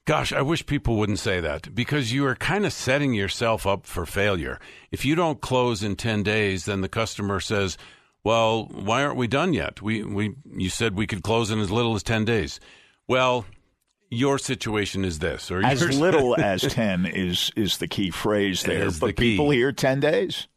Gosh, 0.06 0.32
I 0.32 0.44
wish 0.44 0.66
people 0.68 0.98
wouldn't 0.98 1.18
say 1.18 1.40
that 1.40 1.74
because 1.74 2.14
you 2.14 2.28
are 2.28 2.36
kind 2.36 2.64
of 2.66 2.74
setting 2.74 3.16
yourself 3.16 3.66
up 3.66 3.88
for 3.88 4.06
failure. 4.06 4.60
If 4.92 5.04
you 5.04 5.16
don't 5.16 5.42
close 5.42 5.82
in 5.82 5.96
10 5.96 6.22
days, 6.22 6.66
then 6.66 6.82
the 6.82 6.90
customer 6.90 7.40
says, 7.40 7.76
well, 8.24 8.66
why 8.66 9.04
aren't 9.04 9.18
we 9.18 9.28
done 9.28 9.54
yet? 9.54 9.82
We, 9.82 10.04
we, 10.04 10.36
you 10.56 10.70
said 10.70 10.96
we 10.96 11.08
could 11.08 11.24
close 11.24 11.50
in 11.50 11.60
as 11.60 11.72
little 11.72 11.96
as 11.96 12.04
10 12.04 12.24
days. 12.24 12.60
Well, 13.08 13.46
your 14.12 14.38
situation 14.38 15.04
is 15.04 15.20
this, 15.20 15.50
or 15.50 15.64
as 15.66 15.98
little 15.98 16.36
as 16.40 16.62
10 16.62 17.08
is, 17.08 17.52
is 17.56 17.78
the 17.80 17.88
key 17.88 18.12
phrase 18.12 18.62
there. 18.62 18.92
But 18.92 19.08
the 19.08 19.14
people 19.14 19.50
hear 19.50 19.72
10 19.72 20.00
days. 20.02 20.48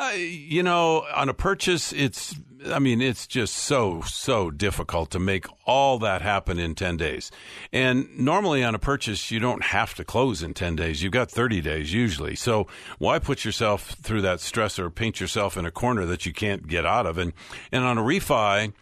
Uh, 0.00 0.12
you 0.12 0.62
know, 0.62 1.04
on 1.14 1.28
a 1.28 1.34
purchase, 1.34 1.92
it's, 1.92 2.34
I 2.68 2.78
mean, 2.78 3.02
it's 3.02 3.26
just 3.26 3.54
so, 3.54 4.00
so 4.00 4.50
difficult 4.50 5.10
to 5.10 5.18
make 5.18 5.44
all 5.66 5.98
that 5.98 6.22
happen 6.22 6.58
in 6.58 6.74
10 6.74 6.96
days. 6.96 7.30
And 7.70 8.08
normally 8.18 8.64
on 8.64 8.74
a 8.74 8.78
purchase, 8.78 9.30
you 9.30 9.40
don't 9.40 9.62
have 9.62 9.92
to 9.96 10.04
close 10.04 10.42
in 10.42 10.54
10 10.54 10.74
days. 10.74 11.02
You've 11.02 11.12
got 11.12 11.30
30 11.30 11.60
days 11.60 11.92
usually. 11.92 12.34
So 12.34 12.66
why 12.96 13.18
put 13.18 13.44
yourself 13.44 13.90
through 13.90 14.22
that 14.22 14.40
stress 14.40 14.78
or 14.78 14.88
paint 14.88 15.20
yourself 15.20 15.58
in 15.58 15.66
a 15.66 15.70
corner 15.70 16.06
that 16.06 16.24
you 16.24 16.32
can't 16.32 16.66
get 16.66 16.86
out 16.86 17.04
of? 17.04 17.18
And, 17.18 17.34
and 17.70 17.84
on 17.84 17.98
a 17.98 18.02
refi, 18.02 18.72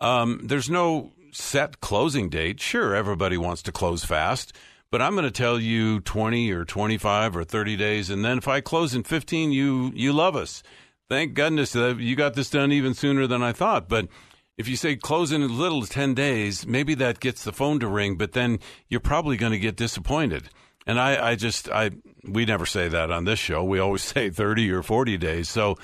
um, 0.00 0.40
there's 0.44 0.70
no 0.70 1.10
set 1.32 1.80
closing 1.80 2.28
date. 2.28 2.60
Sure, 2.60 2.94
everybody 2.94 3.36
wants 3.36 3.62
to 3.62 3.72
close 3.72 4.04
fast 4.04 4.52
but 4.90 5.00
I'm 5.00 5.12
going 5.12 5.24
to 5.24 5.30
tell 5.30 5.58
you 5.58 6.00
20 6.00 6.50
or 6.50 6.64
25 6.64 7.36
or 7.36 7.44
30 7.44 7.76
days. 7.76 8.10
And 8.10 8.24
then 8.24 8.38
if 8.38 8.48
I 8.48 8.60
close 8.60 8.94
in 8.94 9.04
15, 9.04 9.52
you, 9.52 9.92
you 9.94 10.12
love 10.12 10.34
us. 10.34 10.62
Thank 11.08 11.34
goodness 11.34 11.72
that 11.72 11.98
you 11.98 12.16
got 12.16 12.34
this 12.34 12.50
done 12.50 12.72
even 12.72 12.94
sooner 12.94 13.26
than 13.26 13.42
I 13.42 13.52
thought. 13.52 13.88
But 13.88 14.08
if 14.56 14.68
you 14.68 14.76
say 14.76 14.96
close 14.96 15.32
in 15.32 15.42
as 15.42 15.50
little 15.50 15.82
as 15.82 15.88
10 15.88 16.14
days, 16.14 16.66
maybe 16.66 16.94
that 16.96 17.20
gets 17.20 17.44
the 17.44 17.52
phone 17.52 17.80
to 17.80 17.88
ring, 17.88 18.16
but 18.16 18.32
then 18.32 18.58
you're 18.88 19.00
probably 19.00 19.36
going 19.36 19.52
to 19.52 19.58
get 19.58 19.76
disappointed. 19.76 20.50
And 20.86 21.00
I, 21.00 21.30
I 21.30 21.34
just, 21.34 21.68
I, 21.68 21.90
we 22.24 22.44
never 22.44 22.66
say 22.66 22.88
that 22.88 23.10
on 23.10 23.24
this 23.24 23.38
show. 23.38 23.64
We 23.64 23.78
always 23.78 24.02
say 24.04 24.30
30 24.30 24.70
or 24.72 24.82
40 24.82 25.18
days. 25.18 25.48
So, 25.48 25.76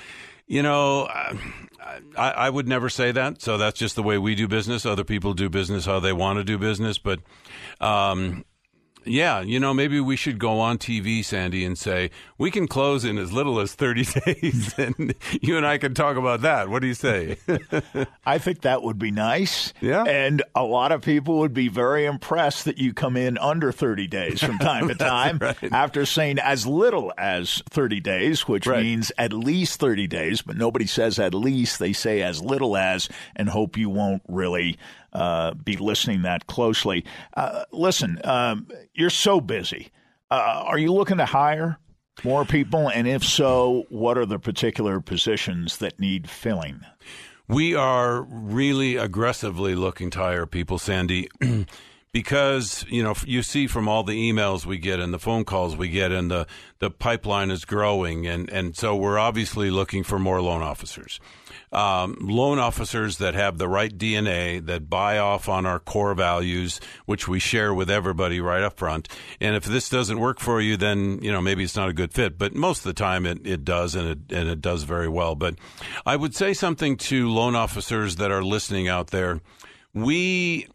you 0.47 0.61
know, 0.63 1.07
I, 1.09 2.31
I, 2.31 2.49
would 2.49 2.67
never 2.67 2.89
say 2.89 3.11
that. 3.11 3.41
So 3.41 3.57
that's 3.57 3.79
just 3.79 3.95
the 3.95 4.03
way 4.03 4.17
we 4.17 4.35
do 4.35 4.47
business. 4.47 4.85
Other 4.85 5.03
people 5.03 5.33
do 5.33 5.49
business 5.49 5.85
how 5.85 5.99
they 5.99 6.13
want 6.13 6.37
to 6.37 6.43
do 6.43 6.57
business. 6.57 6.97
But, 6.97 7.19
um, 7.81 8.45
yeah, 9.07 9.41
you 9.41 9.59
know, 9.59 9.73
maybe 9.73 9.99
we 9.99 10.15
should 10.15 10.39
go 10.39 10.59
on 10.59 10.77
TV, 10.77 11.23
Sandy, 11.23 11.65
and 11.65 11.77
say 11.77 12.11
we 12.37 12.51
can 12.51 12.67
close 12.67 13.05
in 13.05 13.17
as 13.17 13.31
little 13.31 13.59
as 13.59 13.73
30 13.73 14.05
days, 14.25 14.73
and 14.77 15.13
you 15.41 15.57
and 15.57 15.65
I 15.65 15.77
can 15.77 15.93
talk 15.93 16.17
about 16.17 16.41
that. 16.41 16.69
What 16.69 16.81
do 16.81 16.87
you 16.87 16.93
say? 16.93 17.37
I 18.25 18.37
think 18.37 18.61
that 18.61 18.83
would 18.83 18.99
be 18.99 19.11
nice. 19.11 19.73
Yeah. 19.81 20.03
And 20.03 20.43
a 20.55 20.63
lot 20.63 20.91
of 20.91 21.01
people 21.01 21.39
would 21.39 21.53
be 21.53 21.67
very 21.67 22.05
impressed 22.05 22.65
that 22.65 22.77
you 22.77 22.93
come 22.93 23.17
in 23.17 23.37
under 23.37 23.71
30 23.71 24.07
days 24.07 24.43
from 24.43 24.57
time 24.59 24.87
to 24.87 24.95
time 24.95 25.39
right. 25.39 25.57
after 25.71 26.05
saying 26.05 26.39
as 26.39 26.65
little 26.65 27.13
as 27.17 27.61
30 27.69 27.99
days, 27.99 28.47
which 28.47 28.67
right. 28.67 28.83
means 28.83 29.11
at 29.17 29.33
least 29.33 29.79
30 29.79 30.07
days, 30.07 30.41
but 30.41 30.57
nobody 30.57 30.85
says 30.85 31.19
at 31.19 31.33
least. 31.33 31.79
They 31.79 31.93
say 31.93 32.21
as 32.21 32.41
little 32.41 32.77
as 32.77 33.09
and 33.35 33.49
hope 33.49 33.77
you 33.77 33.89
won't 33.89 34.21
really 34.27 34.77
uh, 35.17 35.53
be 35.55 35.75
listening 35.75 36.21
that 36.21 36.45
closely. 36.47 37.03
Uh, 37.35 37.65
listen, 37.71 38.21
um, 38.23 38.67
you're 38.93 39.09
so 39.09 39.41
busy. 39.41 39.89
Uh, 40.29 40.63
are 40.65 40.77
you 40.77 40.93
looking 40.93 41.17
to 41.17 41.25
hire 41.25 41.79
more 42.23 42.45
people? 42.45 42.89
And 42.89 43.07
if 43.07 43.23
so, 43.23 43.85
what 43.89 44.17
are 44.17 44.25
the 44.25 44.39
particular 44.39 45.01
positions 45.01 45.77
that 45.77 45.99
need 45.99 46.29
filling? 46.29 46.81
We 47.47 47.73
are 47.73 48.21
really 48.23 48.97
aggressively 48.97 49.73
looking 49.73 50.11
to 50.11 50.19
hire 50.19 50.45
people, 50.45 50.77
Sandy. 50.77 51.29
because 52.17 52.83
you 52.89 53.03
know 53.03 53.13
you 53.27 53.43
see 53.43 53.67
from 53.67 53.87
all 53.87 54.01
the 54.01 54.31
emails 54.31 54.65
we 54.65 54.79
get 54.79 54.99
and 54.99 55.13
the 55.13 55.19
phone 55.19 55.45
calls 55.45 55.77
we 55.77 55.87
get 55.87 56.11
and 56.11 56.31
the 56.31 56.47
the 56.79 56.89
pipeline 56.89 57.51
is 57.51 57.63
growing 57.63 58.25
and 58.25 58.49
and 58.49 58.75
so 58.75 58.95
we're 58.95 59.19
obviously 59.19 59.69
looking 59.69 60.03
for 60.03 60.17
more 60.17 60.41
loan 60.41 60.63
officers 60.63 61.19
um, 61.71 62.17
loan 62.19 62.59
officers 62.59 63.17
that 63.17 63.35
have 63.35 63.57
the 63.57 63.67
right 63.67 63.95
DNA, 63.95 64.65
that 64.67 64.89
buy 64.89 65.17
off 65.17 65.49
on 65.49 65.65
our 65.65 65.79
core 65.79 66.13
values, 66.13 66.79
which 67.05 67.27
we 67.27 67.39
share 67.39 67.73
with 67.73 67.89
everybody 67.89 68.39
right 68.39 68.61
up 68.63 68.77
front. 68.77 69.09
And 69.41 69.53
if 69.53 69.65
this 69.65 69.89
doesn't 69.89 70.17
work 70.17 70.39
for 70.39 70.61
you, 70.61 70.77
then 70.77 71.19
you 71.21 71.29
know 71.29 71.41
maybe 71.41 71.65
it's 71.65 71.75
not 71.75 71.89
a 71.89 71.93
good 71.93 72.13
fit. 72.13 72.37
But 72.37 72.55
most 72.55 72.79
of 72.79 72.83
the 72.85 72.93
time, 72.93 73.25
it, 73.25 73.45
it 73.45 73.65
does, 73.65 73.95
and 73.95 74.07
it 74.07 74.19
and 74.31 74.47
it 74.47 74.61
does 74.61 74.83
very 74.83 75.09
well. 75.09 75.35
But 75.35 75.55
I 76.05 76.15
would 76.15 76.33
say 76.33 76.53
something 76.53 76.95
to 76.97 77.29
loan 77.29 77.53
officers 77.53 78.15
that 78.15 78.31
are 78.31 78.43
listening 78.43 78.87
out 78.87 79.07
there. 79.07 79.41
We 79.93 80.67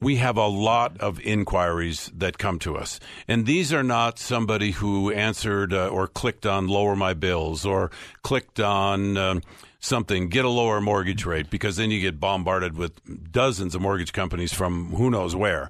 we 0.00 0.16
have 0.16 0.36
a 0.36 0.46
lot 0.46 1.00
of 1.00 1.20
inquiries 1.20 2.10
that 2.14 2.38
come 2.38 2.58
to 2.60 2.76
us. 2.76 3.00
And 3.26 3.46
these 3.46 3.72
are 3.72 3.82
not 3.82 4.18
somebody 4.18 4.70
who 4.70 5.10
answered 5.10 5.72
uh, 5.72 5.88
or 5.88 6.06
clicked 6.06 6.46
on 6.46 6.68
lower 6.68 6.94
my 6.94 7.14
bills 7.14 7.66
or 7.66 7.90
clicked 8.22 8.60
on 8.60 9.16
um, 9.16 9.42
something, 9.80 10.28
get 10.28 10.44
a 10.44 10.48
lower 10.48 10.80
mortgage 10.80 11.24
rate, 11.26 11.50
because 11.50 11.76
then 11.76 11.90
you 11.90 12.00
get 12.00 12.20
bombarded 12.20 12.76
with 12.76 13.32
dozens 13.32 13.74
of 13.74 13.80
mortgage 13.80 14.12
companies 14.12 14.52
from 14.52 14.90
who 14.90 15.10
knows 15.10 15.34
where. 15.34 15.68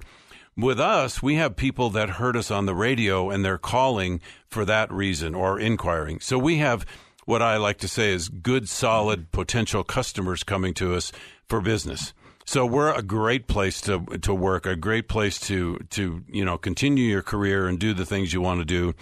With 0.55 0.79
us, 0.79 1.23
we 1.23 1.35
have 1.35 1.55
people 1.55 1.89
that 1.91 2.09
heard 2.11 2.35
us 2.35 2.51
on 2.51 2.65
the 2.65 2.75
radio 2.75 3.29
and 3.29 3.43
they're 3.43 3.57
calling 3.57 4.19
for 4.47 4.65
that 4.65 4.91
reason 4.91 5.33
or 5.33 5.59
inquiring. 5.59 6.19
So 6.19 6.37
we 6.37 6.57
have 6.57 6.85
what 7.25 7.41
I 7.41 7.57
like 7.57 7.77
to 7.79 7.87
say 7.87 8.11
is 8.11 8.27
good, 8.27 8.67
solid 8.67 9.31
potential 9.31 9.83
customers 9.83 10.43
coming 10.43 10.73
to 10.75 10.95
us 10.95 11.11
for 11.47 11.61
business. 11.61 12.13
So 12.49 12.65
we're 12.65 12.91
a 12.91 13.03
great 13.03 13.45
place 13.45 13.79
to 13.81 14.03
to 14.23 14.33
work, 14.33 14.65
a 14.65 14.75
great 14.75 15.07
place 15.07 15.39
to 15.41 15.77
to 15.91 16.23
you 16.27 16.43
know 16.43 16.57
continue 16.57 17.03
your 17.03 17.21
career 17.21 17.67
and 17.67 17.77
do 17.77 17.93
the 17.93 18.07
things 18.07 18.33
you 18.33 18.41
want 18.41 18.59
to 18.59 18.65
do. 18.65 18.95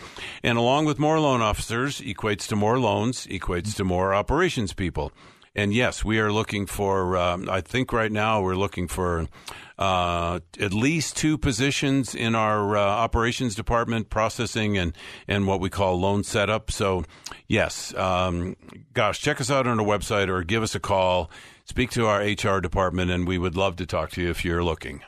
And 0.43 0.58
along 0.58 0.84
with 0.84 1.00
more 1.00 1.18
loan 1.18 1.41
officers 1.41 2.02
equates 2.02 2.45
to 2.50 2.58
more 2.58 2.78
loans, 2.78 3.26
equates 3.28 3.74
to 3.78 3.86
more 3.86 4.14
operations 4.14 4.74
people. 4.74 5.14
And 5.58 5.74
yes, 5.74 6.05
we 6.05 6.20
are 6.20 6.32
looking 6.32 6.68
for. 6.68 7.18
Um, 7.18 7.49
I 7.49 7.62
think 7.62 7.91
right 7.91 8.12
now 8.12 8.41
we're 8.41 8.55
looking 8.55 8.88
for 8.88 9.28
uh, 9.80 10.39
at 10.60 10.72
least 10.72 11.18
two 11.18 11.36
positions 11.36 12.14
in 12.14 12.36
our 12.36 12.78
uh, 12.78 12.80
operations 12.80 13.55
department, 13.55 14.12
processing 14.12 14.78
and 14.78 14.93
and 15.28 15.47
what 15.47 15.60
we 15.60 15.72
call 15.72 15.99
loan 15.99 16.24
setup. 16.24 16.70
So, 16.70 17.05
yes, 17.47 17.91
um, 17.95 18.55
gosh, 18.93 19.20
check 19.20 19.41
us 19.41 19.49
out 19.49 19.66
on 19.66 19.80
our 19.80 19.86
website 19.86 20.30
or 20.30 20.43
give 20.43 20.62
us 20.62 20.76
a 20.76 20.80
call 20.80 21.32
speak 21.66 21.89
to 21.91 22.05
our 22.05 22.22
HR 22.22 22.62
department, 22.62 23.12
and 23.12 23.28
we 23.28 23.38
would 23.38 23.58
love 23.58 23.76
to 23.78 23.86
talk 23.86 24.12
to 24.12 24.22
you 24.22 24.30
if 24.30 24.45
you're 24.45 24.64
looking. 24.64 25.01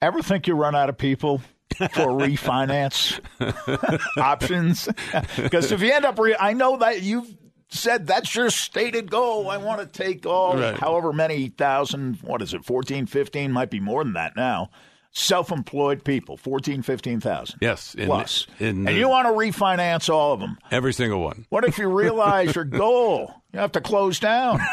Ever 0.00 0.22
think 0.22 0.46
you 0.46 0.54
run 0.54 0.76
out 0.76 0.88
of 0.88 0.98
people? 0.98 1.40
for 1.76 2.08
refinance 2.08 3.20
options 4.16 4.88
because 5.36 5.70
if 5.70 5.82
you 5.82 5.92
end 5.92 6.06
up 6.06 6.18
re- 6.18 6.34
i 6.40 6.54
know 6.54 6.78
that 6.78 7.02
you've 7.02 7.30
said 7.68 8.06
that's 8.06 8.34
your 8.34 8.50
stated 8.50 9.10
goal. 9.10 9.50
I 9.50 9.56
want 9.58 9.80
to 9.80 9.86
take 9.86 10.24
all 10.26 10.56
right. 10.56 10.76
however 10.78 11.12
many 11.12 11.48
thousand 11.48 12.16
what 12.22 12.42
is 12.42 12.54
it 12.54 12.64
14 12.64 13.06
15 13.06 13.52
might 13.52 13.70
be 13.70 13.80
more 13.80 14.02
than 14.04 14.14
that 14.14 14.36
now 14.36 14.70
self-employed 15.10 16.04
people 16.04 16.36
14 16.36 16.82
15,000 16.82 17.58
yes 17.60 17.94
in, 17.94 18.06
plus. 18.06 18.46
in 18.58 18.86
and 18.86 18.96
you 18.96 19.08
want 19.08 19.26
to 19.26 19.32
refinance 19.32 20.08
all 20.12 20.34
of 20.34 20.40
them 20.40 20.58
every 20.70 20.92
single 20.92 21.20
one. 21.20 21.46
What 21.48 21.64
if 21.64 21.78
you 21.78 21.88
realize 21.88 22.54
your 22.54 22.64
goal? 22.84 23.34
You 23.52 23.60
have 23.60 23.72
to 23.72 23.80
close 23.80 24.18
down. 24.20 24.60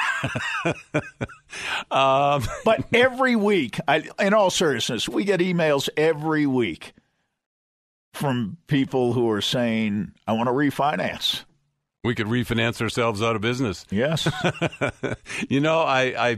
Um, 1.90 2.44
but 2.66 2.84
every 2.94 3.38
week 3.38 3.80
I, 3.88 4.04
in 4.20 4.34
all 4.34 4.50
seriousness 4.50 5.08
we 5.08 5.24
get 5.24 5.40
emails 5.40 5.88
every 5.96 6.46
week 6.46 6.94
from 8.14 8.58
people 8.68 9.14
who 9.14 9.30
are 9.30 9.42
saying, 9.42 10.12
I 10.28 10.34
want 10.34 10.48
to 10.48 10.54
refinance. 10.54 11.44
We 12.06 12.16
could 12.16 12.28
refinance 12.28 12.82
ourselves 12.82 13.22
out 13.22 13.36
of 13.36 13.42
business. 13.42 13.86
Yes. 13.90 14.28
you 15.50 15.60
know, 15.60 15.82
I, 15.82 16.02
I 16.30 16.38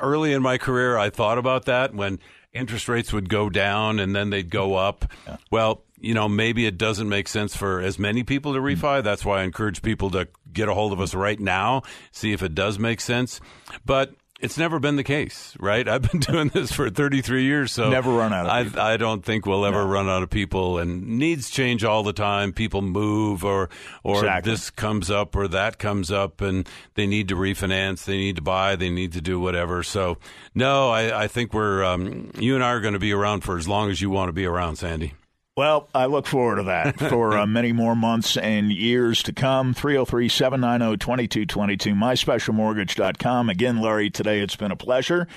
early 0.00 0.32
in 0.32 0.42
my 0.42 0.58
career, 0.58 0.96
I 0.96 1.10
thought 1.10 1.38
about 1.38 1.66
that 1.66 1.94
when 1.94 2.18
interest 2.52 2.88
rates 2.88 3.12
would 3.12 3.28
go 3.28 3.50
down 3.50 3.98
and 3.98 4.16
then 4.16 4.30
they'd 4.30 4.50
go 4.50 4.74
up. 4.74 5.04
Yeah. 5.26 5.36
Well, 5.50 5.82
you 6.00 6.14
know, 6.14 6.28
maybe 6.28 6.66
it 6.66 6.78
doesn't 6.78 7.08
make 7.08 7.28
sense 7.28 7.56
for 7.56 7.80
as 7.80 7.98
many 7.98 8.22
people 8.22 8.54
to 8.54 8.60
mm-hmm. 8.60 8.84
refi. 8.84 9.02
That's 9.02 9.24
why 9.24 9.40
I 9.40 9.44
encourage 9.44 9.82
people 9.82 10.10
to 10.10 10.28
get 10.52 10.68
a 10.68 10.74
hold 10.74 10.92
of 10.92 11.00
us 11.00 11.14
right 11.14 11.38
now, 11.38 11.82
see 12.12 12.32
if 12.32 12.42
it 12.42 12.54
does 12.54 12.78
make 12.78 13.00
sense. 13.00 13.40
But 13.84 14.14
it's 14.44 14.58
never 14.58 14.78
been 14.78 14.96
the 14.96 15.02
case, 15.04 15.56
right? 15.58 15.88
I've 15.88 16.02
been 16.10 16.20
doing 16.32 16.48
this 16.48 16.70
for 16.72 16.90
33 16.90 17.44
years, 17.44 17.72
so 17.72 17.88
never 17.90 18.12
run 18.12 18.32
out 18.32 18.46
of 18.46 18.52
I, 18.52 18.64
people. 18.64 18.80
I 18.80 18.96
don't 18.96 19.24
think 19.24 19.46
we'll 19.46 19.64
ever 19.64 19.82
No. 19.84 19.88
run 19.90 20.08
out 20.08 20.22
of 20.22 20.30
people. 20.30 20.78
And 20.78 21.18
needs 21.18 21.50
change 21.50 21.82
all 21.84 22.02
the 22.02 22.12
time. 22.12 22.52
People 22.52 22.82
move, 22.82 23.44
or 23.44 23.70
or 24.02 24.18
Exactly. 24.18 24.52
this 24.52 24.70
comes 24.70 25.10
up, 25.10 25.34
or 25.34 25.48
that 25.48 25.78
comes 25.78 26.10
up, 26.12 26.40
and 26.40 26.68
they 26.94 27.06
need 27.06 27.28
to 27.28 27.36
refinance, 27.36 28.04
they 28.04 28.16
need 28.18 28.36
to 28.36 28.42
buy, 28.42 28.76
they 28.76 28.90
need 28.90 29.12
to 29.14 29.20
do 29.20 29.40
whatever. 29.40 29.82
So, 29.82 30.18
no, 30.54 30.90
I, 30.90 31.24
I 31.24 31.26
think 31.28 31.52
we're 31.54 31.82
um, 31.82 32.30
you 32.38 32.54
and 32.54 32.62
I 32.62 32.70
are 32.72 32.80
going 32.80 32.94
to 32.94 33.00
be 33.00 33.12
around 33.12 33.40
for 33.42 33.56
as 33.58 33.66
long 33.66 33.90
as 33.90 34.00
you 34.00 34.10
want 34.10 34.28
to 34.28 34.32
be 34.32 34.44
around, 34.44 34.76
Sandy. 34.76 35.14
Well, 35.56 35.88
I 35.94 36.06
look 36.06 36.26
forward 36.26 36.56
to 36.56 36.62
that 36.64 36.98
for 36.98 37.38
uh, 37.38 37.46
many 37.46 37.70
more 37.72 37.94
months 37.94 38.36
and 38.36 38.72
years 38.72 39.22
to 39.22 39.32
come. 39.32 39.72
303 39.72 40.28
790 40.28 40.96
2222, 40.96 41.94
myspecialmortgage.com. 41.94 43.48
Again, 43.48 43.80
Larry, 43.80 44.10
today 44.10 44.40
it's 44.40 44.56
been 44.56 44.72
a 44.72 44.76
pleasure. 44.76 45.28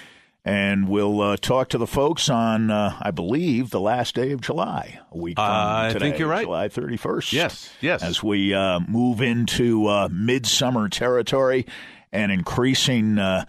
And 0.43 0.88
we'll 0.88 1.22
uh, 1.22 1.38
talk 1.38 1.70
to 1.70 1.78
the 1.78 1.86
folks 1.86 2.30
on, 2.30 2.72
uh, 2.72 2.97
I 3.01 3.11
believe, 3.11 3.70
the 3.70 3.82
last 3.82 4.15
day 4.15 4.32
of 4.32 4.39
July, 4.41 4.99
a 5.11 5.18
week 5.18 5.36
from 5.38 5.45
I 5.45 5.89
today, 5.89 5.99
think 6.05 6.20
you're 6.20 6.30
right. 6.30 6.45
July 6.45 6.70
31st. 6.70 7.34
Yes, 7.34 7.70
yes. 7.82 8.01
As 8.01 8.24
we 8.24 8.53
uh, 8.53 8.80
move 8.80 9.22
into 9.22 9.88
uh, 9.88 10.07
midsummer 10.09 10.88
territory 10.88 11.68
and 12.13 12.32
increasing 12.32 13.20
uh, 13.20 13.43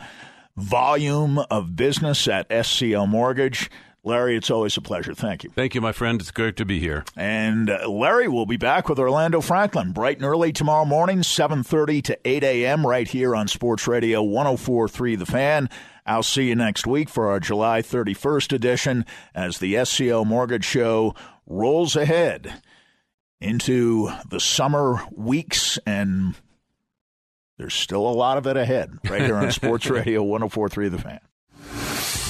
volume 0.57 1.39
of 1.51 1.77
business 1.77 2.27
at 2.29 2.49
SCL 2.51 3.09
Mortgage. 3.09 3.71
Larry, 4.05 4.36
it's 4.36 4.51
always 4.51 4.76
a 4.76 4.80
pleasure. 4.80 5.12
Thank 5.12 5.44
you. 5.44 5.51
Thank 5.51 5.74
you, 5.74 5.80
my 5.80 5.92
friend. 5.92 6.20
It's 6.20 6.30
great 6.30 6.57
to 6.57 6.64
be 6.64 6.78
here. 6.78 7.05
And 7.16 7.68
uh, 7.68 7.88
Larry 7.88 8.28
will 8.28 8.46
be 8.46 8.57
back 8.57 8.88
with 8.88 8.99
Orlando 8.99 9.40
Franklin 9.40 9.92
bright 9.92 10.16
and 10.16 10.24
early 10.24 10.53
tomorrow 10.53 10.84
morning, 10.84 11.18
7:30 11.18 12.03
to 12.05 12.18
8 12.24 12.44
a.m. 12.44 12.86
right 12.86 13.09
here 13.09 13.34
on 13.34 13.49
Sports 13.49 13.86
Radio 13.86 14.22
104.3 14.24 15.18
The 15.18 15.26
Fan. 15.26 15.68
I'll 16.07 16.22
see 16.22 16.49
you 16.49 16.55
next 16.55 16.86
week 16.86 17.11
for 17.11 17.28
our 17.28 17.38
July 17.40 17.82
31st 17.82 18.53
edition 18.55 19.05
as 19.34 19.59
the 19.59 19.74
SCL 19.74 20.24
Mortgage 20.26 20.64
Show 20.64 21.14
rolls 21.46 21.96
ahead 21.96 22.62
into 23.40 24.11
the 24.28 24.40
summer 24.40 25.05
weeks 25.12 25.78
and 25.86 26.34
there's 27.59 27.74
still 27.74 28.09
a 28.09 28.11
lot 28.12 28.38
of 28.38 28.46
it 28.46 28.57
ahead 28.57 28.90
right 29.11 29.22
here 29.22 29.36
on 29.36 29.53
Sports 29.53 29.88
Radio 29.90 30.24
104.3 30.24 30.90
The 30.90 30.99
Fan. 30.99 31.20